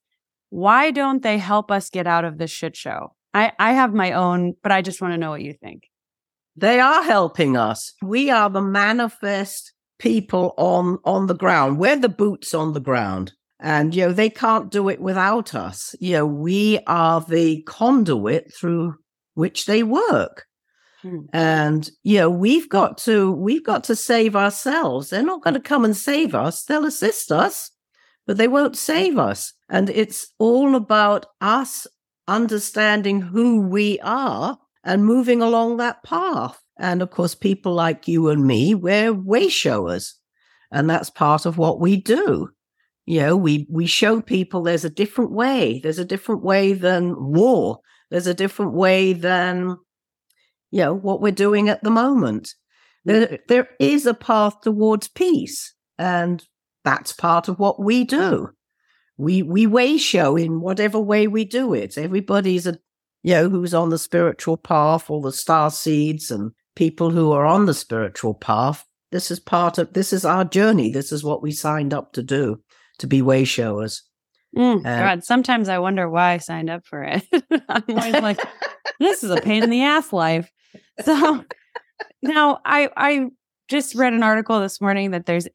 why 0.51 0.93
don't 0.93 1.23
they 1.25 1.37
help 1.39 1.73
us 1.73 1.91
get 1.91 2.07
out 2.07 2.25
of 2.25 2.39
this 2.39 2.51
shit 2.51 2.77
show? 2.77 3.13
I, 3.35 3.53
I 3.59 3.73
have 3.73 3.93
my 3.93 4.13
own, 4.13 4.55
but 4.63 4.73
I 4.73 4.81
just 4.81 5.03
want 5.03 5.13
to 5.13 5.19
know 5.19 5.31
what 5.31 5.43
you 5.43 5.53
think. 5.53 5.85
They 6.57 6.79
are 6.79 7.03
helping 7.03 7.57
us. 7.57 7.93
We 8.01 8.31
are 8.31 8.49
the 8.49 8.63
manifest 8.63 9.73
people 9.99 10.55
on 10.57 10.99
on 11.05 11.27
the 11.27 11.35
ground. 11.35 11.79
We're 11.79 11.97
the 11.97 12.09
boots 12.09 12.55
on 12.55 12.73
the 12.73 12.81
ground. 12.81 13.33
And 13.61 13.95
you 13.95 14.07
know, 14.07 14.13
they 14.13 14.31
can't 14.31 14.71
do 14.71 14.89
it 14.89 15.01
without 15.01 15.55
us. 15.55 15.95
You 16.01 16.13
know, 16.13 16.27
we 16.27 16.79
are 16.87 17.21
the 17.21 17.63
conduit 17.63 18.53
through 18.55 18.95
which 19.35 19.67
they 19.67 19.83
work. 19.83 20.45
Hmm. 21.03 21.21
And 21.33 21.91
you 22.03 22.19
know, 22.19 22.31
we've 22.31 22.69
got 22.69 22.99
to 22.99 23.33
we've 23.33 23.65
got 23.65 23.83
to 23.85 23.97
save 23.97 24.37
ourselves. 24.37 25.11
They're 25.11 25.23
not 25.23 25.43
going 25.43 25.55
to 25.55 25.61
come 25.61 25.85
and 25.85 25.97
save 25.97 26.35
us. 26.35 26.65
They'll 26.65 26.85
assist 26.85 27.33
us, 27.33 27.71
but 28.27 28.37
they 28.37 28.49
won't 28.49 28.77
save 28.77 29.19
us. 29.19 29.53
And 29.69 29.91
it's 29.91 30.33
all 30.39 30.77
about 30.77 31.27
us 31.41 31.87
understanding 32.29 33.21
who 33.21 33.61
we 33.61 33.99
are 34.01 34.59
and 34.83 35.05
moving 35.05 35.43
along 35.43 35.77
that 35.77 36.03
path. 36.03 36.61
And 36.79 37.03
of 37.03 37.11
course, 37.11 37.35
people 37.35 37.73
like 37.73 38.09
you 38.09 38.29
and 38.29 38.47
me, 38.47 38.75
we're 38.75 39.13
way 39.13 39.49
showers. 39.49 40.19
And 40.71 40.91
that's 40.91 41.11
part 41.11 41.47
of 41.47 41.59
what 41.59 41.81
we 41.81 41.97
do. 41.97 42.51
You 43.07 43.21
know, 43.21 43.37
we, 43.37 43.67
we 43.71 43.87
show 43.87 44.21
people 44.21 44.63
there's 44.63 44.85
a 44.85 44.91
different 44.91 45.33
way. 45.33 45.81
There's 45.83 45.99
a 45.99 46.05
different 46.05 46.43
way 46.43 46.73
than 46.73 47.15
war. 47.33 47.81
There's 48.11 48.27
a 48.27 48.35
different 48.35 48.73
way 48.73 49.13
than, 49.13 49.77
you 50.71 50.81
know, 50.81 50.95
what 50.95 51.21
we're 51.21 51.33
doing 51.33 51.69
at 51.69 51.83
the 51.85 51.91
moment. 51.91 52.55
There, 53.05 53.39
there 53.49 53.69
is 53.79 54.07
a 54.07 54.15
path 54.15 54.63
towards 54.63 55.09
peace. 55.09 55.75
And 55.99 56.45
that's 56.85 57.13
part 57.13 57.49
of 57.49 57.59
what 57.59 57.81
we 57.81 58.05
do. 58.05 58.51
We, 59.17 59.43
we 59.43 59.67
way 59.67 59.97
show 59.99 60.37
in 60.37 60.61
whatever 60.61 60.99
way 60.99 61.27
we 61.27 61.45
do 61.45 61.73
it. 61.75 61.97
Everybody's 61.97 62.67
a 62.67 62.79
you 63.25 63.35
know, 63.35 63.49
who's 63.49 63.73
on 63.73 63.89
the 63.89 63.99
spiritual 63.99 64.59
path, 64.59 65.09
all 65.09 65.23
the 65.23 65.33
star 65.33 65.71
seeds 65.71 66.31
and 66.31 66.53
people 66.77 67.11
who 67.11 67.33
are 67.33 67.47
on 67.47 67.65
the 67.65 67.75
spiritual 67.75 68.35
path. 68.35 68.85
This 69.13 69.31
is 69.31 69.41
part 69.41 69.79
of 69.79 69.95
this 69.95 70.13
is 70.13 70.25
our 70.25 70.45
journey. 70.45 70.93
This 70.93 71.11
is 71.11 71.25
what 71.25 71.43
we 71.43 71.51
signed 71.51 71.95
up 71.95 72.13
to 72.13 72.23
do, 72.23 72.61
to 72.99 73.07
be 73.07 73.23
way 73.23 73.45
showers. 73.45 74.03
Mm, 74.57 74.81
Uh, 74.81 74.99
God, 74.99 75.25
sometimes 75.25 75.69
I 75.69 75.79
wonder 75.79 76.09
why 76.09 76.33
I 76.33 76.39
signed 76.39 76.69
up 76.69 76.85
for 76.87 77.03
it. 77.03 77.23
I'm 77.69 77.83
always 77.89 78.15
like, 78.23 78.41
this 79.01 79.25
is 79.25 79.31
a 79.31 79.41
pain 79.41 79.63
in 79.63 79.71
the 79.71 79.83
ass 79.83 80.13
life. 80.13 80.51
So 81.03 81.45
now 82.23 82.61
I 82.65 82.91
I 82.95 83.27
just 83.69 83.95
read 83.95 84.13
an 84.13 84.23
article 84.23 84.61
this 84.61 84.83
morning 84.83 85.13
that 85.13 85.25
there's 85.25 85.49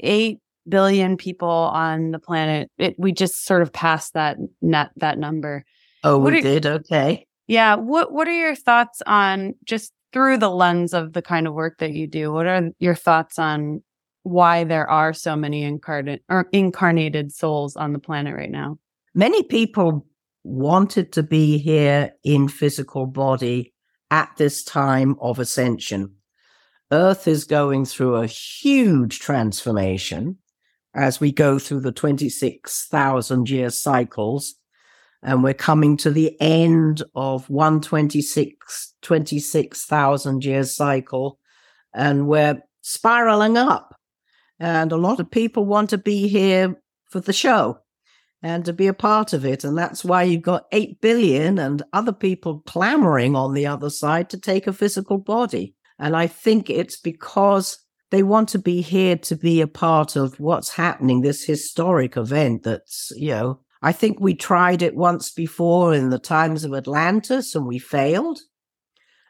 eight 0.00 0.40
billion 0.68 1.16
people 1.16 1.48
on 1.48 2.10
the 2.10 2.18
planet. 2.18 2.70
It, 2.78 2.94
we 2.98 3.12
just 3.12 3.44
sort 3.44 3.62
of 3.62 3.72
passed 3.72 4.14
that 4.14 4.36
net 4.62 4.90
that 4.96 5.18
number. 5.18 5.64
Oh, 6.02 6.18
What 6.18 6.32
we 6.32 6.38
are- 6.38 6.42
did? 6.42 6.66
Okay. 6.66 7.26
Yeah. 7.46 7.74
What 7.76 8.12
What 8.12 8.28
are 8.28 8.32
your 8.38 8.54
thoughts 8.54 9.02
on 9.06 9.54
just 9.64 9.92
through 10.12 10.38
the 10.38 10.50
lens 10.50 10.94
of 10.94 11.12
the 11.12 11.22
kind 11.22 11.46
of 11.46 11.54
work 11.54 11.78
that 11.78 11.92
you 11.92 12.06
do? 12.06 12.32
What 12.32 12.46
are 12.46 12.70
your 12.78 12.94
thoughts 12.94 13.38
on 13.38 13.82
why 14.22 14.64
there 14.64 14.88
are 14.88 15.12
so 15.12 15.36
many 15.36 15.62
incarnate 15.64 16.22
or 16.30 16.48
incarnated 16.52 17.32
souls 17.32 17.76
on 17.76 17.92
the 17.92 17.98
planet 17.98 18.34
right 18.34 18.50
now? 18.50 18.78
Many 19.14 19.42
people 19.42 20.06
wanted 20.44 21.12
to 21.12 21.22
be 21.22 21.58
here 21.58 22.12
in 22.22 22.48
physical 22.48 23.06
body 23.06 23.72
at 24.10 24.30
this 24.36 24.62
time 24.64 25.16
of 25.20 25.38
ascension. 25.38 26.14
Earth 26.92 27.26
is 27.26 27.44
going 27.44 27.84
through 27.84 28.16
a 28.16 28.26
huge 28.26 29.18
transformation 29.18 30.36
as 30.94 31.20
we 31.20 31.32
go 31.32 31.58
through 31.58 31.80
the 31.80 31.92
26,000 31.92 33.50
year 33.50 33.70
cycles. 33.70 34.54
And 35.22 35.42
we're 35.42 35.54
coming 35.54 35.96
to 35.98 36.10
the 36.10 36.38
end 36.40 37.02
of 37.14 37.48
126, 37.48 38.94
26,000 39.02 40.44
year 40.44 40.64
cycle. 40.64 41.38
And 41.94 42.28
we're 42.28 42.62
spiraling 42.82 43.56
up. 43.56 43.96
And 44.60 44.92
a 44.92 44.96
lot 44.96 45.20
of 45.20 45.30
people 45.30 45.64
want 45.64 45.90
to 45.90 45.98
be 45.98 46.28
here 46.28 46.80
for 47.10 47.20
the 47.20 47.32
show 47.32 47.78
and 48.42 48.64
to 48.66 48.72
be 48.72 48.86
a 48.86 48.94
part 48.94 49.32
of 49.32 49.44
it. 49.44 49.64
And 49.64 49.76
that's 49.76 50.04
why 50.04 50.22
you've 50.22 50.42
got 50.42 50.66
8 50.70 51.00
billion 51.00 51.58
and 51.58 51.82
other 51.92 52.12
people 52.12 52.60
clamoring 52.66 53.34
on 53.34 53.54
the 53.54 53.66
other 53.66 53.90
side 53.90 54.28
to 54.30 54.38
take 54.38 54.66
a 54.66 54.72
physical 54.72 55.18
body. 55.18 55.74
And 55.98 56.14
I 56.14 56.26
think 56.26 56.68
it's 56.68 56.96
because 56.96 57.78
they 58.10 58.22
want 58.22 58.48
to 58.50 58.58
be 58.58 58.80
here 58.80 59.16
to 59.16 59.36
be 59.36 59.60
a 59.60 59.66
part 59.66 60.16
of 60.16 60.38
what's 60.38 60.74
happening, 60.74 61.20
this 61.20 61.44
historic 61.44 62.16
event 62.16 62.62
that's, 62.62 63.12
you 63.16 63.30
know, 63.30 63.60
I 63.82 63.92
think 63.92 64.18
we 64.18 64.34
tried 64.34 64.82
it 64.82 64.96
once 64.96 65.30
before 65.30 65.94
in 65.94 66.10
the 66.10 66.18
times 66.18 66.64
of 66.64 66.72
Atlantis 66.72 67.54
and 67.54 67.66
we 67.66 67.78
failed. 67.78 68.38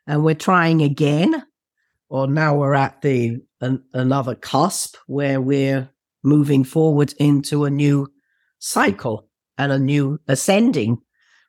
And 0.06 0.22
we're 0.22 0.34
trying 0.34 0.82
again. 0.82 1.44
Or 2.08 2.28
now 2.28 2.56
we're 2.56 2.74
at 2.74 3.02
the 3.02 3.40
an, 3.60 3.82
another 3.92 4.34
cusp 4.34 4.96
where 5.06 5.40
we're 5.40 5.88
moving 6.22 6.62
forward 6.62 7.14
into 7.18 7.64
a 7.64 7.70
new 7.70 8.08
cycle 8.58 9.28
and 9.58 9.72
a 9.72 9.78
new 9.78 10.20
ascending 10.28 10.98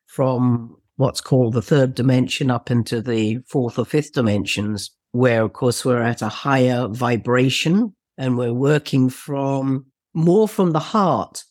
from 0.06 0.76
what's 0.96 1.22
called 1.22 1.54
the 1.54 1.62
third 1.62 1.94
dimension 1.94 2.50
up 2.50 2.72
into 2.72 3.02
the 3.02 3.40
fourth 3.48 3.78
or 3.78 3.86
fifth 3.86 4.14
dimensions, 4.14 4.92
where 5.16 5.44
of 5.44 5.54
course 5.54 5.86
we're 5.86 6.02
at 6.02 6.22
a 6.22 6.28
higher 6.28 6.90
vibration 6.90 7.96
and 8.18 8.38
we're 8.38 8.54
working 8.54 9.10
from 9.10 9.86
more 10.14 10.46
from 10.46 10.72
the 10.72 10.80
heart. 10.80 11.46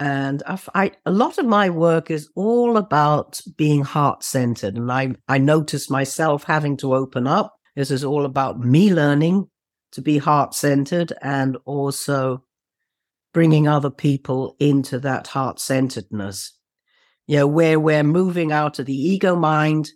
And 0.00 0.42
I, 0.46 0.58
I, 0.74 0.92
a 1.04 1.10
lot 1.10 1.36
of 1.36 1.44
my 1.44 1.68
work 1.68 2.10
is 2.10 2.30
all 2.34 2.78
about 2.78 3.38
being 3.58 3.82
heart 3.82 4.24
centered. 4.24 4.76
And 4.76 4.90
I, 4.90 5.14
I 5.28 5.36
notice 5.36 5.90
myself 5.90 6.44
having 6.44 6.78
to 6.78 6.94
open 6.94 7.26
up. 7.26 7.54
This 7.76 7.90
is 7.90 8.02
all 8.02 8.24
about 8.24 8.60
me 8.60 8.92
learning 8.92 9.46
to 9.92 10.00
be 10.00 10.16
heart 10.16 10.54
centered 10.54 11.12
and 11.20 11.58
also 11.66 12.42
bringing 13.34 13.68
other 13.68 13.90
people 13.90 14.56
into 14.58 14.98
that 15.00 15.26
heart 15.26 15.60
centeredness. 15.60 16.58
You 17.26 17.40
know, 17.40 17.46
where 17.46 17.78
we're 17.78 18.04
moving 18.04 18.52
out 18.52 18.78
of 18.78 18.86
the 18.86 18.96
ego 18.96 19.36
mind 19.36 19.90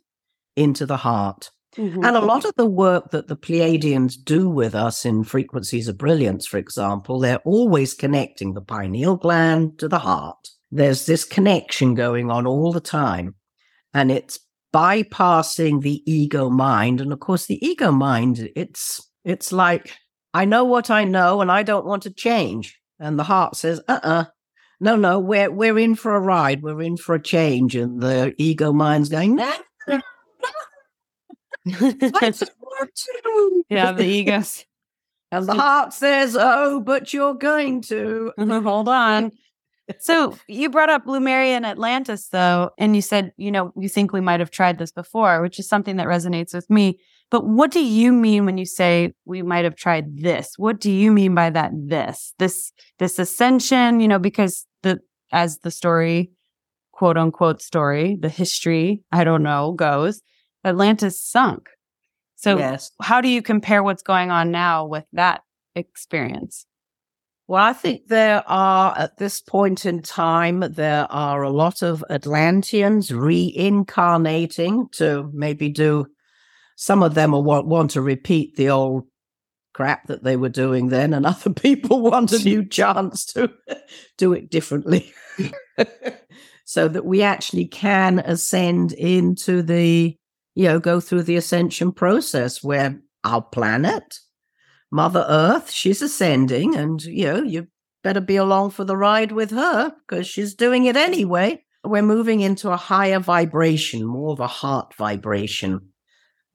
into 0.54 0.84
the 0.84 0.98
heart. 0.98 1.50
Mm-hmm. 1.76 2.04
And 2.04 2.16
a 2.16 2.20
lot 2.20 2.44
of 2.44 2.54
the 2.56 2.66
work 2.66 3.10
that 3.10 3.28
the 3.28 3.36
Pleiadians 3.36 4.14
do 4.22 4.48
with 4.48 4.74
us 4.74 5.04
in 5.04 5.24
frequencies 5.24 5.88
of 5.88 5.98
brilliance, 5.98 6.46
for 6.46 6.56
example, 6.56 7.20
they're 7.20 7.40
always 7.44 7.92
connecting 7.92 8.54
the 8.54 8.62
pineal 8.62 9.16
gland 9.16 9.78
to 9.78 9.88
the 9.88 9.98
heart. 9.98 10.48
There's 10.70 11.06
this 11.06 11.24
connection 11.24 11.94
going 11.94 12.30
on 12.30 12.46
all 12.46 12.72
the 12.72 12.80
time. 12.80 13.34
And 13.92 14.10
it's 14.10 14.38
bypassing 14.74 15.82
the 15.82 16.02
ego 16.10 16.50
mind. 16.50 17.00
And 17.00 17.12
of 17.12 17.20
course, 17.20 17.46
the 17.46 17.64
ego 17.66 17.92
mind, 17.92 18.50
it's, 18.56 19.06
it's 19.24 19.52
like, 19.52 19.92
I 20.32 20.44
know 20.44 20.64
what 20.64 20.90
I 20.90 21.04
know 21.04 21.40
and 21.40 21.50
I 21.50 21.62
don't 21.62 21.86
want 21.86 22.02
to 22.04 22.10
change. 22.10 22.78
And 22.98 23.18
the 23.18 23.24
heart 23.24 23.56
says, 23.56 23.80
uh 23.88 24.00
uh 24.02 24.24
no, 24.78 24.96
no, 24.96 25.18
we're, 25.18 25.50
we're 25.50 25.78
in 25.78 25.94
for 25.94 26.14
a 26.14 26.20
ride. 26.20 26.62
We're 26.62 26.82
in 26.82 26.98
for 26.98 27.14
a 27.14 27.22
change. 27.22 27.74
And 27.74 28.00
the 28.02 28.34
ego 28.36 28.72
mind's 28.72 29.08
going, 29.08 29.36
want 29.36 29.64
to. 29.88 30.02
yeah, 33.70 33.92
the 33.92 34.04
egos. 34.04 34.64
And 35.32 35.48
the 35.48 35.54
heart 35.54 35.92
says, 35.92 36.36
oh, 36.38 36.80
but 36.80 37.12
you're 37.12 37.34
going 37.34 37.82
to. 37.82 38.32
Hold 38.38 38.88
on. 38.88 39.32
So 39.98 40.38
you 40.48 40.70
brought 40.70 40.88
up 40.88 41.02
Lemuria 41.06 41.56
and 41.56 41.66
Atlantis, 41.66 42.28
though, 42.28 42.70
and 42.78 42.94
you 42.94 43.02
said, 43.02 43.32
you 43.36 43.50
know, 43.50 43.72
you 43.76 43.88
think 43.88 44.12
we 44.12 44.20
might 44.20 44.38
have 44.38 44.52
tried 44.52 44.78
this 44.78 44.92
before, 44.92 45.42
which 45.42 45.58
is 45.58 45.68
something 45.68 45.96
that 45.96 46.06
resonates 46.06 46.54
with 46.54 46.70
me 46.70 47.00
But 47.30 47.46
what 47.46 47.70
do 47.72 47.84
you 47.84 48.12
mean 48.12 48.44
when 48.46 48.56
you 48.56 48.66
say 48.66 49.12
we 49.24 49.42
might 49.42 49.64
have 49.64 49.74
tried 49.76 50.18
this? 50.18 50.54
What 50.58 50.80
do 50.80 50.90
you 50.90 51.10
mean 51.10 51.34
by 51.34 51.50
that 51.50 51.72
this? 51.74 52.34
This 52.38 52.72
this 52.98 53.18
ascension, 53.18 54.00
you 54.00 54.08
know, 54.08 54.18
because 54.20 54.64
the 54.82 55.00
as 55.32 55.58
the 55.58 55.70
story 55.70 56.30
quote 56.92 57.16
unquote 57.18 57.60
story, 57.62 58.16
the 58.20 58.28
history, 58.28 59.02
I 59.12 59.24
don't 59.24 59.42
know, 59.42 59.72
goes, 59.72 60.22
Atlantis 60.66 61.22
sunk. 61.22 61.68
So 62.34 62.58
yes. 62.58 62.90
how 63.00 63.20
do 63.20 63.28
you 63.28 63.40
compare 63.40 63.82
what's 63.82 64.02
going 64.02 64.30
on 64.30 64.50
now 64.50 64.84
with 64.84 65.04
that 65.12 65.42
experience? 65.74 66.66
Well, 67.48 67.62
I 67.62 67.72
think 67.74 68.08
there 68.08 68.42
are, 68.48 68.98
at 68.98 69.18
this 69.18 69.40
point 69.40 69.86
in 69.86 70.02
time, 70.02 70.60
there 70.60 71.10
are 71.10 71.42
a 71.42 71.50
lot 71.50 71.80
of 71.80 72.04
Atlanteans 72.10 73.12
reincarnating 73.12 74.88
to 74.94 75.30
maybe 75.32 75.68
do, 75.68 76.06
some 76.74 77.04
of 77.04 77.14
them 77.14 77.30
want, 77.30 77.68
want 77.68 77.92
to 77.92 78.00
repeat 78.00 78.56
the 78.56 78.70
old 78.70 79.04
crap 79.74 80.08
that 80.08 80.24
they 80.24 80.36
were 80.36 80.48
doing 80.48 80.88
then, 80.88 81.14
and 81.14 81.24
other 81.26 81.50
people 81.50 82.00
want 82.00 82.32
a 82.32 82.42
new 82.42 82.66
chance 82.66 83.24
to 83.26 83.52
do 84.18 84.32
it 84.32 84.50
differently. 84.50 85.12
so 86.64 86.88
that 86.88 87.04
we 87.04 87.22
actually 87.22 87.66
can 87.66 88.18
ascend 88.18 88.92
into 88.92 89.62
the, 89.62 90.16
you 90.56 90.64
know, 90.64 90.80
go 90.80 90.98
through 91.00 91.22
the 91.22 91.36
ascension 91.36 91.92
process 91.92 92.64
where 92.64 92.98
our 93.24 93.42
planet, 93.42 94.18
Mother 94.90 95.24
Earth, 95.28 95.70
she's 95.70 96.00
ascending, 96.00 96.74
and 96.74 97.04
you 97.04 97.26
know, 97.26 97.42
you 97.42 97.68
better 98.02 98.22
be 98.22 98.36
along 98.36 98.70
for 98.70 98.82
the 98.82 98.96
ride 98.96 99.32
with 99.32 99.50
her 99.50 99.92
because 100.08 100.26
she's 100.26 100.54
doing 100.54 100.86
it 100.86 100.96
anyway. 100.96 101.62
We're 101.84 102.02
moving 102.02 102.40
into 102.40 102.70
a 102.70 102.76
higher 102.76 103.20
vibration, 103.20 104.04
more 104.04 104.32
of 104.32 104.40
a 104.40 104.46
heart 104.46 104.94
vibration, 104.94 105.90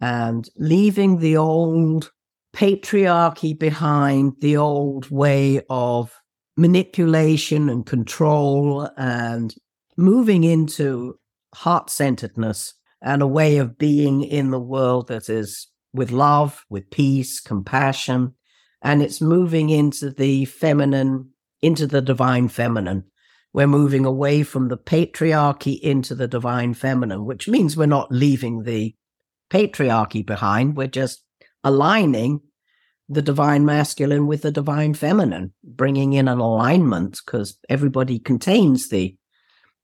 and 0.02 0.50
leaving 0.58 1.20
the 1.20 1.38
old 1.38 2.12
patriarchy 2.54 3.58
behind, 3.58 4.34
the 4.42 4.58
old 4.58 5.12
way 5.12 5.62
of 5.70 6.12
manipulation 6.58 7.70
and 7.70 7.86
control, 7.86 8.90
and 8.98 9.54
moving 9.96 10.44
into 10.44 11.20
heart 11.54 11.92
centeredness 11.92 12.74
and 13.02 13.22
a 13.22 13.28
way 13.28 13.58
of 13.58 13.78
being 13.78 14.24
in 14.24 14.52
the 14.52 14.60
world 14.60 15.08
that 15.08 15.30
is 15.30 15.68
with 15.94 16.12
love, 16.12 16.66
with 16.70 16.90
peace, 16.90 17.40
compassion, 17.40 18.36
and 18.82 19.02
it's 19.02 19.22
moving 19.22 19.70
into 19.70 20.10
the 20.10 20.46
feminine, 20.46 21.30
into 21.62 21.88
the 21.88 22.02
divine 22.02 22.48
feminine. 22.48 23.04
We're 23.54 23.68
moving 23.68 24.06
away 24.06 24.44
from 24.44 24.70
the 24.70 24.78
patriarchy 24.78 25.80
into 25.80 26.16
the 26.16 26.28
divine 26.28 26.74
feminine, 26.74 27.26
which 27.26 27.48
means 27.48 27.76
we're 27.76 27.86
not 27.86 28.12
leaving 28.12 28.64
the 28.64 28.96
patriarchy 29.50 30.26
behind. 30.26 30.78
We're 30.78 30.88
just 30.88 31.24
aligning 31.64 32.42
the 33.10 33.22
divine 33.22 33.66
masculine 33.66 34.26
with 34.26 34.44
the 34.44 34.52
divine 34.52 34.94
feminine, 34.94 35.54
bringing 35.64 36.14
in 36.14 36.30
an 36.30 36.40
alignment 36.40 37.20
because 37.26 37.58
everybody 37.68 38.20
contains 38.20 38.88
the 38.88 39.18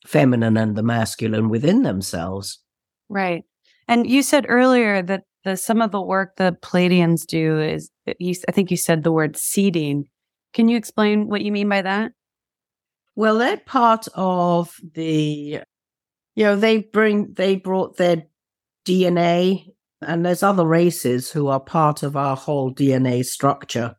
feminine 0.06 0.56
and 0.56 0.78
the 0.78 0.84
masculine 0.84 1.50
within 1.50 1.84
themselves. 1.84 2.60
Right. 3.10 3.44
And 3.88 4.10
you 4.10 4.22
said 4.22 4.46
earlier 4.50 5.02
that 5.02 5.24
the 5.44 5.56
some 5.56 5.82
of 5.82 5.92
the 5.92 6.02
work 6.02 6.36
the 6.36 6.58
Pleiadians 6.62 7.26
do 7.26 7.60
is 7.60 7.90
you, 8.20 8.36
I 8.48 8.52
think 8.52 8.70
you 8.70 8.78
said 8.78 9.04
the 9.04 9.12
word 9.12 9.38
seeding. 9.38 10.06
Can 10.54 10.68
you 10.68 10.78
explain 10.78 11.28
what 11.28 11.42
you 11.42 11.52
mean 11.52 11.70
by 11.70 11.82
that? 11.82 12.12
Well, 13.16 13.38
they're 13.38 13.58
part 13.58 14.08
of 14.14 14.76
the, 14.94 15.62
you 16.36 16.44
know, 16.44 16.56
they 16.56 16.80
bring 16.80 17.34
they 17.34 17.56
brought 17.56 17.98
their 17.98 18.24
DNA, 18.86 19.66
and 20.02 20.26
there's 20.26 20.44
other 20.44 20.66
races 20.66 21.32
who 21.32 21.48
are 21.48 21.60
part 21.60 22.04
of 22.04 22.16
our 22.16 22.36
whole 22.36 22.74
DNA 22.74 23.24
structure, 23.24 23.96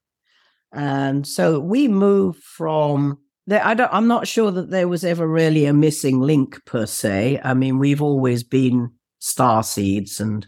and 0.73 1.27
so 1.27 1.59
we 1.59 1.89
move 1.89 2.37
from. 2.37 3.19
I 3.51 3.73
don't. 3.73 3.93
I'm 3.93 4.09
not 4.09 4.29
sure 4.29 4.51
that 4.51 4.71
there 4.71 4.89
was 4.89 5.05
ever 5.05 5.27
really 5.27 5.65
a 5.65 5.73
missing 5.73 6.21
link 6.21 6.63
per 6.67 6.85
se. 6.85 7.41
I 7.43 7.55
mean, 7.55 7.79
we've 7.79 8.03
always 8.03 8.43
been 8.43 8.91
star 9.29 9.63
seeds 9.63 10.21
and 10.21 10.47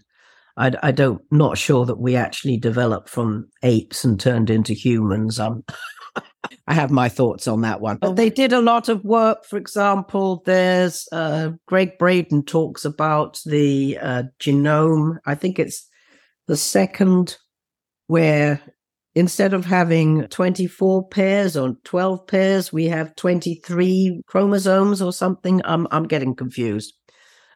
I, 0.57 0.73
I 0.83 0.91
don't 0.93 1.23
not 1.31 1.57
sure 1.57 1.87
that 1.87 1.99
we 1.99 2.17
actually 2.17 2.59
developed 2.59 3.09
from 3.09 3.49
apes 3.63 4.05
and 4.05 4.21
turned 4.21 4.51
into 4.51 4.75
humans. 4.75 5.41
Um, 5.41 5.65
I 6.67 6.75
have 6.75 6.91
my 6.91 7.09
thoughts 7.09 7.49
on 7.49 7.63
that 7.63 7.81
one. 7.81 7.97
But 7.97 8.17
they 8.17 8.31
did 8.31 8.53
a 8.53 8.61
lot 8.61 8.89
of 8.89 9.05
work. 9.05 9.45
For 9.45 9.57
example, 9.57 10.43
there's 10.45 11.09
uh, 11.13 11.53
Gregg 11.67 11.99
Braden 11.99 12.45
talks 12.45 12.85
about 12.85 13.41
the 13.47 13.99
uh, 14.01 14.25
genome. 14.39 15.19
I 15.25 15.35
think 15.35 15.59
it's 15.59 15.89
the 16.47 16.57
second 16.57 17.37
where 18.07 18.61
instead 19.15 19.55
of 19.55 19.65
having 19.65 20.27
24 20.29 21.09
pairs 21.09 21.57
or 21.57 21.75
12 21.85 22.27
pairs, 22.27 22.73
we 22.73 22.87
have 22.87 23.17
23 23.17 24.23
chromosomes 24.27 25.01
or 25.01 25.13
something. 25.13 25.61
I'm, 25.65 25.87
I'm 25.91 26.07
getting 26.07 26.35
confused 26.35 26.95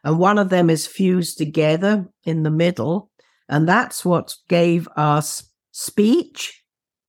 and 0.05 0.19
one 0.19 0.37
of 0.37 0.49
them 0.49 0.69
is 0.69 0.85
fused 0.85 1.39
together 1.39 2.07
in 2.23 2.43
the 2.43 2.51
middle. 2.51 3.09
And 3.49 3.67
that's 3.67 4.05
what 4.05 4.35
gave 4.47 4.87
us 4.95 5.49
speech, 5.71 6.63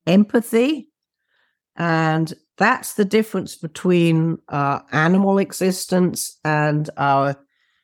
empathy. 0.07 0.89
And 1.77 2.33
that's 2.57 2.95
the 2.95 3.05
difference 3.05 3.55
between 3.55 4.39
our 4.49 4.83
animal 4.93 5.39
existence 5.39 6.39
and 6.43 6.89
our 6.97 7.37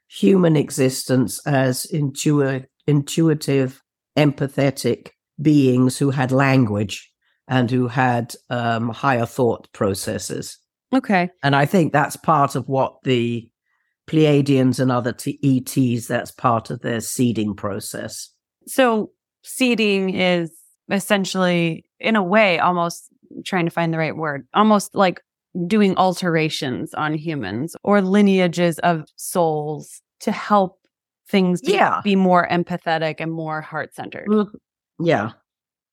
human 0.09 0.57
existence 0.57 1.47
as 1.47 1.85
intuitive, 1.85 2.67
intuitive 2.87 3.83
empathetic 4.17 5.11
beings 5.41 5.99
who 5.99 6.11
had 6.11 6.33
language 6.33 7.11
and 7.49 7.71
who 7.71 7.89
had 7.89 8.35
um, 8.49 8.89
higher 8.89 9.27
thought 9.27 9.71
processes. 9.75 10.59
Okay. 10.95 11.29
And 11.43 11.55
I 11.55 11.67
think 11.67 11.93
that's 11.93 12.17
part 12.17 12.55
of 12.55 12.67
what 12.69 12.97
the 13.03 13.51
Pleiadians 14.09 14.81
and 14.81 14.91
other 14.91 15.13
t- 15.13 15.39
ETs, 15.43 16.07
that's 16.07 16.31
part 16.31 16.71
of 16.71 16.81
their 16.81 17.01
seeding 17.01 17.55
process. 17.55 18.31
So, 18.67 19.11
seeding 19.43 20.15
is 20.15 20.53
essentially, 20.91 21.85
in 22.01 22.17
a 22.17 22.23
way, 22.23 22.59
almost 22.59 23.09
trying 23.45 23.65
to 23.65 23.71
find 23.71 23.93
the 23.93 23.99
right 23.99 24.17
word, 24.17 24.47
almost 24.55 24.95
like 24.95 25.21
doing 25.67 25.97
alterations 25.97 26.95
on 26.95 27.15
humans 27.15 27.77
or 27.83 28.01
lineages 28.01 28.79
of 28.81 29.05
souls 29.17 30.03
to 30.21 30.33
help 30.33 30.79
things 31.29 31.61
yeah. 31.63 32.01
be 32.03 32.17
more 32.17 32.49
empathetic 32.49 33.17
and 33.19 33.33
more 33.33 33.61
heart 33.61 33.95
centered. 33.95 34.29
Yeah. 34.99 35.31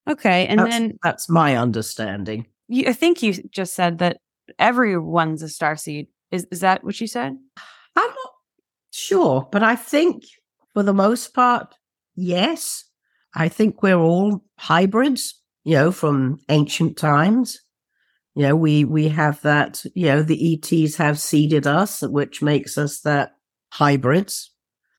Okay. 0.10 0.48
And 0.48 0.60
that's, 0.60 0.70
then 0.70 1.00
that's 1.04 1.30
my 1.30 1.56
understanding. 1.56 2.46
You, 2.68 2.86
I 2.88 2.94
think 2.94 3.22
you 3.22 3.34
just 3.52 3.74
said 3.74 4.00
that 4.00 4.18
everyone's 4.58 5.42
a 5.42 5.50
star 5.50 5.76
seed. 5.76 6.08
Is, 6.32 6.46
is 6.52 6.60
that 6.60 6.84
what 6.84 7.00
you 7.00 7.08
said? 7.08 7.38
I'm 7.96 8.10
not 8.10 8.34
sure, 8.92 9.48
but 9.52 9.64
I 9.64 9.76
think 9.76 10.24
for 10.74 10.84
the 10.84 10.94
most 10.94 11.34
part, 11.34 11.76
yes. 12.16 12.86
I 13.36 13.50
think 13.50 13.84
we're 13.84 14.00
all 14.00 14.44
hybrids, 14.58 15.36
you 15.64 15.76
know, 15.76 15.92
from 15.92 16.40
ancient 16.50 16.98
times. 16.98 17.60
You 18.36 18.44
know, 18.44 18.56
we 18.56 18.86
we 18.86 19.10
have 19.10 19.42
that, 19.42 19.84
you 19.96 20.06
know, 20.06 20.24
the 20.24 20.54
ETs 20.54 20.96
have 20.96 21.20
seeded 21.20 21.68
us, 21.68 22.02
which 22.02 22.42
makes 22.42 22.78
us 22.78 23.02
that 23.02 23.36
hybrids. 23.72 24.52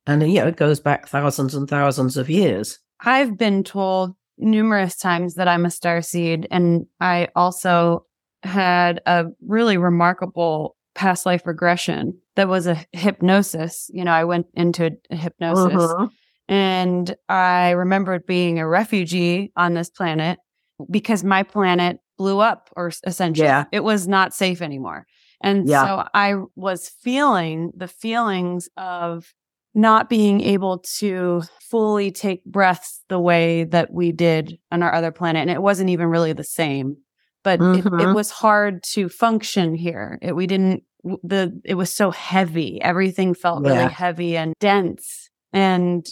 And 0.06 0.22
you 0.22 0.40
know, 0.40 0.48
it 0.48 0.56
goes 0.56 0.80
back 0.80 1.08
thousands 1.08 1.54
and 1.54 1.68
thousands 1.68 2.16
of 2.16 2.30
years. 2.30 2.78
I've 3.00 3.38
been 3.38 3.64
told 3.64 4.14
numerous 4.38 4.96
times 4.96 5.34
that 5.34 5.48
I'm 5.48 5.64
a 5.64 5.70
star 5.70 6.02
seed, 6.02 6.46
and 6.50 6.86
I 7.00 7.28
also 7.34 8.06
had 8.42 9.00
a 9.06 9.26
really 9.46 9.76
remarkable 9.76 10.76
past 10.94 11.26
life 11.26 11.46
regression 11.46 12.18
that 12.36 12.48
was 12.48 12.66
a 12.66 12.84
hypnosis. 12.92 13.90
You 13.92 14.04
know, 14.04 14.12
I 14.12 14.24
went 14.24 14.46
into 14.54 14.90
a 15.10 15.16
hypnosis 15.16 15.74
uh-huh. 15.74 16.08
and 16.48 17.14
I 17.28 17.70
remembered 17.70 18.26
being 18.26 18.58
a 18.58 18.66
refugee 18.66 19.52
on 19.56 19.74
this 19.74 19.90
planet 19.90 20.38
because 20.90 21.22
my 21.22 21.42
planet 21.42 21.98
blew 22.16 22.38
up 22.38 22.70
or 22.76 22.92
essentially 23.06 23.46
yeah. 23.46 23.64
it 23.72 23.84
was 23.84 24.06
not 24.06 24.34
safe 24.34 24.62
anymore. 24.62 25.06
And 25.42 25.68
yeah. 25.68 25.84
so 25.84 26.08
I 26.12 26.34
was 26.54 26.88
feeling 26.88 27.72
the 27.74 27.88
feelings 27.88 28.68
of 28.76 29.32
not 29.74 30.08
being 30.08 30.40
able 30.40 30.78
to 30.98 31.42
fully 31.60 32.10
take 32.10 32.44
breaths 32.44 33.02
the 33.08 33.20
way 33.20 33.64
that 33.64 33.92
we 33.92 34.12
did 34.12 34.58
on 34.70 34.82
our 34.82 34.92
other 34.92 35.12
planet. 35.12 35.42
And 35.42 35.50
it 35.50 35.62
wasn't 35.62 35.90
even 35.90 36.08
really 36.08 36.32
the 36.32 36.44
same 36.44 36.96
but 37.42 37.60
mm-hmm. 37.60 37.78
it, 37.78 37.86
it, 37.86 37.90
mm-hmm. 37.90 38.14
was 38.14 38.30
hard 38.30 38.82
to 38.82 39.08
function 39.08 39.74
here. 39.74 40.18
It, 40.22 40.34
we 40.34 40.46
didn't 40.46 40.84
the 41.22 41.60
it 41.64 41.74
was 41.74 41.92
so 41.92 42.10
heavy. 42.10 42.80
Everything 42.82 43.34
felt 43.34 43.64
yeah. 43.64 43.72
really 43.72 43.92
heavy 43.92 44.36
and 44.36 44.54
dense. 44.60 45.30
And 45.52 46.06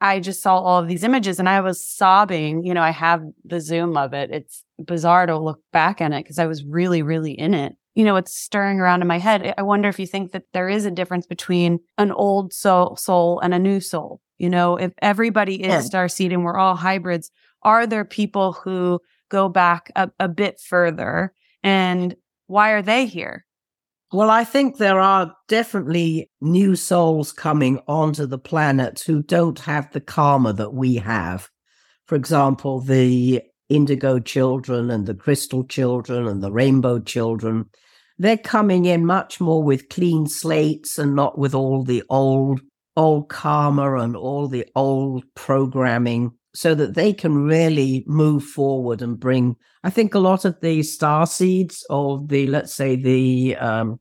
I 0.00 0.18
just 0.18 0.42
saw 0.42 0.58
all 0.58 0.80
of 0.80 0.88
these 0.88 1.04
images 1.04 1.38
and 1.38 1.48
I 1.48 1.60
was 1.60 1.86
sobbing. 1.86 2.64
You 2.64 2.74
know, 2.74 2.82
I 2.82 2.90
have 2.90 3.22
the 3.44 3.60
zoom 3.60 3.96
of 3.96 4.12
it. 4.12 4.30
It's 4.32 4.64
bizarre 4.84 5.26
to 5.26 5.38
look 5.38 5.60
back 5.72 6.00
on 6.00 6.12
it 6.12 6.24
because 6.24 6.40
I 6.40 6.46
was 6.46 6.64
really, 6.64 7.02
really 7.02 7.32
in 7.32 7.54
it. 7.54 7.74
You 7.94 8.04
know, 8.04 8.16
it's 8.16 8.36
stirring 8.36 8.80
around 8.80 9.02
in 9.02 9.06
my 9.06 9.18
head. 9.18 9.54
I 9.56 9.62
wonder 9.62 9.88
if 9.88 10.00
you 10.00 10.06
think 10.06 10.32
that 10.32 10.44
there 10.52 10.68
is 10.68 10.86
a 10.86 10.90
difference 10.90 11.26
between 11.26 11.78
an 11.98 12.10
old 12.10 12.52
soul, 12.52 12.96
soul 12.96 13.38
and 13.40 13.54
a 13.54 13.58
new 13.58 13.80
soul 13.80 14.20
You 14.38 14.50
know, 14.50 14.76
if 14.76 14.92
everybody 15.00 15.62
is 15.62 15.68
Yeah. 15.68 15.80
starseed 15.82 16.32
and 16.32 16.42
we're 16.42 16.56
all 16.56 16.74
hybrids, 16.74 17.30
are 17.62 17.86
there 17.86 18.04
people 18.04 18.54
who 18.54 18.98
go 19.32 19.48
back 19.48 19.90
a, 19.96 20.10
a 20.20 20.28
bit 20.28 20.60
further? 20.60 21.32
And 21.64 22.14
why 22.46 22.70
are 22.70 22.82
they 22.82 23.06
here? 23.06 23.46
Well, 24.12 24.28
I 24.28 24.44
think 24.44 24.76
there 24.76 25.00
are 25.00 25.34
definitely 25.48 26.30
new 26.42 26.76
souls 26.76 27.32
coming 27.32 27.80
onto 27.88 28.26
the 28.26 28.38
planet 28.38 29.02
who 29.06 29.22
don't 29.22 29.58
have 29.60 29.90
the 29.90 30.02
karma 30.02 30.52
that 30.52 30.74
we 30.74 30.96
have. 30.96 31.48
For 32.06 32.14
example, 32.14 32.80
the 32.80 33.40
indigo 33.70 34.18
children 34.18 34.90
and 34.90 35.06
the 35.06 35.14
crystal 35.14 35.64
children 35.64 36.26
and 36.26 36.42
the 36.42 36.52
rainbow 36.52 37.00
children, 37.00 37.70
they're 38.18 38.36
coming 38.36 38.84
in 38.84 39.06
much 39.06 39.40
more 39.40 39.62
with 39.62 39.88
clean 39.88 40.26
slates 40.26 40.98
and 40.98 41.14
not 41.14 41.38
with 41.38 41.54
all 41.54 41.82
the 41.82 42.02
old, 42.10 42.60
old 42.98 43.30
karma 43.30 43.96
and 43.96 44.14
all 44.14 44.46
the 44.46 44.66
old 44.74 45.24
programming 45.34 46.32
so 46.54 46.74
that 46.74 46.94
they 46.94 47.12
can 47.12 47.44
really 47.44 48.04
move 48.06 48.44
forward 48.44 49.00
and 49.02 49.18
bring 49.18 49.56
I 49.84 49.90
think 49.90 50.14
a 50.14 50.20
lot 50.20 50.44
of 50.44 50.60
the 50.60 50.82
star 50.82 51.26
seeds 51.26 51.84
of 51.90 52.28
the 52.28 52.46
let's 52.46 52.72
say 52.74 52.94
the 52.96 53.56
um, 53.56 54.00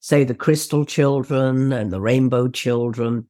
say 0.00 0.24
the 0.24 0.34
crystal 0.34 0.84
children 0.84 1.72
and 1.72 1.92
the 1.92 2.00
rainbow 2.00 2.48
children, 2.48 3.26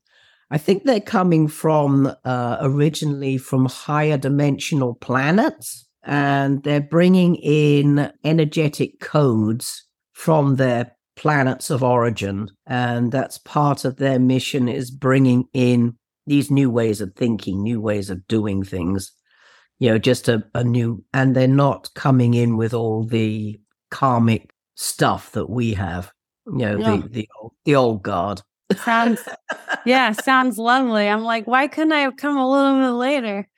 I 0.51 0.59
think 0.59 0.85
they're 0.85 1.01
coming 1.01 1.49
from 1.49 2.13
uh, 2.25 2.57
originally 2.61 3.39
from 3.39 3.67
higher 3.67 4.19
dimensional 4.19 4.95
planets, 4.95 5.87
and 6.03 6.63
they're 6.63 6.81
bringing 6.81 7.37
in 7.37 8.13
energetic 8.25 9.01
codes 9.01 9.87
from 10.13 10.57
their 10.57 10.93
planets 11.17 11.71
of 11.71 11.83
origin, 11.83 12.51
and 12.67 13.13
that's 13.13 13.39
part 13.39 13.85
of 13.85 13.97
their 13.97 14.19
mission 14.19 14.69
is 14.69 14.91
bringing 14.91 15.45
in 15.53 15.97
these 16.31 16.51
new 16.51 16.71
ways 16.71 17.01
of 17.01 17.13
thinking, 17.17 17.63
new 17.63 17.81
ways 17.81 18.09
of 18.11 18.27
doing 18.29 18.63
things 18.65 19.13
you 19.83 19.89
know, 19.91 19.97
just 19.99 20.29
a, 20.29 20.45
a 20.55 20.63
new, 20.63 21.03
and 21.15 21.35
they're 21.35 21.49
not 21.49 21.89
coming 21.95 22.35
in 22.35 22.59
with 22.59 22.75
all 22.75 23.03
the 23.03 23.59
karmic 23.91 24.51
stuff 24.75 25.33
that 25.33 25.49
we 25.49 25.73
have. 25.73 26.13
You 26.47 26.53
know, 26.67 26.79
Yeah. 26.79 26.97
the 26.99 27.09
the 27.09 27.29
old, 27.41 27.53
the 27.65 27.75
old 27.77 28.03
guard. 28.03 28.43
Sounds, 28.85 29.21
yeah, 29.87 30.13
sounds 30.13 30.59
lovely. 30.59 31.09
I'm 31.09 31.23
like, 31.23 31.47
why 31.47 31.67
couldn't 31.67 31.93
I 31.93 32.01
have 32.01 32.17
come 32.19 32.37
a 32.37 32.51
little 32.51 32.79
bit 32.79 32.91
later? 33.09 33.49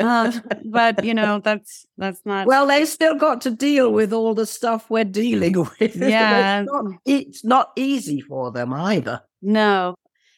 Um, 0.00 0.32
but 0.64 1.04
you 1.04 1.14
know, 1.14 1.38
that's 1.38 1.86
that's 1.96 2.22
not. 2.24 2.48
Well, 2.48 2.66
they 2.66 2.84
still 2.84 3.14
got 3.14 3.40
to 3.42 3.50
deal 3.52 3.92
with 3.92 4.12
all 4.12 4.34
the 4.34 4.46
stuff 4.46 4.90
we're 4.90 5.04
dealing 5.04 5.52
with. 5.80 5.94
Yeah. 5.96 6.62
it's 6.62 6.70
not, 6.72 6.84
it's 7.06 7.44
not 7.44 7.70
easy 7.76 8.20
for 8.20 8.50
them 8.50 8.72
either. 8.72 9.20
No. 9.42 9.94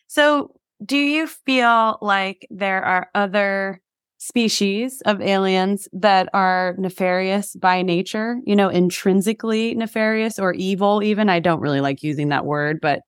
So, 0.06 0.54
do 0.84 0.96
you 0.96 1.26
feel 1.26 1.98
like 2.00 2.46
there 2.50 2.82
are 2.82 3.08
other 3.14 3.80
species 4.18 5.00
of 5.06 5.20
aliens 5.20 5.88
that 5.92 6.28
are 6.34 6.74
nefarious 6.78 7.56
by 7.56 7.82
nature, 7.82 8.38
you 8.44 8.54
know, 8.54 8.68
intrinsically 8.68 9.74
nefarious 9.74 10.38
or 10.38 10.52
evil, 10.54 11.02
even? 11.02 11.28
I 11.28 11.40
don't 11.40 11.60
really 11.60 11.80
like 11.80 12.02
using 12.02 12.28
that 12.28 12.46
word, 12.46 12.80
but 12.80 13.00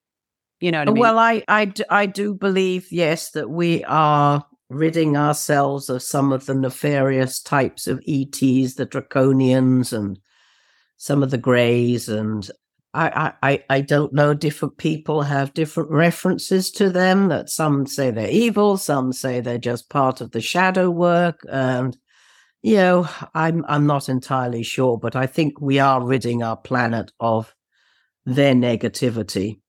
you 0.61 0.71
know 0.71 0.83
I 0.83 0.85
mean? 0.87 0.97
Well, 0.97 1.19
I, 1.19 1.43
I, 1.49 1.73
I 1.91 2.07
do 2.07 2.35
believe, 2.35 2.91
yes, 2.91 3.31
that 3.31 3.51
we 3.51 3.85
are 3.85 4.45
ridding 4.71 5.17
ourselves 5.17 5.91
of 5.91 6.03
some 6.03 6.33
of 6.33 6.47
the 6.47 6.55
nefarious 6.55 7.41
types 7.41 7.87
of 7.87 7.99
ETs, 8.07 8.75
the 8.75 8.87
draconians, 8.87 9.93
and 9.93 10.19
some 10.97 11.23
of 11.23 11.31
the 11.31 11.39
greys. 11.39 12.09
And 12.09 12.49
I, 12.95 13.33
I, 13.43 13.65
I- 13.71 13.81
don't 13.81 14.13
know. 14.13 14.35
Different 14.35 14.77
people 14.77 15.23
have 15.23 15.55
different 15.55 15.91
references 15.91 16.71
to 16.73 16.91
them. 16.91 17.29
That 17.29 17.49
some 17.49 17.87
say 17.87 18.11
they're 18.11 18.29
evil, 18.31 18.77
some 18.77 19.13
say 19.13 19.41
they're 19.41 19.59
just 19.59 19.89
part 19.91 20.21
of 20.21 20.33
the 20.33 20.41
shadow 20.41 20.91
work, 20.91 21.41
and 21.51 21.97
you 22.63 22.77
know, 22.77 23.09
I'm 23.35 23.65
I'm 23.69 23.87
not 23.87 24.09
entirely 24.09 24.63
sure, 24.63 24.99
but 24.99 25.17
I 25.17 25.27
think 25.27 25.61
we 25.61 25.79
are 25.79 26.05
ridding 26.05 26.43
our 26.43 26.57
planet 26.57 27.13
of 27.21 27.55
their 28.27 28.55
negativity. 28.55 29.61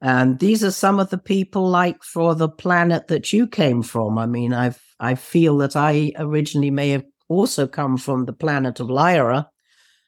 And 0.00 0.38
these 0.38 0.62
are 0.62 0.70
some 0.70 1.00
of 1.00 1.10
the 1.10 1.18
people 1.18 1.68
like 1.68 2.02
for 2.02 2.34
the 2.34 2.48
planet 2.48 3.08
that 3.08 3.32
you 3.32 3.46
came 3.46 3.82
from. 3.82 4.18
I 4.18 4.26
mean, 4.26 4.52
I've 4.52 4.80
I 5.00 5.14
feel 5.14 5.58
that 5.58 5.76
I 5.76 6.12
originally 6.18 6.70
may 6.70 6.90
have 6.90 7.04
also 7.28 7.66
come 7.66 7.96
from 7.96 8.24
the 8.24 8.32
planet 8.32 8.80
of 8.80 8.90
Lyra, 8.90 9.48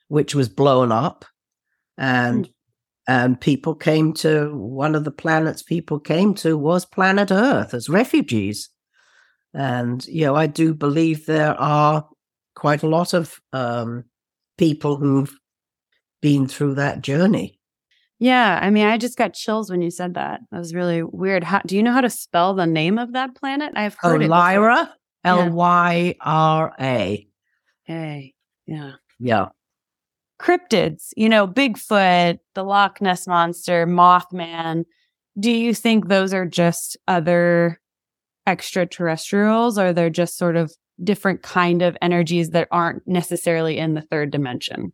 which 0.09 0.35
was 0.35 0.49
blown 0.49 0.93
up. 0.93 1.25
And 1.99 2.49
and 3.07 3.41
people 3.41 3.75
came 3.75 4.13
to 4.15 4.55
one 4.55 4.95
of 4.95 5.05
the 5.05 5.11
planets 5.11 5.63
people 5.63 5.99
came 5.99 6.35
to 6.35 6.57
was 6.59 6.85
planet 6.85 7.31
Earth 7.31 7.75
as 7.75 7.89
refugees. 7.89 8.69
And 9.55 10.07
you 10.07 10.27
know, 10.27 10.37
I 10.37 10.47
do 10.47 10.75
believe 10.75 11.27
there 11.27 11.55
are 11.59 12.07
quite 12.55 12.83
a 12.83 12.89
lot 12.89 13.15
of 13.15 13.41
um, 13.53 14.05
people 14.59 14.97
who've 14.97 15.35
been 16.21 16.47
through 16.49 16.75
that 16.75 17.01
journey. 17.01 17.59
yeah, 18.19 18.59
I 18.61 18.71
mean, 18.71 18.87
I 18.87 18.99
just 18.99 19.17
got 19.17 19.33
chills 19.35 19.71
when 19.71 19.81
you 19.81 19.91
said 19.91 20.15
that. 20.15 20.41
That 20.51 20.59
was 20.59 20.75
really 20.75 21.03
weird. 21.03 21.45
How, 21.45 21.61
do 21.65 21.77
you 21.77 21.83
know 21.83 21.93
how 21.93 22.01
to 22.01 22.11
spell 22.11 22.55
the 22.55 22.67
name 22.67 22.99
of 22.99 23.13
that 23.13 23.37
planet? 23.37 23.73
I've 23.77 23.97
Oh, 24.03 24.11
heard 24.11 24.23
it. 24.23 24.29
Lyra, 24.29 24.93
L 25.25 25.51
Y 25.51 26.15
R 26.21 26.75
A. 26.81 27.27
Hey, 27.85 28.35
yeah. 28.67 28.93
Yeah. 29.19 29.49
Cryptids, 30.41 31.09
you 31.17 31.29
know, 31.29 31.47
Bigfoot, 31.47 32.39
the 32.55 32.65
Loch 32.65 33.01
Ness 33.01 33.27
monster, 33.27 33.87
Mothman. 33.87 34.85
Do 35.39 35.51
you 35.51 35.75
think 35.75 36.09
those 36.09 36.33
are 36.33 36.47
just 36.47 36.97
other 37.07 37.81
extraterrestrials 38.47 39.79
or 39.79 39.93
they're 39.93 40.11
just 40.11 40.37
sort 40.37 40.57
of 40.57 40.73
different 41.03 41.43
kind 41.43 41.83
of 41.83 41.97
energies 42.03 42.51
that 42.51 42.69
aren't 42.71 43.07
necessarily 43.07 43.79
in 43.79 43.95
the 43.95 44.03
third 44.03 44.31
dimension? 44.31 44.93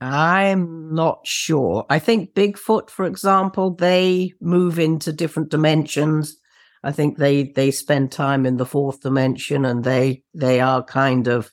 I'm 0.00 0.94
not 0.94 1.20
sure. 1.24 1.86
I 1.88 1.98
think 1.98 2.34
Bigfoot, 2.34 2.90
for 2.90 3.06
example, 3.06 3.74
they 3.74 4.32
move 4.40 4.78
into 4.78 5.12
different 5.12 5.50
dimensions. 5.50 6.36
I 6.82 6.92
think 6.92 7.16
they 7.16 7.44
they 7.44 7.70
spend 7.70 8.12
time 8.12 8.44
in 8.44 8.58
the 8.58 8.66
fourth 8.66 9.00
dimension, 9.00 9.64
and 9.64 9.82
they 9.82 10.22
they 10.34 10.60
are 10.60 10.84
kind 10.84 11.26
of 11.26 11.50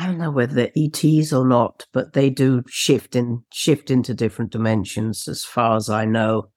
I 0.00 0.06
don't 0.06 0.16
know 0.16 0.30
whether 0.30 0.54
they're 0.54 0.72
ETs 0.74 1.30
or 1.30 1.46
not, 1.46 1.84
but 1.92 2.14
they 2.14 2.30
do 2.30 2.62
shift 2.66 3.14
in 3.14 3.44
shift 3.52 3.90
into 3.90 4.14
different 4.14 4.50
dimensions, 4.50 5.28
as 5.28 5.44
far 5.44 5.76
as 5.76 5.90
I 5.90 6.06
know. 6.06 6.48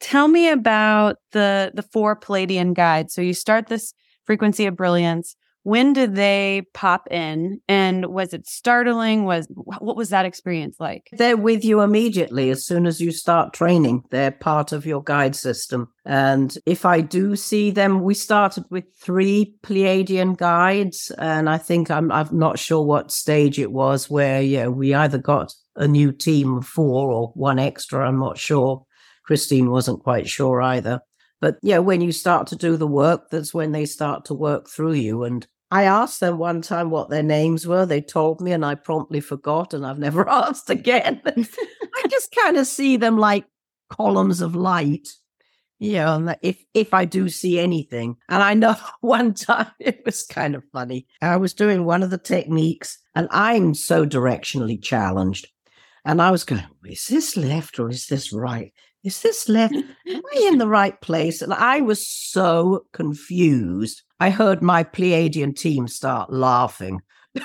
Tell 0.00 0.28
me 0.28 0.50
about 0.50 1.16
the 1.32 1.72
the 1.74 1.82
four 1.82 2.14
Palladian 2.14 2.74
guides. 2.74 3.14
So 3.14 3.22
you 3.22 3.32
start 3.32 3.68
this 3.68 3.94
frequency 4.26 4.66
of 4.66 4.76
brilliance. 4.76 5.34
When 5.64 5.94
did 5.94 6.14
they 6.14 6.66
pop 6.74 7.10
in 7.10 7.60
and 7.68 8.06
was 8.06 8.34
it 8.34 8.46
startling? 8.46 9.24
Was 9.24 9.48
what 9.50 9.96
was 9.96 10.10
that 10.10 10.26
experience 10.26 10.76
like? 10.78 11.08
They're 11.12 11.38
with 11.38 11.64
you 11.64 11.80
immediately 11.80 12.50
as 12.50 12.66
soon 12.66 12.86
as 12.86 13.00
you 13.00 13.10
start 13.10 13.54
training. 13.54 14.04
They're 14.10 14.30
part 14.30 14.72
of 14.72 14.84
your 14.84 15.02
guide 15.02 15.34
system. 15.34 15.88
And 16.04 16.56
if 16.66 16.84
I 16.84 17.00
do 17.00 17.34
see 17.34 17.70
them, 17.70 18.02
we 18.02 18.12
started 18.12 18.64
with 18.68 18.84
three 18.94 19.54
Pleiadian 19.62 20.36
guides. 20.36 21.10
And 21.16 21.48
I 21.48 21.56
think 21.56 21.90
I'm, 21.90 22.12
I'm 22.12 22.28
not 22.30 22.58
sure 22.58 22.84
what 22.84 23.10
stage 23.10 23.58
it 23.58 23.72
was 23.72 24.10
where, 24.10 24.42
yeah, 24.42 24.68
we 24.68 24.92
either 24.92 25.18
got 25.18 25.54
a 25.76 25.88
new 25.88 26.12
team 26.12 26.58
of 26.58 26.66
four 26.66 27.10
or 27.10 27.28
one 27.28 27.58
extra. 27.58 28.06
I'm 28.06 28.20
not 28.20 28.36
sure. 28.36 28.84
Christine 29.24 29.70
wasn't 29.70 30.02
quite 30.02 30.28
sure 30.28 30.60
either. 30.60 31.00
But 31.40 31.56
yeah, 31.62 31.78
when 31.78 32.00
you 32.00 32.12
start 32.12 32.46
to 32.48 32.56
do 32.56 32.76
the 32.76 32.86
work, 32.86 33.30
that's 33.30 33.52
when 33.52 33.72
they 33.72 33.86
start 33.86 34.24
to 34.26 34.34
work 34.34 34.68
through 34.68 34.94
you. 34.94 35.24
And 35.24 35.46
I 35.70 35.84
asked 35.84 36.20
them 36.20 36.38
one 36.38 36.62
time 36.62 36.90
what 36.90 37.10
their 37.10 37.22
names 37.22 37.66
were. 37.66 37.86
They 37.86 38.00
told 38.00 38.40
me, 38.40 38.52
and 38.52 38.64
I 38.64 38.74
promptly 38.74 39.20
forgot, 39.20 39.74
and 39.74 39.84
I've 39.86 39.98
never 39.98 40.28
asked 40.44 40.70
again. 40.70 41.20
I 41.26 42.06
just 42.10 42.34
kind 42.34 42.56
of 42.56 42.66
see 42.66 42.96
them 42.96 43.18
like 43.18 43.44
columns 43.90 44.40
of 44.40 44.54
light. 44.54 45.08
Yeah, 45.80 46.14
and 46.14 46.36
if 46.40 46.64
if 46.72 46.94
I 46.94 47.04
do 47.04 47.28
see 47.28 47.58
anything, 47.58 48.16
and 48.28 48.42
I 48.42 48.54
know 48.54 48.76
one 49.00 49.34
time 49.34 49.70
it 49.80 50.02
was 50.04 50.24
kind 50.24 50.54
of 50.54 50.64
funny. 50.72 51.06
I 51.20 51.36
was 51.36 51.52
doing 51.52 51.84
one 51.84 52.02
of 52.02 52.10
the 52.10 52.18
techniques, 52.18 52.98
and 53.14 53.28
I'm 53.30 53.74
so 53.74 54.06
directionally 54.06 54.80
challenged, 54.80 55.48
and 56.04 56.22
I 56.22 56.30
was 56.30 56.44
going, 56.44 56.62
"Is 56.84 57.06
this 57.08 57.36
left 57.36 57.78
or 57.78 57.90
is 57.90 58.06
this 58.06 58.32
right? 58.32 58.72
Is 59.04 59.20
this 59.22 59.48
left? 59.48 59.74
Am 59.74 59.92
I 60.06 60.38
in 60.48 60.58
the 60.58 60.68
right 60.68 60.98
place?" 61.00 61.42
And 61.42 61.52
I 61.52 61.80
was 61.80 62.06
so 62.06 62.86
confused. 62.92 64.02
I 64.18 64.30
heard 64.30 64.62
my 64.62 64.82
Pleiadian 64.82 65.54
team 65.56 65.88
start 65.88 66.32
laughing. 66.32 67.00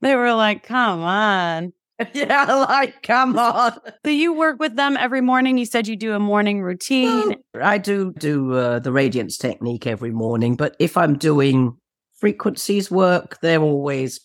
They 0.00 0.14
were 0.14 0.32
like, 0.32 0.62
"Come 0.62 1.00
on." 1.00 1.72
yeah, 2.14 2.44
like 2.44 3.02
come 3.02 3.36
on. 3.36 3.76
So 4.04 4.10
you 4.10 4.32
work 4.32 4.60
with 4.60 4.76
them 4.76 4.96
every 4.96 5.20
morning. 5.20 5.58
You 5.58 5.66
said 5.66 5.88
you 5.88 5.96
do 5.96 6.14
a 6.14 6.20
morning 6.20 6.62
routine. 6.62 7.34
I 7.60 7.78
do 7.78 8.12
do 8.12 8.52
uh, 8.54 8.78
the 8.78 8.92
radiance 8.92 9.36
technique 9.36 9.86
every 9.86 10.12
morning, 10.12 10.54
but 10.54 10.76
if 10.78 10.96
I'm 10.96 11.18
doing 11.18 11.76
frequencies 12.18 12.88
work, 12.88 13.38
they're 13.42 13.62
always, 13.62 14.20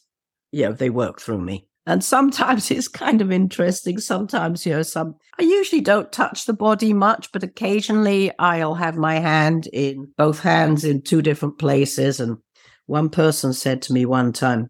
you 0.52 0.66
know, 0.66 0.74
they 0.74 0.92
work 0.92 1.20
through 1.20 1.42
me. 1.42 1.68
And 1.86 2.04
sometimes 2.04 2.72
it's 2.72 2.88
kind 2.88 3.22
of 3.22 3.32
interesting. 3.32 4.00
Sometimes, 4.00 4.66
you 4.66 4.74
know, 4.74 4.82
some, 4.84 5.16
I 5.40 5.44
usually 5.44 5.82
don't 5.82 6.12
touch 6.12 6.46
the 6.46 6.54
body 6.54 6.94
much, 6.94 7.32
but 7.32 7.44
occasionally 7.44 8.32
I'll 8.40 8.76
have 8.76 8.96
my 8.96 9.16
hand 9.16 9.68
in 9.74 10.12
both 10.18 10.40
hands 10.40 10.84
in 10.84 11.02
two 11.02 11.22
different 11.22 11.60
places. 11.60 12.20
And 12.20 12.38
one 12.86 13.10
person 13.10 13.54
said 13.54 13.82
to 13.84 13.94
me 13.94 14.06
one 14.06 14.34
time, 14.34 14.70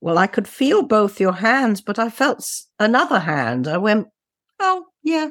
Well, 0.00 0.18
I 0.18 0.26
could 0.26 0.48
feel 0.48 0.82
both 0.82 1.20
your 1.20 1.34
hands, 1.34 1.80
but 1.80 1.98
I 1.98 2.10
felt 2.10 2.44
another 2.78 3.20
hand. 3.20 3.68
I 3.68 3.78
went, 3.78 4.08
Oh, 4.60 4.84
yeah, 5.02 5.30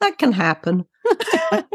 that 0.00 0.18
can 0.18 0.32
happen. 0.32 0.84
that, 1.04 1.66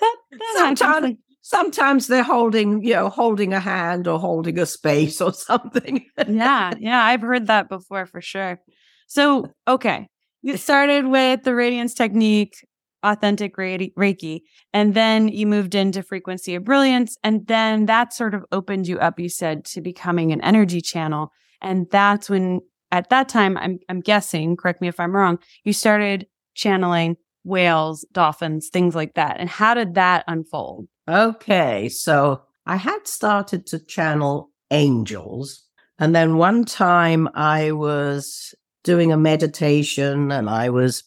that 0.00 0.76
sometimes, 0.78 1.16
sometimes 1.44 2.06
they're 2.06 2.22
holding, 2.22 2.82
you 2.82 2.94
know, 2.94 3.10
holding 3.10 3.52
a 3.52 3.60
hand 3.60 4.08
or 4.08 4.18
holding 4.18 4.58
a 4.58 4.64
space 4.64 5.20
or 5.20 5.32
something. 5.50 6.04
yeah, 6.26 6.72
yeah, 6.80 7.04
I've 7.04 7.20
heard 7.20 7.46
that 7.46 7.68
before 7.68 8.06
for 8.06 8.20
sure. 8.20 8.58
So, 9.06 9.52
okay, 9.68 10.08
you 10.42 10.56
started 10.68 11.06
with 11.06 11.42
the 11.44 11.54
radiance 11.54 11.92
technique, 11.92 12.66
authentic 13.02 13.56
Reiki, 13.56 14.40
and 14.72 14.94
then 14.94 15.28
you 15.28 15.46
moved 15.46 15.74
into 15.74 16.02
frequency 16.02 16.54
of 16.54 16.64
brilliance. 16.64 17.18
And 17.22 17.46
then 17.46 17.86
that 17.86 18.14
sort 18.14 18.34
of 18.34 18.44
opened 18.50 18.88
you 18.88 18.98
up, 18.98 19.20
you 19.20 19.28
said, 19.28 19.66
to 19.66 19.82
becoming 19.82 20.32
an 20.32 20.40
energy 20.40 20.80
channel. 20.80 21.30
And 21.60 21.86
that's 21.90 22.30
when, 22.30 22.60
at 22.90 23.10
that 23.10 23.28
time, 23.28 23.58
I'm, 23.58 23.80
I'm 23.90 24.00
guessing, 24.00 24.56
correct 24.56 24.80
me 24.80 24.88
if 24.88 24.98
I'm 24.98 25.14
wrong, 25.14 25.38
you 25.62 25.74
started 25.74 26.26
channeling 26.54 27.16
whales, 27.42 28.06
dolphins, 28.12 28.70
things 28.72 28.94
like 28.94 29.12
that. 29.14 29.36
And 29.38 29.50
how 29.50 29.74
did 29.74 29.94
that 29.96 30.24
unfold? 30.26 30.88
Okay, 31.08 31.90
so 31.90 32.42
I 32.64 32.76
had 32.76 33.06
started 33.06 33.66
to 33.66 33.78
channel 33.78 34.50
angels. 34.70 35.62
And 35.98 36.14
then 36.14 36.38
one 36.38 36.64
time 36.64 37.28
I 37.34 37.72
was 37.72 38.54
doing 38.84 39.12
a 39.12 39.16
meditation 39.16 40.32
and 40.32 40.48
I 40.48 40.70
was, 40.70 41.04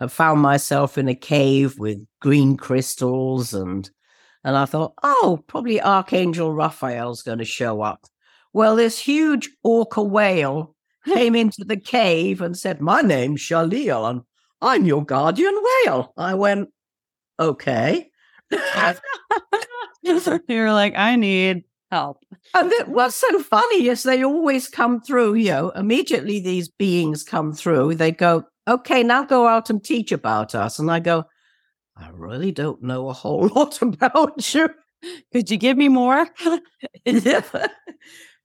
I 0.00 0.06
found 0.06 0.40
myself 0.40 0.96
in 0.96 1.08
a 1.08 1.14
cave 1.14 1.78
with 1.78 2.04
green 2.20 2.56
crystals 2.56 3.52
and, 3.52 3.88
and 4.44 4.56
I 4.56 4.64
thought, 4.64 4.94
oh, 5.02 5.44
probably 5.46 5.80
Archangel 5.80 6.52
Raphael's 6.52 7.22
going 7.22 7.38
to 7.38 7.44
show 7.44 7.82
up. 7.82 8.06
Well, 8.54 8.76
this 8.76 8.98
huge 8.98 9.50
orca 9.62 10.02
whale 10.02 10.74
came 11.04 11.34
into 11.34 11.64
the 11.64 11.76
cave 11.76 12.40
and 12.40 12.56
said, 12.56 12.80
my 12.80 13.02
name's 13.02 13.40
Shalil 13.40 14.08
and 14.08 14.22
I'm 14.62 14.86
your 14.86 15.04
guardian 15.04 15.54
whale. 15.84 16.14
I 16.16 16.34
went, 16.34 16.70
okay. 17.38 18.08
You're 20.48 20.72
like, 20.72 20.94
I 20.96 21.16
need 21.16 21.64
help. 21.90 22.24
And 22.54 22.72
it, 22.72 22.88
what's 22.88 23.16
so 23.16 23.38
funny 23.40 23.88
is 23.88 24.02
they 24.02 24.24
always 24.24 24.68
come 24.68 25.00
through, 25.00 25.34
you 25.34 25.50
know, 25.50 25.70
immediately 25.70 26.40
these 26.40 26.68
beings 26.68 27.22
come 27.22 27.52
through. 27.52 27.94
They 27.94 28.10
go, 28.10 28.44
okay, 28.66 29.02
now 29.02 29.24
go 29.24 29.46
out 29.46 29.70
and 29.70 29.82
teach 29.82 30.12
about 30.12 30.54
us. 30.54 30.78
And 30.78 30.90
I 30.90 31.00
go, 31.00 31.24
I 31.96 32.08
really 32.12 32.52
don't 32.52 32.82
know 32.82 33.08
a 33.08 33.12
whole 33.12 33.48
lot 33.54 33.80
about 33.82 34.54
you. 34.54 34.70
Could 35.32 35.50
you 35.50 35.56
give 35.56 35.76
me 35.76 35.88
more? 35.88 36.28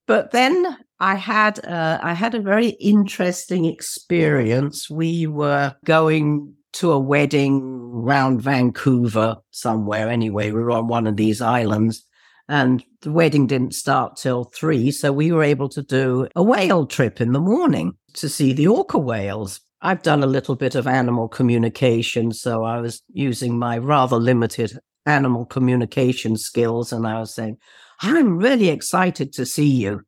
but 0.08 0.32
then 0.32 0.78
I 1.00 1.16
had 1.16 1.64
uh, 1.66 2.00
I 2.02 2.14
had 2.14 2.34
a 2.34 2.42
very 2.42 2.70
interesting 2.70 3.66
experience. 3.66 4.90
We 4.90 5.28
were 5.28 5.76
going 5.86 6.56
to 6.74 6.92
a 6.92 7.00
wedding 7.00 7.62
round 7.92 8.42
Vancouver 8.42 9.38
somewhere. 9.52 10.10
Anyway, 10.10 10.52
we 10.52 10.62
were 10.62 10.72
on 10.72 10.88
one 10.88 11.08
of 11.08 11.18
these 11.18 11.42
islands 11.42 12.06
and 12.50 12.84
the 13.02 13.12
wedding 13.12 13.48
didn't 13.48 13.74
start 13.74 14.16
till 14.16 14.46
three. 14.46 14.92
So 14.92 15.12
we 15.12 15.32
were 15.32 15.44
able 15.44 15.70
to 15.70 15.82
do 15.82 16.28
a 16.36 16.44
whale 16.44 16.86
trip 16.86 17.20
in 17.20 17.34
the 17.34 17.40
morning 17.40 17.98
to 18.14 18.30
see 18.30 18.54
the 18.54 18.68
orca 18.68 18.98
whales. 18.98 19.60
I've 19.82 20.02
done 20.02 20.24
a 20.24 20.28
little 20.28 20.56
bit 20.56 20.76
of 20.76 20.88
animal 20.88 21.28
communication. 21.28 22.32
So 22.32 22.64
I 22.64 22.80
was 22.80 23.02
using 23.12 23.60
my 23.60 23.78
rather 23.78 24.18
limited 24.18 24.80
animal 25.06 25.46
communication 25.46 26.38
skills. 26.38 26.92
And 26.92 27.06
I 27.06 27.20
was 27.20 27.34
saying, 27.34 27.58
I'm 28.02 28.38
really 28.38 28.70
excited 28.70 29.34
to 29.34 29.46
see 29.46 29.70
you. 29.70 30.02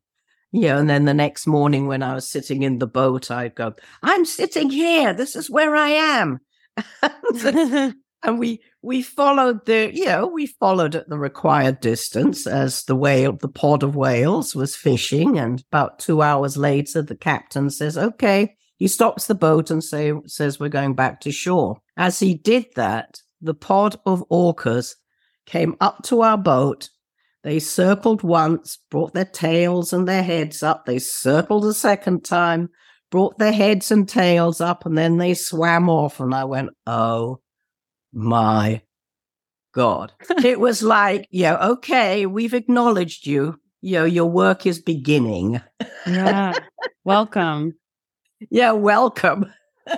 Yeah. 0.52 0.78
And 0.78 0.90
then 0.90 1.04
the 1.04 1.14
next 1.14 1.46
morning 1.46 1.86
when 1.86 2.02
I 2.02 2.14
was 2.14 2.28
sitting 2.28 2.62
in 2.62 2.78
the 2.78 2.86
boat, 2.86 3.30
I'd 3.30 3.54
go, 3.54 3.74
I'm 4.02 4.24
sitting 4.24 4.70
here. 4.70 5.12
This 5.12 5.36
is 5.36 5.50
where 5.50 5.76
I 5.76 5.88
am. 5.88 6.40
and 8.22 8.38
we 8.38 8.60
we 8.82 9.02
followed 9.02 9.64
the 9.66 9.90
you 9.94 10.06
know 10.06 10.26
we 10.26 10.46
followed 10.46 10.94
at 10.94 11.08
the 11.08 11.18
required 11.18 11.80
distance 11.80 12.46
as 12.46 12.84
the 12.84 12.96
whale 12.96 13.32
the 13.32 13.48
pod 13.48 13.82
of 13.82 13.96
whales 13.96 14.54
was 14.54 14.76
fishing 14.76 15.38
and 15.38 15.64
about 15.72 15.98
two 15.98 16.22
hours 16.22 16.56
later 16.56 17.02
the 17.02 17.16
captain 17.16 17.70
says 17.70 17.96
okay 17.96 18.56
he 18.80 18.88
stops 18.88 19.26
the 19.26 19.34
boat 19.34 19.70
and 19.70 19.84
say 19.84 20.14
says 20.26 20.58
we're 20.58 20.70
going 20.70 20.94
back 20.94 21.20
to 21.20 21.30
shore. 21.30 21.82
As 21.98 22.18
he 22.18 22.32
did 22.32 22.64
that 22.76 23.20
the 23.40 23.52
pod 23.52 24.00
of 24.06 24.24
orcas 24.30 24.94
came 25.44 25.76
up 25.80 26.02
to 26.04 26.22
our 26.22 26.38
boat. 26.38 26.88
They 27.44 27.58
circled 27.58 28.22
once 28.22 28.78
brought 28.90 29.12
their 29.12 29.26
tails 29.26 29.92
and 29.92 30.08
their 30.08 30.22
heads 30.22 30.62
up. 30.62 30.86
They 30.86 30.98
circled 30.98 31.66
a 31.66 31.74
second 31.74 32.24
time 32.24 32.70
brought 33.10 33.38
their 33.38 33.52
heads 33.52 33.90
and 33.90 34.08
tails 34.08 34.60
up 34.60 34.86
and 34.86 34.96
then 34.96 35.18
they 35.18 35.34
swam 35.34 35.88
off. 35.88 36.20
And 36.20 36.34
I 36.34 36.44
went, 36.44 36.70
oh 36.86 37.40
my 38.12 38.82
God. 39.72 40.12
it 40.44 40.60
was 40.60 40.82
like, 40.82 41.26
yeah, 41.30 41.56
okay, 41.68 42.26
we've 42.26 42.54
acknowledged 42.54 43.26
you. 43.26 43.60
You 43.82 44.00
know, 44.00 44.04
your 44.04 44.26
work 44.26 44.66
is 44.66 44.80
beginning. 44.80 45.60
yeah. 46.06 46.52
Welcome. 47.04 47.74
yeah, 48.50 48.72
welcome. 48.72 49.52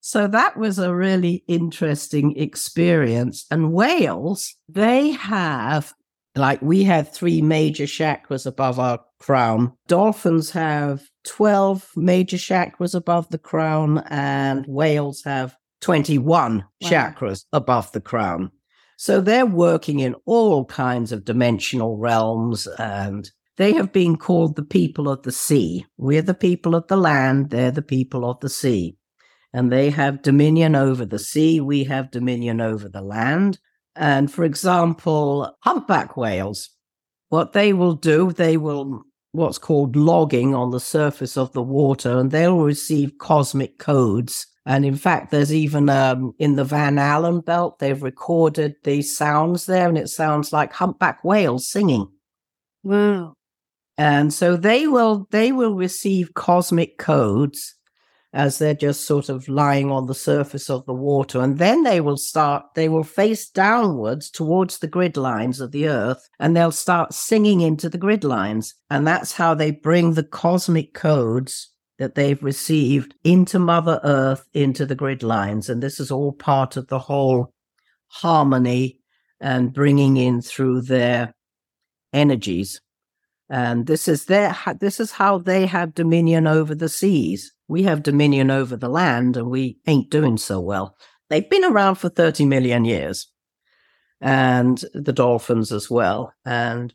so 0.00 0.26
that 0.26 0.56
was 0.56 0.78
a 0.78 0.94
really 0.94 1.42
interesting 1.48 2.36
experience. 2.36 3.46
And 3.50 3.72
whales, 3.72 4.54
they 4.68 5.10
have, 5.12 5.94
like, 6.36 6.60
we 6.60 6.84
have 6.84 7.12
three 7.12 7.40
major 7.40 7.84
chakras 7.84 8.46
above 8.46 8.78
our 8.78 9.00
crown. 9.20 9.72
Dolphins 9.86 10.50
have 10.50 11.02
12 11.24 11.90
major 11.96 12.36
chakras 12.36 12.94
above 12.94 13.28
the 13.30 13.38
crown, 13.38 13.98
and 14.08 14.64
whales 14.66 15.22
have 15.24 15.56
21 15.80 16.58
wow. 16.58 16.88
chakras 16.88 17.44
above 17.52 17.92
the 17.92 18.00
crown. 18.00 18.50
So 18.96 19.20
they're 19.20 19.46
working 19.46 20.00
in 20.00 20.14
all 20.24 20.64
kinds 20.64 21.12
of 21.12 21.24
dimensional 21.24 21.98
realms, 21.98 22.66
and 22.78 23.30
they 23.56 23.72
have 23.74 23.92
been 23.92 24.16
called 24.16 24.56
the 24.56 24.64
people 24.64 25.08
of 25.08 25.22
the 25.22 25.32
sea. 25.32 25.86
We're 25.96 26.22
the 26.22 26.34
people 26.34 26.74
of 26.74 26.86
the 26.88 26.96
land, 26.96 27.50
they're 27.50 27.70
the 27.70 27.82
people 27.82 28.28
of 28.28 28.40
the 28.40 28.48
sea. 28.48 28.96
And 29.52 29.70
they 29.70 29.90
have 29.90 30.22
dominion 30.22 30.74
over 30.74 31.04
the 31.04 31.18
sea, 31.18 31.60
we 31.60 31.84
have 31.84 32.10
dominion 32.10 32.60
over 32.60 32.88
the 32.88 33.02
land. 33.02 33.58
And 33.94 34.32
for 34.32 34.44
example, 34.44 35.56
humpback 35.60 36.16
whales, 36.16 36.70
what 37.28 37.52
they 37.52 37.72
will 37.72 37.94
do, 37.94 38.32
they 38.32 38.56
will 38.56 39.04
what's 39.34 39.58
called 39.58 39.96
logging 39.96 40.54
on 40.54 40.70
the 40.70 40.80
surface 40.80 41.36
of 41.36 41.52
the 41.52 41.62
water, 41.62 42.18
and 42.18 42.30
they'll 42.30 42.58
receive 42.58 43.18
cosmic 43.18 43.78
codes. 43.78 44.46
And 44.64 44.84
in 44.84 44.96
fact, 44.96 45.30
there's 45.30 45.52
even 45.52 45.90
um, 45.90 46.34
in 46.38 46.56
the 46.56 46.64
Van 46.64 46.98
Allen 46.98 47.40
belt, 47.40 47.80
they've 47.80 48.02
recorded 48.02 48.76
these 48.84 49.16
sounds 49.16 49.66
there, 49.66 49.88
and 49.88 49.98
it 49.98 50.08
sounds 50.08 50.52
like 50.52 50.72
humpback 50.72 51.24
whales 51.24 51.68
singing. 51.68 52.08
Wow. 52.84 53.34
And 53.98 54.32
so 54.32 54.56
they 54.56 54.86
will 54.86 55.26
they 55.30 55.52
will 55.52 55.74
receive 55.74 56.34
cosmic 56.34 56.98
codes 56.98 57.74
as 58.34 58.58
they're 58.58 58.74
just 58.74 59.06
sort 59.06 59.28
of 59.28 59.48
lying 59.48 59.92
on 59.92 60.06
the 60.06 60.14
surface 60.14 60.68
of 60.68 60.84
the 60.86 60.92
water. 60.92 61.40
And 61.40 61.58
then 61.58 61.84
they 61.84 62.00
will 62.00 62.16
start, 62.16 62.64
they 62.74 62.88
will 62.88 63.04
face 63.04 63.48
downwards 63.48 64.28
towards 64.28 64.78
the 64.78 64.88
grid 64.88 65.16
lines 65.16 65.60
of 65.60 65.70
the 65.70 65.88
earth 65.88 66.28
and 66.40 66.56
they'll 66.56 66.72
start 66.72 67.14
singing 67.14 67.60
into 67.60 67.88
the 67.88 67.96
grid 67.96 68.24
lines. 68.24 68.74
And 68.90 69.06
that's 69.06 69.32
how 69.32 69.54
they 69.54 69.70
bring 69.70 70.14
the 70.14 70.24
cosmic 70.24 70.94
codes 70.94 71.70
that 71.98 72.16
they've 72.16 72.42
received 72.42 73.14
into 73.22 73.60
Mother 73.60 74.00
Earth, 74.02 74.44
into 74.52 74.84
the 74.84 74.96
grid 74.96 75.22
lines. 75.22 75.68
And 75.68 75.80
this 75.80 76.00
is 76.00 76.10
all 76.10 76.32
part 76.32 76.76
of 76.76 76.88
the 76.88 76.98
whole 76.98 77.54
harmony 78.08 78.98
and 79.40 79.72
bringing 79.72 80.16
in 80.16 80.42
through 80.42 80.82
their 80.82 81.34
energies. 82.12 82.80
And 83.50 83.86
this 83.86 84.08
is 84.08 84.24
their, 84.24 84.56
this 84.80 85.00
is 85.00 85.12
how 85.12 85.38
they 85.38 85.66
have 85.66 85.94
dominion 85.94 86.46
over 86.46 86.74
the 86.74 86.88
seas 86.88 87.54
we 87.68 87.82
have 87.84 88.02
dominion 88.02 88.50
over 88.50 88.76
the 88.76 88.88
land 88.88 89.36
and 89.36 89.48
we 89.48 89.78
ain't 89.86 90.10
doing 90.10 90.36
so 90.36 90.60
well. 90.60 90.96
They've 91.30 91.48
been 91.48 91.64
around 91.64 91.96
for 91.96 92.08
30 92.08 92.44
million 92.44 92.84
years 92.84 93.28
and 94.20 94.82
the 94.92 95.12
dolphins 95.12 95.72
as 95.72 95.90
well. 95.90 96.32
And 96.44 96.92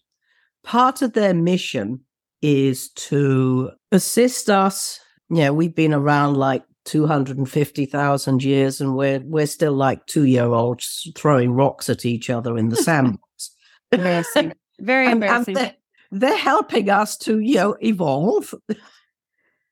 part 0.63 1.01
of 1.01 1.13
their 1.13 1.33
mission 1.33 2.01
is 2.41 2.89
to 2.91 3.71
assist 3.91 4.49
us. 4.49 4.99
Yeah, 5.29 5.49
we've 5.49 5.75
been 5.75 5.93
around 5.93 6.35
like 6.35 6.63
250,000 6.85 8.43
years 8.43 8.79
and 8.79 8.95
we're, 8.95 9.19
we're 9.25 9.47
still 9.47 9.73
like 9.73 10.05
two 10.05 10.25
year 10.25 10.45
olds 10.45 11.11
throwing 11.15 11.51
rocks 11.51 11.89
at 11.89 12.05
each 12.05 12.29
other 12.29 12.57
in 12.57 12.69
the 12.69 12.75
sandbox. 12.77 13.51
embarrassing. 13.91 14.53
Very 14.79 15.11
embarrassing. 15.11 15.57
And, 15.57 15.67
and 15.67 15.75
they're, 16.11 16.37
helping 16.37 16.89
us 16.89 17.17
to, 17.17 17.39
you 17.39 17.55
know, 17.55 17.77
evolve 17.81 18.53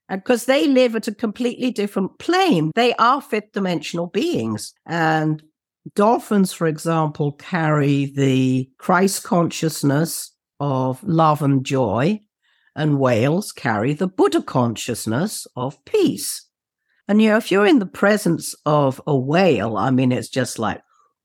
because 0.09 0.45
they 0.45 0.67
live 0.67 0.95
at 0.95 1.07
a 1.07 1.13
completely 1.13 1.71
different 1.71 2.17
plane, 2.19 2.71
they 2.75 2.93
are 2.95 3.21
fifth 3.21 3.51
dimensional 3.53 4.07
beings. 4.07 4.73
And 4.85 5.43
dolphins, 5.95 6.53
for 6.53 6.67
example, 6.67 7.33
carry 7.33 8.05
the 8.05 8.69
Christ 8.77 9.23
consciousness 9.23 10.31
of 10.59 11.03
love 11.03 11.41
and 11.41 11.65
joy, 11.65 12.21
and 12.75 12.99
whales 12.99 13.51
carry 13.51 13.93
the 13.93 14.07
Buddha 14.07 14.41
consciousness 14.41 15.45
of 15.55 15.83
peace. 15.85 16.45
And 17.07 17.21
you 17.21 17.29
know, 17.29 17.37
if 17.37 17.51
you're 17.51 17.65
in 17.65 17.79
the 17.79 17.85
presence 17.85 18.53
of 18.65 19.01
a 19.07 19.15
whale, 19.15 19.77
I 19.77 19.91
mean, 19.91 20.11
it's 20.11 20.29
just 20.29 20.59
like, 20.59 20.81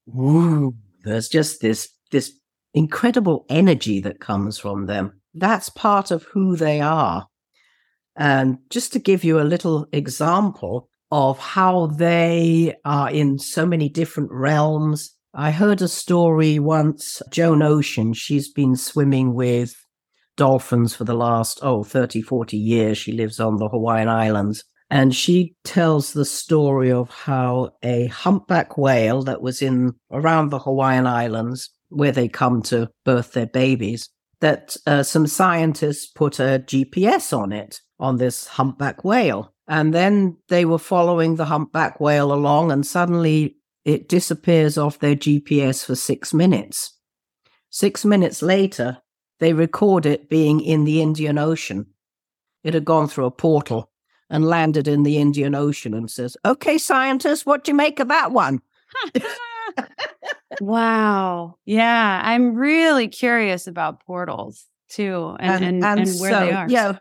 woo, 0.07 0.75
there's 1.05 1.29
just 1.29 1.61
this 1.61 1.89
this 2.11 2.33
incredible 2.75 3.45
energy 3.49 4.01
that 4.01 4.20
comes 4.20 4.59
from 4.59 4.87
them. 4.87 5.20
That's 5.35 5.68
part 5.68 6.11
of 6.11 6.25
who 6.25 6.57
they 6.57 6.81
are. 6.81 7.27
And 8.16 8.59
just 8.70 8.93
to 8.93 8.99
give 8.99 9.25
you 9.25 9.41
a 9.41 9.43
little 9.45 9.87
example 9.93 10.89
of 11.11 11.39
how 11.39 11.87
they 11.87 12.75
are 12.85 13.11
in 13.11 13.39
so 13.39 13.66
many 13.66 13.89
different 13.89 14.31
realms, 14.33 15.14
I 15.35 15.51
heard 15.51 15.81
a 15.81 15.89
story 15.89 16.59
once. 16.59 17.23
Joan 17.31 17.62
Ocean, 17.62 18.12
she's 18.12 18.51
been 18.53 18.77
swimming 18.77 19.35
with 19.35 19.75
dolphins 20.37 20.95
for 20.95 21.05
the 21.05 21.14
last, 21.14 21.61
oh, 21.62 21.85
30, 21.85 22.23
40 22.23 22.57
years. 22.57 22.99
She 22.99 23.12
lives 23.12 23.41
on 23.41 23.57
the 23.57 23.68
Hawaiian 23.68 24.09
Islands. 24.09 24.64
And 24.91 25.14
she 25.14 25.55
tells 25.64 26.12
the 26.12 26.27
story 26.27 26.93
of 26.93 27.09
how 27.11 27.70
a 27.83 28.09
humpback 28.09 28.77
whale 28.77 29.23
that 29.23 29.41
was 29.41 29.62
in 29.62 29.95
around 30.11 30.51
the 30.51 30.59
Hawaiian 30.59 31.07
Islands, 31.07 31.70
where 31.93 32.12
they 32.12 32.28
come 32.28 32.62
to 32.62 32.90
birth 33.05 33.32
their 33.32 33.47
babies, 33.47 34.09
that 34.40 34.76
uh, 34.86 35.03
some 35.03 35.26
scientists 35.26 36.07
put 36.07 36.40
a 36.40 36.62
GPS 36.66 37.36
on 37.36 37.53
it, 37.53 37.80
on 38.01 38.16
this 38.16 38.47
humpback 38.47 39.05
whale. 39.05 39.55
And 39.68 39.95
then 39.95 40.36
they 40.49 40.64
were 40.64 40.78
following 40.78 41.36
the 41.36 41.45
humpback 41.45 42.01
whale 42.01 42.32
along, 42.32 42.72
and 42.72 42.86
suddenly 42.86 43.57
it 43.84 44.09
disappears 44.09 44.76
off 44.76 44.99
their 44.99 45.16
GPS 45.16 45.84
for 45.84 45.95
six 45.95 46.34
minutes. 46.34 46.99
Six 47.70 48.05
minutes 48.05 48.43
later, 48.43 48.99
they 49.38 49.53
record 49.53 50.07
it 50.07 50.28
being 50.28 50.61
in 50.61 50.84
the 50.84 51.01
Indian 51.01 51.38
Ocean. 51.38 51.86
It 52.64 52.74
had 52.74 52.84
gone 52.84 53.09
through 53.09 53.26
a 53.26 53.30
portal 53.30 53.90
and 54.28 54.45
landed 54.45 54.88
in 54.88 55.03
the 55.03 55.18
Indian 55.18 55.55
Ocean 55.55 55.95
and 55.95 56.11
says, 56.11 56.36
Okay, 56.45 56.78
scientists, 56.78 57.47
what 57.47 57.64
do 57.64 57.72
you 57.72 57.76
make 57.76 58.01
of 58.01 58.09
that 58.09 58.32
one? 58.32 58.61
wow. 60.61 61.57
Yeah. 61.65 62.21
I'm 62.25 62.55
really 62.55 63.09
curious 63.09 63.67
about 63.67 64.05
portals 64.05 64.67
too 64.89 65.37
and, 65.41 65.65
and, 65.65 65.85
and, 65.85 65.85
and, 65.85 66.09
and 66.09 66.21
where 66.21 66.33
so, 66.33 66.41
they 66.47 66.53
are. 66.53 66.69
Yeah. 66.69 66.99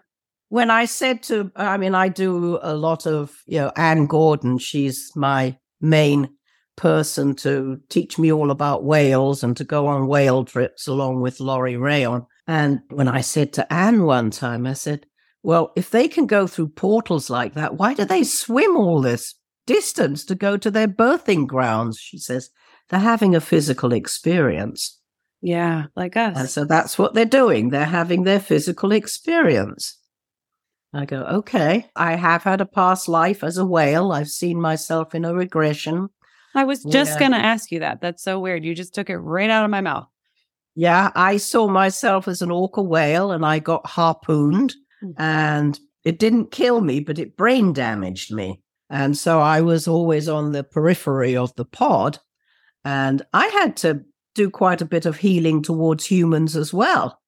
When 0.49 0.70
I 0.70 0.86
said 0.86 1.24
to, 1.24 1.51
I 1.55 1.78
mean, 1.78 1.95
I 1.95 2.09
do 2.09 2.59
a 2.62 2.76
lot 2.76 3.07
of, 3.07 3.38
you 3.45 3.59
know, 3.59 3.72
Anne 3.76 4.05
Gordon, 4.05 4.57
she's 4.57 5.12
my 5.16 5.57
main 5.80 6.30
person 6.76 7.36
to 7.36 7.80
teach 7.89 8.18
me 8.18 8.32
all 8.32 8.51
about 8.51 8.84
whales 8.84 9.43
and 9.43 9.55
to 9.57 9.64
go 9.64 9.88
on 9.88 10.07
whale 10.07 10.43
trips 10.43 10.88
along 10.88 11.22
with 11.22 11.39
Laurie 11.39 11.78
Rayon. 11.78 12.26
And 12.47 12.80
when 12.89 13.07
I 13.07 13.22
said 13.22 13.53
to 13.53 13.72
Anne 13.72 14.03
one 14.03 14.32
time, 14.32 14.66
I 14.66 14.74
said, 14.74 15.05
well, 15.43 15.72
if 15.76 15.89
they 15.89 16.07
can 16.07 16.28
go 16.28 16.47
through 16.47 16.70
portals 16.70 17.30
like 17.30 17.53
that, 17.53 17.76
why 17.76 17.93
do 17.93 18.05
they 18.05 18.24
swim 18.24 18.76
all 18.76 19.01
this 19.01 19.36
distance 19.66 20.26
to 20.26 20.36
go 20.36 20.57
to 20.57 20.72
their 20.72 20.88
birthing 20.88 21.47
grounds? 21.47 21.99
She 21.99 22.18
says, 22.18 22.49
they're 22.89 22.99
having 22.99 23.36
a 23.36 23.41
physical 23.41 23.93
experience. 23.93 24.99
Yeah, 25.41 25.86
like 25.95 26.18
us. 26.18 26.38
And 26.38 26.49
so 26.49 26.66
that's 26.66 26.97
what 26.97 27.14
they're 27.14 27.26
doing. 27.26 27.70
They're 27.70 27.86
having 27.86 28.24
their 28.24 28.39
physical 28.39 28.91
experience. 28.91 29.97
I 30.93 31.05
go, 31.05 31.22
okay, 31.24 31.89
I 31.95 32.16
have 32.16 32.43
had 32.43 32.62
a 32.62 32.66
past 32.66 33.07
life 33.07 33.43
as 33.43 33.57
a 33.57 33.66
whale. 33.66 34.12
I've 34.12 34.28
seen 34.28 34.59
myself 34.59 35.16
in 35.16 35.26
a 35.26 35.34
regression. 35.34 36.09
I 36.53 36.66
was 36.66 36.84
just 36.84 37.14
yeah. 37.14 37.20
going 37.20 37.32
to 37.32 37.38
ask 37.38 37.72
you 37.72 37.80
that. 37.80 38.01
That's 38.01 38.24
so 38.24 38.39
weird. 38.39 38.66
You 38.66 38.76
just 38.76 38.93
took 38.93 39.09
it 39.09 39.18
right 39.18 39.49
out 39.49 39.64
of 39.64 39.72
my 39.72 39.82
mouth. 39.82 40.07
Yeah, 40.76 41.12
I 41.16 41.38
saw 41.38 41.68
myself 41.68 42.28
as 42.28 42.41
an 42.41 42.51
orca 42.51 42.82
whale 42.82 43.32
and 43.32 43.45
I 43.45 43.59
got 43.59 43.86
harpooned 43.88 44.76
Mm. 45.03 45.14
and 45.18 45.80
it 46.03 46.20
didn't 46.20 46.51
kill 46.51 46.82
me, 46.82 46.99
but 46.99 47.20
it 47.20 47.38
brain 47.38 47.74
damaged 47.74 48.34
me. 48.34 48.62
And 48.91 49.17
so 49.17 49.39
I 49.39 49.61
was 49.61 49.87
always 49.87 50.27
on 50.27 50.51
the 50.51 50.65
periphery 50.65 51.35
of 51.37 51.55
the 51.55 51.63
pod. 51.63 52.19
And 52.83 53.21
I 53.33 53.47
had 53.47 53.77
to 53.77 54.03
do 54.35 54.49
quite 54.49 54.81
a 54.81 54.85
bit 54.85 55.05
of 55.05 55.17
healing 55.17 55.63
towards 55.63 56.05
humans 56.05 56.57
as 56.57 56.73
well. 56.73 57.19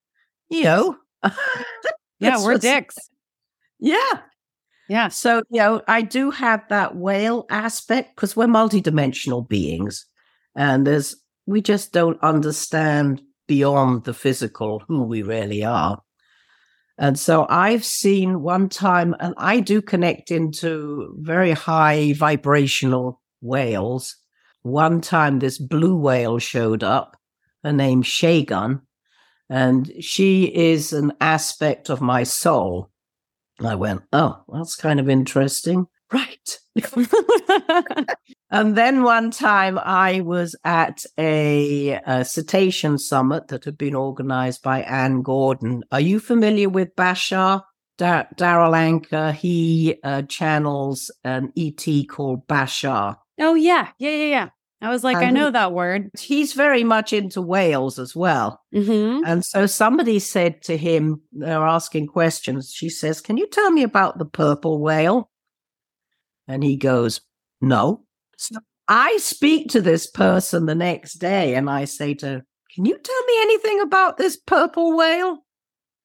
You 0.50 0.64
know? 0.64 0.98
yeah, 2.20 2.44
we're 2.44 2.58
dicks. 2.58 2.98
Yeah. 3.80 4.20
Yeah. 4.90 5.08
So, 5.08 5.44
you 5.50 5.60
know, 5.60 5.82
I 5.88 6.02
do 6.02 6.32
have 6.32 6.68
that 6.68 6.98
whale 6.98 7.46
aspect 7.50 8.16
because 8.16 8.36
we're 8.36 8.48
multidimensional 8.48 9.48
beings. 9.48 10.06
And 10.56 10.86
there's, 10.86 11.16
we 11.46 11.62
just 11.62 11.94
don't 11.94 12.22
understand 12.22 13.22
beyond 13.48 14.04
the 14.04 14.14
physical 14.14 14.84
who 14.88 15.04
we 15.04 15.22
really 15.22 15.64
are. 15.64 16.02
And 16.98 17.18
so 17.18 17.48
I've 17.50 17.84
seen 17.84 18.42
one 18.42 18.70
time, 18.70 19.16
and 19.20 19.34
I 19.38 19.60
do 19.60 19.82
connect 19.82 20.30
into 20.30 21.16
very 21.20 21.52
high 21.52 22.14
vibrational 22.14 23.22
whales. 23.42 24.16
One 24.62 25.02
time, 25.02 25.40
this 25.40 25.58
blue 25.58 25.98
whale 25.98 26.40
showed 26.40 26.84
up, 26.84 27.18
her 27.64 27.74
name 27.74 28.04
Shagun, 28.04 28.82
and 29.50 29.92
she 30.00 30.46
is 30.46 30.94
an 30.94 31.14
aspect 31.20 31.90
of 31.90 32.00
my 32.00 32.24
soul. 32.24 32.90
I 33.64 33.76
went, 33.76 34.04
oh, 34.14 34.44
that's 34.54 34.76
kind 34.76 35.00
of 35.00 35.10
interesting. 35.10 35.88
Right. 36.14 36.60
and 38.52 38.78
then 38.78 39.02
one 39.04 39.32
time 39.32 39.80
I 39.80 40.22
was 40.22 40.56
at 40.64 41.04
a, 41.18 42.00
a, 42.06 42.24
cetacean 42.24 43.00
summit 43.00 43.48
that 43.48 43.66
had 43.66 43.78
been 43.78 43.96
organized 43.96 44.62
by 44.62 44.82
Anne 44.84 45.24
Gordon. 45.24 45.84
Are 45.92 46.00
you 46.00 46.20
familiar 46.20 46.70
with 46.70 46.96
Bashar? 46.96 47.64
Dar- 47.98 48.28
Darryl 48.36 48.74
Anka, 48.74 49.34
he 49.34 49.98
uh, 50.04 50.24
channels 50.24 51.12
an 51.24 51.52
ET 51.58 51.86
called 52.08 52.48
Bashar. 52.48 53.18
Oh, 53.40 53.56
yeah. 53.56 53.90
Yeah, 53.98 54.12
yeah, 54.12 54.26
yeah. 54.26 54.50
I 54.82 54.90
was 54.90 55.04
like, 55.04 55.16
and 55.16 55.26
I 55.26 55.30
know 55.30 55.50
that 55.50 55.72
word. 55.72 56.10
He's 56.20 56.54
very 56.54 56.84
much 56.84 57.14
into 57.14 57.42
whales 57.42 57.98
as 57.98 58.16
well. 58.16 58.62
Mm-hmm. 58.76 59.24
And 59.26 59.46
so 59.46 59.66
somebody 59.66 60.20
said 60.20 60.62
to 60.64 60.76
him, 60.76 61.22
they're 61.32 61.66
asking 61.66 62.08
questions. 62.08 62.72
She 62.76 62.90
says, 62.90 63.22
Can 63.22 63.38
you 63.38 63.48
tell 63.48 63.72
me 63.72 63.84
about 63.84 64.18
the 64.18 64.26
purple 64.26 64.82
whale? 64.82 65.30
And 66.48 66.64
he 66.64 66.76
goes, 66.76 67.22
No. 67.62 68.04
So 68.38 68.58
I 68.88 69.18
speak 69.18 69.70
to 69.70 69.82
this 69.82 70.10
person 70.10 70.66
the 70.66 70.76
next 70.76 71.16
day 71.16 71.56
and 71.56 71.70
I 71.70 71.86
say 71.86 72.14
to 72.16 72.26
her, 72.26 72.46
Can 72.74 72.86
you 72.86 72.98
tell 72.98 73.24
me 73.26 73.42
anything 73.42 73.82
about 73.82 74.18
this 74.18 74.38
purple 74.38 74.96
whale? 74.98 75.40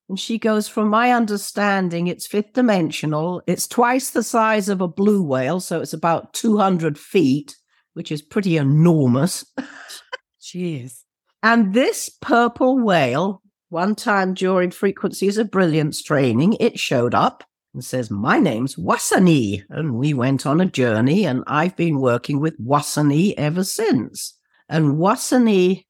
And 0.08 0.18
she 0.18 0.38
goes, 0.38 0.68
From 0.68 0.88
my 0.88 1.12
understanding, 1.12 2.06
it's 2.06 2.26
fifth 2.26 2.54
dimensional. 2.54 3.42
It's 3.46 3.66
twice 3.66 4.10
the 4.10 4.22
size 4.22 4.68
of 4.68 4.80
a 4.80 4.88
blue 4.88 5.22
whale. 5.22 5.60
So 5.60 5.80
it's 5.80 5.92
about 5.92 6.32
200 6.34 6.98
feet, 6.98 7.56
which 7.94 8.10
is 8.10 8.22
pretty 8.22 8.56
enormous. 8.56 9.44
Jeez. 10.40 11.02
And 11.42 11.74
this 11.74 12.08
purple 12.08 12.78
whale, 12.78 13.42
one 13.68 13.94
time 13.94 14.34
during 14.34 14.70
Frequencies 14.70 15.36
of 15.36 15.50
Brilliance 15.50 16.02
training, 16.02 16.54
it 16.58 16.78
showed 16.78 17.14
up 17.14 17.44
and 17.74 17.84
says, 17.84 18.10
My 18.10 18.38
name's 18.38 18.76
Wasani. 18.76 19.62
And 19.68 19.94
we 19.94 20.14
went 20.14 20.46
on 20.46 20.60
a 20.60 20.66
journey, 20.66 21.24
and 21.24 21.44
I've 21.46 21.76
been 21.76 22.00
working 22.00 22.40
with 22.40 22.58
Wasani 22.60 23.34
ever 23.36 23.64
since. 23.64 24.34
And 24.68 24.96
Wasani, 24.96 25.86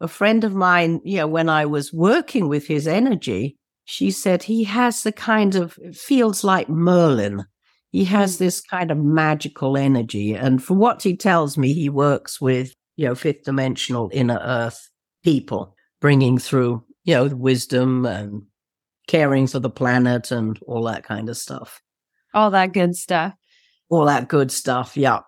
a 0.00 0.08
friend 0.08 0.44
of 0.44 0.54
mine, 0.54 1.00
you 1.04 1.18
know, 1.18 1.26
when 1.26 1.48
I 1.48 1.66
was 1.66 1.92
working 1.92 2.48
with 2.48 2.66
his 2.66 2.86
energy, 2.86 3.56
she 3.84 4.10
said 4.10 4.42
he 4.42 4.64
has 4.64 5.02
the 5.02 5.12
kind 5.12 5.54
of, 5.54 5.78
feels 5.94 6.44
like 6.44 6.68
Merlin. 6.68 7.44
He 7.90 8.04
has 8.04 8.36
hmm. 8.36 8.44
this 8.44 8.60
kind 8.60 8.90
of 8.90 8.98
magical 8.98 9.76
energy. 9.76 10.34
And 10.34 10.62
for 10.62 10.74
what 10.74 11.02
he 11.02 11.16
tells 11.16 11.56
me, 11.56 11.72
he 11.72 11.88
works 11.88 12.40
with, 12.40 12.74
you 12.96 13.06
know, 13.06 13.14
fifth 13.14 13.44
dimensional 13.44 14.10
inner 14.12 14.40
earth 14.42 14.88
people, 15.24 15.74
bringing 16.00 16.38
through, 16.38 16.84
you 17.04 17.14
know, 17.14 17.26
wisdom 17.28 18.04
and 18.04 18.42
caring 19.08 19.48
for 19.48 19.58
the 19.58 19.70
planet 19.70 20.30
and 20.30 20.58
all 20.68 20.84
that 20.84 21.02
kind 21.02 21.28
of 21.28 21.36
stuff. 21.36 21.80
All 22.32 22.50
that 22.52 22.72
good 22.72 22.94
stuff. 22.94 23.34
All 23.90 24.04
that 24.04 24.28
good 24.28 24.52
stuff. 24.52 24.96
Yeah. 24.96 25.20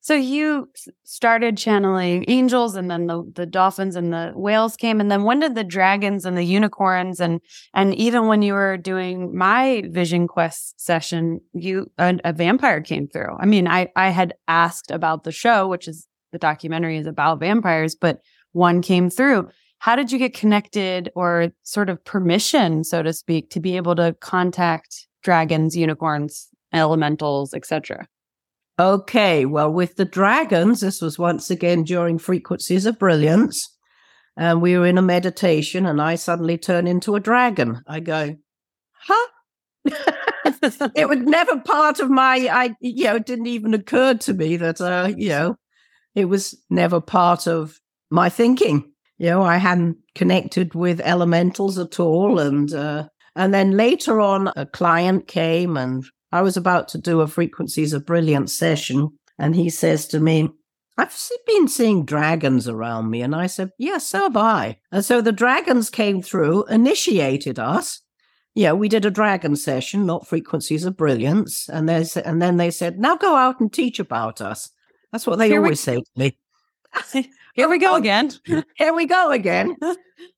So 0.00 0.14
you 0.14 0.68
started 1.04 1.56
channeling 1.56 2.24
angels 2.26 2.74
and 2.74 2.90
then 2.90 3.06
the, 3.06 3.22
the 3.36 3.46
dolphins 3.46 3.94
and 3.94 4.12
the 4.12 4.32
whales 4.34 4.76
came. 4.76 5.00
And 5.00 5.12
then 5.12 5.22
when 5.22 5.38
did 5.38 5.54
the 5.54 5.62
dragons 5.62 6.24
and 6.24 6.36
the 6.36 6.42
unicorns 6.42 7.20
and, 7.20 7.40
and 7.72 7.94
even 7.94 8.26
when 8.26 8.42
you 8.42 8.54
were 8.54 8.76
doing 8.76 9.36
my 9.36 9.84
vision 9.90 10.26
quest 10.26 10.80
session, 10.80 11.38
you, 11.52 11.88
a, 11.98 12.18
a 12.24 12.32
vampire 12.32 12.80
came 12.80 13.06
through. 13.06 13.36
I 13.38 13.46
mean, 13.46 13.68
I, 13.68 13.92
I 13.94 14.08
had 14.08 14.34
asked 14.48 14.90
about 14.90 15.22
the 15.22 15.30
show, 15.30 15.68
which 15.68 15.86
is 15.86 16.08
the 16.32 16.38
documentary 16.38 16.98
is 16.98 17.06
about 17.06 17.38
vampires, 17.38 17.94
but 17.94 18.18
one 18.50 18.82
came 18.82 19.08
through 19.08 19.50
how 19.82 19.96
did 19.96 20.12
you 20.12 20.18
get 20.18 20.32
connected 20.32 21.10
or 21.16 21.48
sort 21.64 21.90
of 21.90 22.04
permission, 22.04 22.84
so 22.84 23.02
to 23.02 23.12
speak, 23.12 23.50
to 23.50 23.58
be 23.58 23.76
able 23.76 23.96
to 23.96 24.14
contact 24.20 25.08
dragons, 25.24 25.76
unicorns, 25.76 26.46
elementals, 26.72 27.52
etc.? 27.52 28.06
Okay, 28.78 29.44
well, 29.44 29.72
with 29.72 29.96
the 29.96 30.04
dragons, 30.04 30.82
this 30.82 31.02
was 31.02 31.18
once 31.18 31.50
again 31.50 31.82
during 31.82 32.18
Frequencies 32.18 32.86
of 32.86 32.96
Brilliance. 32.96 33.76
And 34.36 34.62
we 34.62 34.78
were 34.78 34.86
in 34.86 34.98
a 34.98 35.02
meditation, 35.02 35.84
and 35.84 36.00
I 36.00 36.14
suddenly 36.14 36.56
turn 36.56 36.86
into 36.86 37.16
a 37.16 37.20
dragon. 37.20 37.82
I 37.88 37.98
go, 37.98 38.36
huh? 38.92 39.26
it 40.94 41.08
was 41.08 41.18
never 41.18 41.58
part 41.58 41.98
of 41.98 42.08
my, 42.08 42.48
I, 42.52 42.76
you 42.80 43.06
know, 43.06 43.16
it 43.16 43.26
didn't 43.26 43.48
even 43.48 43.74
occur 43.74 44.14
to 44.14 44.32
me 44.32 44.58
that, 44.58 44.80
uh, 44.80 45.12
you 45.16 45.30
know, 45.30 45.56
it 46.14 46.26
was 46.26 46.56
never 46.70 47.00
part 47.00 47.48
of 47.48 47.80
my 48.10 48.28
thinking. 48.28 48.91
You 49.18 49.30
know, 49.30 49.42
I 49.42 49.56
hadn't 49.56 49.96
connected 50.14 50.74
with 50.74 51.00
elementals 51.00 51.78
at 51.78 52.00
all. 52.00 52.38
And, 52.38 52.72
uh, 52.72 53.08
and 53.36 53.54
then 53.54 53.72
later 53.72 54.20
on, 54.20 54.52
a 54.56 54.66
client 54.66 55.28
came 55.28 55.76
and 55.76 56.04
I 56.32 56.42
was 56.42 56.56
about 56.56 56.88
to 56.88 56.98
do 56.98 57.20
a 57.20 57.26
Frequencies 57.26 57.92
of 57.92 58.06
Brilliance 58.06 58.54
session, 58.54 59.10
and 59.38 59.54
he 59.54 59.68
says 59.68 60.06
to 60.08 60.18
me, 60.18 60.48
I've 60.96 61.14
been 61.46 61.68
seeing 61.68 62.04
dragons 62.04 62.68
around 62.68 63.10
me. 63.10 63.22
And 63.22 63.34
I 63.34 63.46
said, 63.46 63.70
Yes, 63.78 64.06
so 64.06 64.20
have 64.22 64.36
I. 64.36 64.78
And 64.90 65.04
so 65.04 65.20
the 65.20 65.32
dragons 65.32 65.90
came 65.90 66.22
through, 66.22 66.64
initiated 66.66 67.58
us. 67.58 68.00
Yeah, 68.54 68.72
we 68.72 68.88
did 68.88 69.06
a 69.06 69.10
dragon 69.10 69.56
session, 69.56 70.04
not 70.04 70.26
Frequencies 70.26 70.84
of 70.84 70.96
Brilliance. 70.96 71.68
And, 71.68 71.88
there's 71.88 72.16
and 72.16 72.42
then 72.42 72.58
they 72.58 72.70
said, 72.70 72.98
Now 72.98 73.16
go 73.16 73.34
out 73.34 73.60
and 73.60 73.72
teach 73.72 73.98
about 74.00 74.40
us. 74.40 74.70
That's 75.12 75.26
what 75.26 75.38
they 75.38 75.48
Here 75.48 75.58
always 75.62 75.86
we- 75.86 75.92
say 75.94 75.96
to 75.96 76.04
me. 76.16 76.38
Here 77.52 77.68
we 77.68 77.78
go 77.78 77.92
oh, 77.92 77.96
again. 77.96 78.32
Here 78.76 78.94
we 78.94 79.06
go 79.06 79.30
again. 79.30 79.76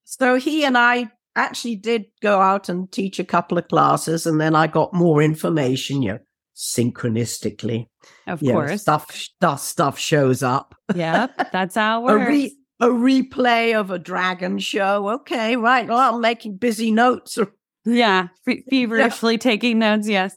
So 0.05 0.37
he 0.37 0.65
and 0.65 0.77
I 0.77 1.11
actually 1.37 1.77
did 1.77 2.07
go 2.23 2.41
out 2.41 2.69
and 2.69 2.91
teach 2.91 3.19
a 3.19 3.25
couple 3.25 3.59
of 3.59 3.69
classes, 3.69 4.27
and 4.27 4.41
then 4.41 4.55
I 4.55 4.67
got 4.67 4.93
more 4.93 5.23
information, 5.23 6.03
you 6.03 6.12
know, 6.12 6.19
synchronistically. 6.57 7.87
Of 8.27 8.43
you 8.43 8.53
course. 8.53 8.71
Know, 8.71 8.77
stuff, 8.77 9.12
stuff, 9.12 9.61
stuff 9.61 9.99
shows 9.99 10.43
up. 10.43 10.75
Yeah, 10.95 11.29
that's 11.53 11.75
how 11.75 12.01
it 12.01 12.12
works. 12.12 12.25
a, 12.29 12.31
re- 12.31 12.57
a 12.81 12.89
replay 12.89 13.79
of 13.79 13.91
a 13.91 13.99
dragon 13.99 14.59
show. 14.59 15.09
Okay, 15.11 15.57
right. 15.57 15.89
Well, 15.89 16.15
I'm 16.15 16.21
making 16.21 16.57
busy 16.57 16.91
notes. 16.91 17.39
Yeah, 17.85 18.29
feverishly 18.71 19.35
yeah. 19.35 19.39
taking 19.39 19.79
notes. 19.79 20.09
Yes. 20.09 20.37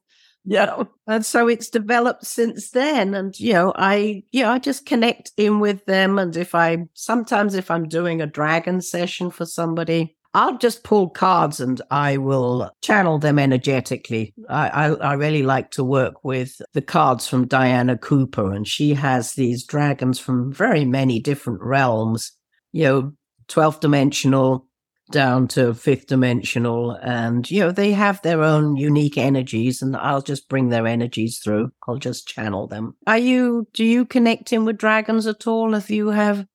Yeah. 0.50 0.84
And 1.08 1.26
so 1.26 1.50
it's 1.50 1.70
developed 1.70 2.26
since 2.26 2.70
then. 2.70 3.14
And, 3.14 3.38
you 3.38 3.52
know, 3.52 3.74
I, 3.76 4.24
yeah, 4.32 4.50
I 4.50 4.60
just 4.60 4.86
connect 4.86 5.34
in 5.36 5.60
with 5.60 5.84
them. 5.86 6.18
And 6.18 6.38
if 6.38 6.56
I, 6.56 6.86
sometimes 6.94 7.54
if 7.54 7.70
I'm 7.70 7.90
doing 7.90 8.22
a 8.22 8.28
dragon 8.28 8.80
session 8.80 9.30
for 9.30 9.46
somebody, 9.46 10.16
I'll 10.34 10.58
just 10.58 10.86
pull 10.86 11.10
cards 11.10 11.60
and 11.60 11.82
I 11.92 12.16
will 12.16 12.72
channel 12.82 13.20
them 13.20 13.40
energetically. 13.40 14.34
I, 14.48 14.70
I, 14.70 14.94
I, 14.94 15.14
really 15.14 15.44
like 15.44 15.72
to 15.72 15.84
work 15.84 16.24
with 16.24 16.62
the 16.74 16.82
cards 16.82 17.28
from 17.28 17.48
Diana 17.48 17.98
Cooper, 17.98 18.54
and 18.54 18.68
she 18.68 18.94
has 18.94 19.34
these 19.34 19.66
dragons 19.66 20.20
from 20.20 20.54
very 20.54 20.86
many 20.86 21.20
different 21.20 21.62
realms, 21.62 22.34
you 22.72 22.84
know, 22.84 23.14
12th 23.48 23.80
dimensional 23.80 24.67
down 25.12 25.48
to 25.50 25.74
fifth 25.74 26.08
dimensional. 26.08 26.92
And, 27.02 27.50
you 27.50 27.62
know, 27.62 27.72
they 27.72 27.92
have 27.94 28.22
their 28.22 28.44
own 28.44 28.76
unique 28.76 29.18
energies, 29.18 29.82
and 29.82 29.96
I'll 29.96 30.22
just 30.22 30.50
bring 30.50 30.70
their 30.70 30.88
energies 30.88 31.40
through. 31.40 31.72
I'll 31.88 31.98
just 31.98 32.28
channel 32.28 32.68
them. 32.68 32.96
Are 33.06 33.18
you, 33.18 33.68
do 33.74 33.84
you 33.84 34.06
connect 34.06 34.54
in 34.54 34.66
with 34.66 34.78
dragons 34.78 35.28
at 35.28 35.48
all? 35.48 35.74
If 35.74 35.90
you 35.90 36.10
have 36.10 36.46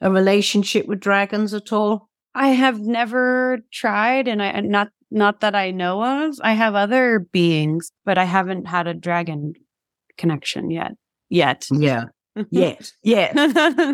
a 0.00 0.10
relationship 0.10 0.86
with 0.86 1.00
dragons 1.00 1.54
at 1.54 1.72
all? 1.72 2.08
I 2.34 2.48
have 2.48 2.80
never 2.80 3.58
tried, 3.72 4.28
and 4.28 4.42
I 4.42 4.60
not 4.60 4.88
not 5.10 5.40
that 5.40 5.56
I 5.56 5.72
know 5.72 6.02
of. 6.02 6.36
I 6.42 6.52
have 6.52 6.76
other 6.76 7.18
beings, 7.18 7.90
but 8.04 8.18
I 8.18 8.24
haven't 8.24 8.66
had 8.66 8.86
a 8.86 8.94
dragon 8.94 9.54
connection 10.16 10.70
yet. 10.70 10.92
Yet, 11.28 11.66
yeah, 11.72 12.04
yet, 12.50 12.92
yes, 13.02 13.32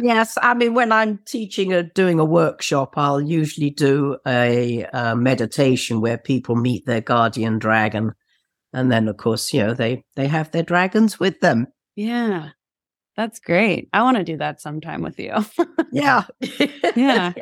yes. 0.03 0.39
I 0.41 0.55
mean, 0.55 0.75
when 0.75 0.93
I'm 0.93 1.19
teaching 1.27 1.73
or 1.73 1.83
doing 1.83 2.19
a 2.19 2.25
workshop, 2.25 2.95
I'll 2.97 3.21
usually 3.21 3.71
do 3.71 4.19
a, 4.27 4.87
a 4.93 5.17
meditation 5.17 6.01
where 6.01 6.19
people 6.19 6.57
meet 6.57 6.87
their 6.87 7.01
guardian 7.01 7.59
dragon, 7.59 8.15
and 8.73 8.93
then, 8.93 9.09
of 9.09 9.17
course, 9.17 9.53
you 9.53 9.63
know, 9.63 9.75
they 9.75 10.05
they 10.17 10.29
have 10.29 10.51
their 10.51 10.63
dragons 10.63 11.19
with 11.19 11.41
them. 11.41 11.67
Yeah, 11.95 12.51
that's 13.17 13.41
great. 13.41 13.89
I 13.93 14.03
want 14.03 14.19
to 14.19 14.25
do 14.25 14.37
that 14.37 14.61
sometime 14.61 15.03
with 15.03 15.19
you. 15.19 15.33
yeah. 15.93 16.25
yeah. 16.95 17.33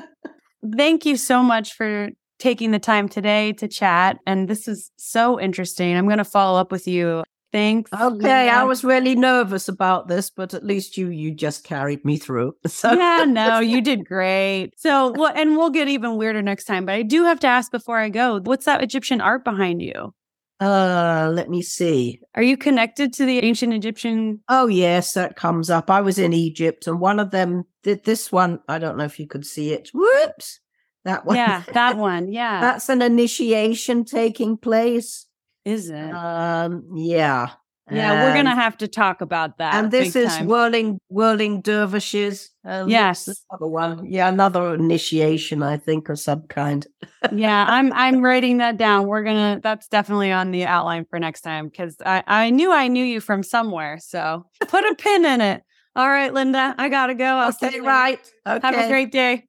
Thank 0.76 1.04
you 1.04 1.16
so 1.16 1.42
much 1.42 1.74
for 1.74 2.10
taking 2.38 2.70
the 2.70 2.78
time 2.78 3.08
today 3.08 3.52
to 3.54 3.66
chat. 3.66 4.18
And 4.26 4.48
this 4.48 4.68
is 4.68 4.92
so 4.96 5.40
interesting. 5.40 5.96
I'm 5.96 6.06
going 6.06 6.18
to 6.18 6.24
follow 6.24 6.60
up 6.60 6.70
with 6.70 6.86
you. 6.86 7.24
Thanks. 7.50 7.90
Okay, 7.92 8.46
yeah. 8.46 8.60
I 8.60 8.64
was 8.64 8.84
really 8.84 9.14
nervous 9.14 9.68
about 9.68 10.06
this, 10.08 10.28
but 10.28 10.52
at 10.52 10.64
least 10.64 10.98
you 10.98 11.08
you 11.08 11.32
just 11.32 11.64
carried 11.64 12.04
me 12.04 12.16
through. 12.18 12.54
So 12.68 12.92
yeah, 12.92 13.24
no, 13.28 13.60
you 13.60 13.80
did 13.80 14.04
great. 14.04 14.72
So 14.76 15.12
well, 15.12 15.32
and 15.34 15.56
we'll 15.56 15.70
get 15.70 15.88
even 15.88 16.16
weirder 16.16 16.42
next 16.42 16.64
time. 16.64 16.84
But 16.84 16.94
I 16.96 17.02
do 17.02 17.24
have 17.24 17.40
to 17.40 17.46
ask 17.46 17.72
before 17.72 17.98
I 17.98 18.10
go, 18.10 18.40
what's 18.40 18.66
that 18.66 18.82
Egyptian 18.82 19.20
art 19.20 19.44
behind 19.44 19.80
you? 19.80 20.14
Uh, 20.60 21.30
let 21.32 21.48
me 21.48 21.62
see. 21.62 22.20
Are 22.34 22.42
you 22.42 22.56
connected 22.56 23.12
to 23.14 23.24
the 23.24 23.38
ancient 23.38 23.72
Egyptian? 23.72 24.40
Oh, 24.48 24.66
yes, 24.66 25.12
that 25.12 25.36
comes 25.36 25.70
up. 25.70 25.88
I 25.88 26.00
was 26.00 26.18
in 26.18 26.32
Egypt 26.32 26.86
and 26.86 26.98
one 26.98 27.20
of 27.20 27.30
them 27.30 27.64
did 27.84 28.04
this 28.04 28.32
one. 28.32 28.58
I 28.68 28.78
don't 28.78 28.98
know 28.98 29.04
if 29.04 29.20
you 29.20 29.28
could 29.28 29.46
see 29.46 29.72
it. 29.72 29.90
Whoops. 29.94 30.58
That 31.04 31.24
one. 31.24 31.36
Yeah, 31.36 31.62
that 31.72 31.96
one. 32.10 32.32
Yeah. 32.32 32.60
That's 32.60 32.88
an 32.88 33.02
initiation 33.02 34.04
taking 34.04 34.56
place. 34.56 35.26
Is 35.68 35.90
it? 35.90 36.14
Um, 36.14 36.96
yeah. 36.96 37.50
Yeah, 37.90 38.22
we're 38.22 38.34
gonna 38.34 38.54
have 38.54 38.76
to 38.78 38.88
talk 38.88 39.20
about 39.22 39.58
that. 39.58 39.74
And 39.74 39.90
this 39.90 40.14
is 40.14 40.28
time. 40.28 40.46
whirling, 40.46 40.98
whirling 41.08 41.62
dervishes. 41.62 42.50
Uh, 42.66 42.84
yes, 42.86 43.28
other 43.50 43.66
one. 43.66 44.04
Yeah, 44.10 44.28
another 44.28 44.74
initiation, 44.74 45.62
I 45.62 45.78
think, 45.78 46.08
of 46.10 46.18
some 46.18 46.42
kind. 46.48 46.86
yeah, 47.32 47.64
I'm 47.66 47.92
I'm 47.94 48.20
writing 48.20 48.58
that 48.58 48.76
down. 48.76 49.06
We're 49.06 49.24
gonna. 49.24 49.60
That's 49.62 49.88
definitely 49.88 50.32
on 50.32 50.50
the 50.50 50.64
outline 50.64 51.06
for 51.08 51.18
next 51.18 51.40
time 51.42 51.68
because 51.68 51.96
I 52.04 52.22
I 52.26 52.50
knew 52.50 52.72
I 52.72 52.88
knew 52.88 53.04
you 53.04 53.20
from 53.20 53.42
somewhere. 53.42 53.98
So 54.00 54.44
put 54.68 54.84
a 54.84 54.94
pin 54.94 55.24
in 55.24 55.40
it. 55.40 55.62
All 55.96 56.08
right, 56.08 56.32
Linda, 56.32 56.74
I 56.76 56.90
gotta 56.90 57.14
go. 57.14 57.24
I'll 57.24 57.56
okay, 57.62 57.80
right. 57.80 58.20
Okay. 58.46 58.66
Have 58.66 58.84
a 58.84 58.88
great 58.88 59.12
day. 59.12 59.46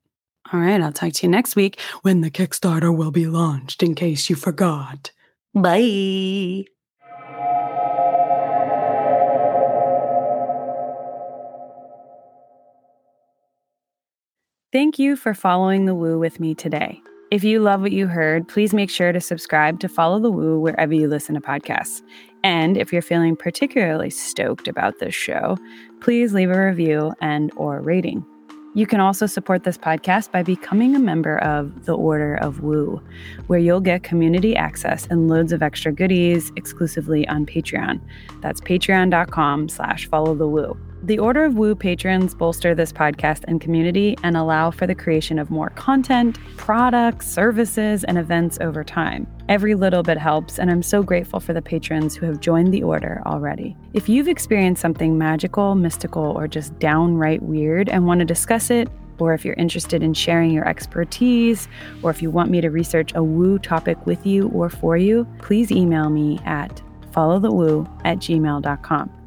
All 0.53 0.59
right, 0.61 0.81
I'll 0.81 0.93
talk 0.93 1.13
to 1.15 1.27
you 1.27 1.31
next 1.31 1.57
week 1.57 1.81
when 2.03 2.21
the 2.21 2.31
Kickstarter 2.31 2.95
will 2.95 3.11
be 3.11 3.27
launched, 3.27 3.83
in 3.83 3.95
case 3.95 4.29
you 4.29 4.37
forgot. 4.37 5.11
Bye. 5.55 6.67
Thank 14.73 14.99
you 14.99 15.17
for 15.17 15.35
following 15.35 15.85
the 15.85 15.95
woo 15.95 16.19
with 16.19 16.41
me 16.41 16.55
today. 16.55 17.03
If 17.31 17.45
you 17.45 17.61
love 17.61 17.83
what 17.83 17.93
you 17.93 18.07
heard, 18.07 18.49
please 18.49 18.73
make 18.73 18.89
sure 18.89 19.13
to 19.13 19.21
subscribe 19.21 19.81
to 19.81 19.89
Follow 19.89 20.19
the 20.19 20.31
Woo 20.31 20.59
wherever 20.59 20.95
you 20.95 21.09
listen 21.09 21.35
to 21.35 21.43
podcasts. 21.43 22.01
And 22.43 22.79
if 22.79 22.91
you're 22.91 23.03
feeling 23.03 23.37
particularly 23.37 24.09
stoked 24.09 24.69
about 24.69 24.99
this 24.99 25.15
show, 25.15 25.59
please 26.01 26.33
leave 26.33 26.51
a 26.51 26.59
review 26.59 27.13
and 27.21 27.53
or 27.55 27.83
rating. 27.83 28.25
You 28.75 28.87
can 28.87 28.99
also 28.99 29.27
support 29.27 29.65
this 29.65 29.77
podcast 29.77 30.33
by 30.33 30.43
becoming 30.43 30.97
a 30.97 30.99
member 30.99 31.37
of 31.41 31.85
the 31.85 31.95
Order 31.95 32.37
of 32.37 32.63
Woo, 32.63 32.99
where 33.49 33.59
you'll 33.59 33.83
get 33.83 34.05
community 34.05 34.57
access 34.57 35.07
and 35.09 35.29
loads 35.29 35.53
of 35.53 35.63
extra 35.63 35.93
goodies 35.93 36.51
exclusively 36.57 37.29
on 37.29 37.45
Patreon. 37.45 38.01
That's 38.41 38.63
patreon.com 38.63 39.69
slash 39.69 40.09
follow 40.09 40.35
the 40.35 40.49
woo. 40.49 40.79
The 41.05 41.19
Order 41.19 41.45
of 41.45 41.55
Woo 41.55 41.75
patrons 41.75 42.33
bolster 42.33 42.77
this 42.77 42.93
podcast 42.93 43.43
and 43.49 43.61
community 43.61 44.17
and 44.23 44.37
allow 44.37 44.71
for 44.71 44.87
the 44.87 44.95
creation 44.95 45.37
of 45.37 45.51
more 45.51 45.71
content, 45.71 46.39
products, 46.57 47.29
services, 47.29 48.05
and 48.05 48.17
events 48.17 48.57
over 48.61 48.85
time. 48.85 49.27
Every 49.49 49.75
little 49.75 50.05
bit 50.05 50.17
helps, 50.17 50.61
and 50.61 50.71
I'm 50.71 50.81
so 50.81 51.03
grateful 51.03 51.41
for 51.41 51.55
the 51.55 51.61
patrons 51.61 52.15
who 52.15 52.25
have 52.27 52.39
joined 52.39 52.73
the 52.73 52.85
order 52.85 53.21
already. 53.27 53.77
If 53.95 54.09
you've 54.09 54.29
experienced 54.29 54.81
something 54.81 55.19
magical, 55.19 55.75
mystical, 55.75 56.23
or 56.23 56.47
just 56.47 56.79
downright 56.79 57.43
weird 57.43 57.89
and 57.89 58.07
want 58.07 58.21
to 58.21 58.25
discuss 58.25 58.71
it, 58.71 58.89
or 59.19 59.35
if 59.35 59.45
you're 59.45 59.55
interested 59.55 60.05
in 60.05 60.15
sharing 60.15 60.53
your 60.53 60.69
expertise, 60.69 61.67
or 62.05 62.11
if 62.11 62.23
you 62.23 62.31
want 62.31 62.49
me 62.49 62.61
to 62.61 62.71
research 62.71 63.13
a 63.17 63.25
woo 63.25 63.59
topic 63.59 64.07
with 64.07 64.25
you 64.25 64.51
or 64.51 64.71
for 64.71 64.97
you, 64.97 65.27
please 65.39 65.73
email 65.73 66.11
me 66.11 66.39
at 66.45 66.81
followthewoo 67.13 67.89
at 68.05 68.19
gmail.com. 68.19 69.22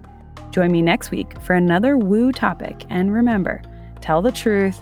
Join 0.55 0.71
me 0.71 0.81
next 0.81 1.11
week 1.11 1.37
for 1.41 1.53
another 1.53 1.97
woo 1.97 2.31
topic. 2.31 2.85
And 2.89 3.13
remember, 3.13 3.61
tell 3.99 4.21
the 4.21 4.31
truth, 4.31 4.81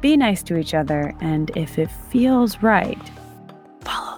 be 0.00 0.16
nice 0.16 0.44
to 0.44 0.56
each 0.56 0.74
other, 0.74 1.12
and 1.20 1.50
if 1.56 1.76
it 1.76 1.90
feels 1.90 2.62
right, 2.62 2.96
follow. 3.80 4.17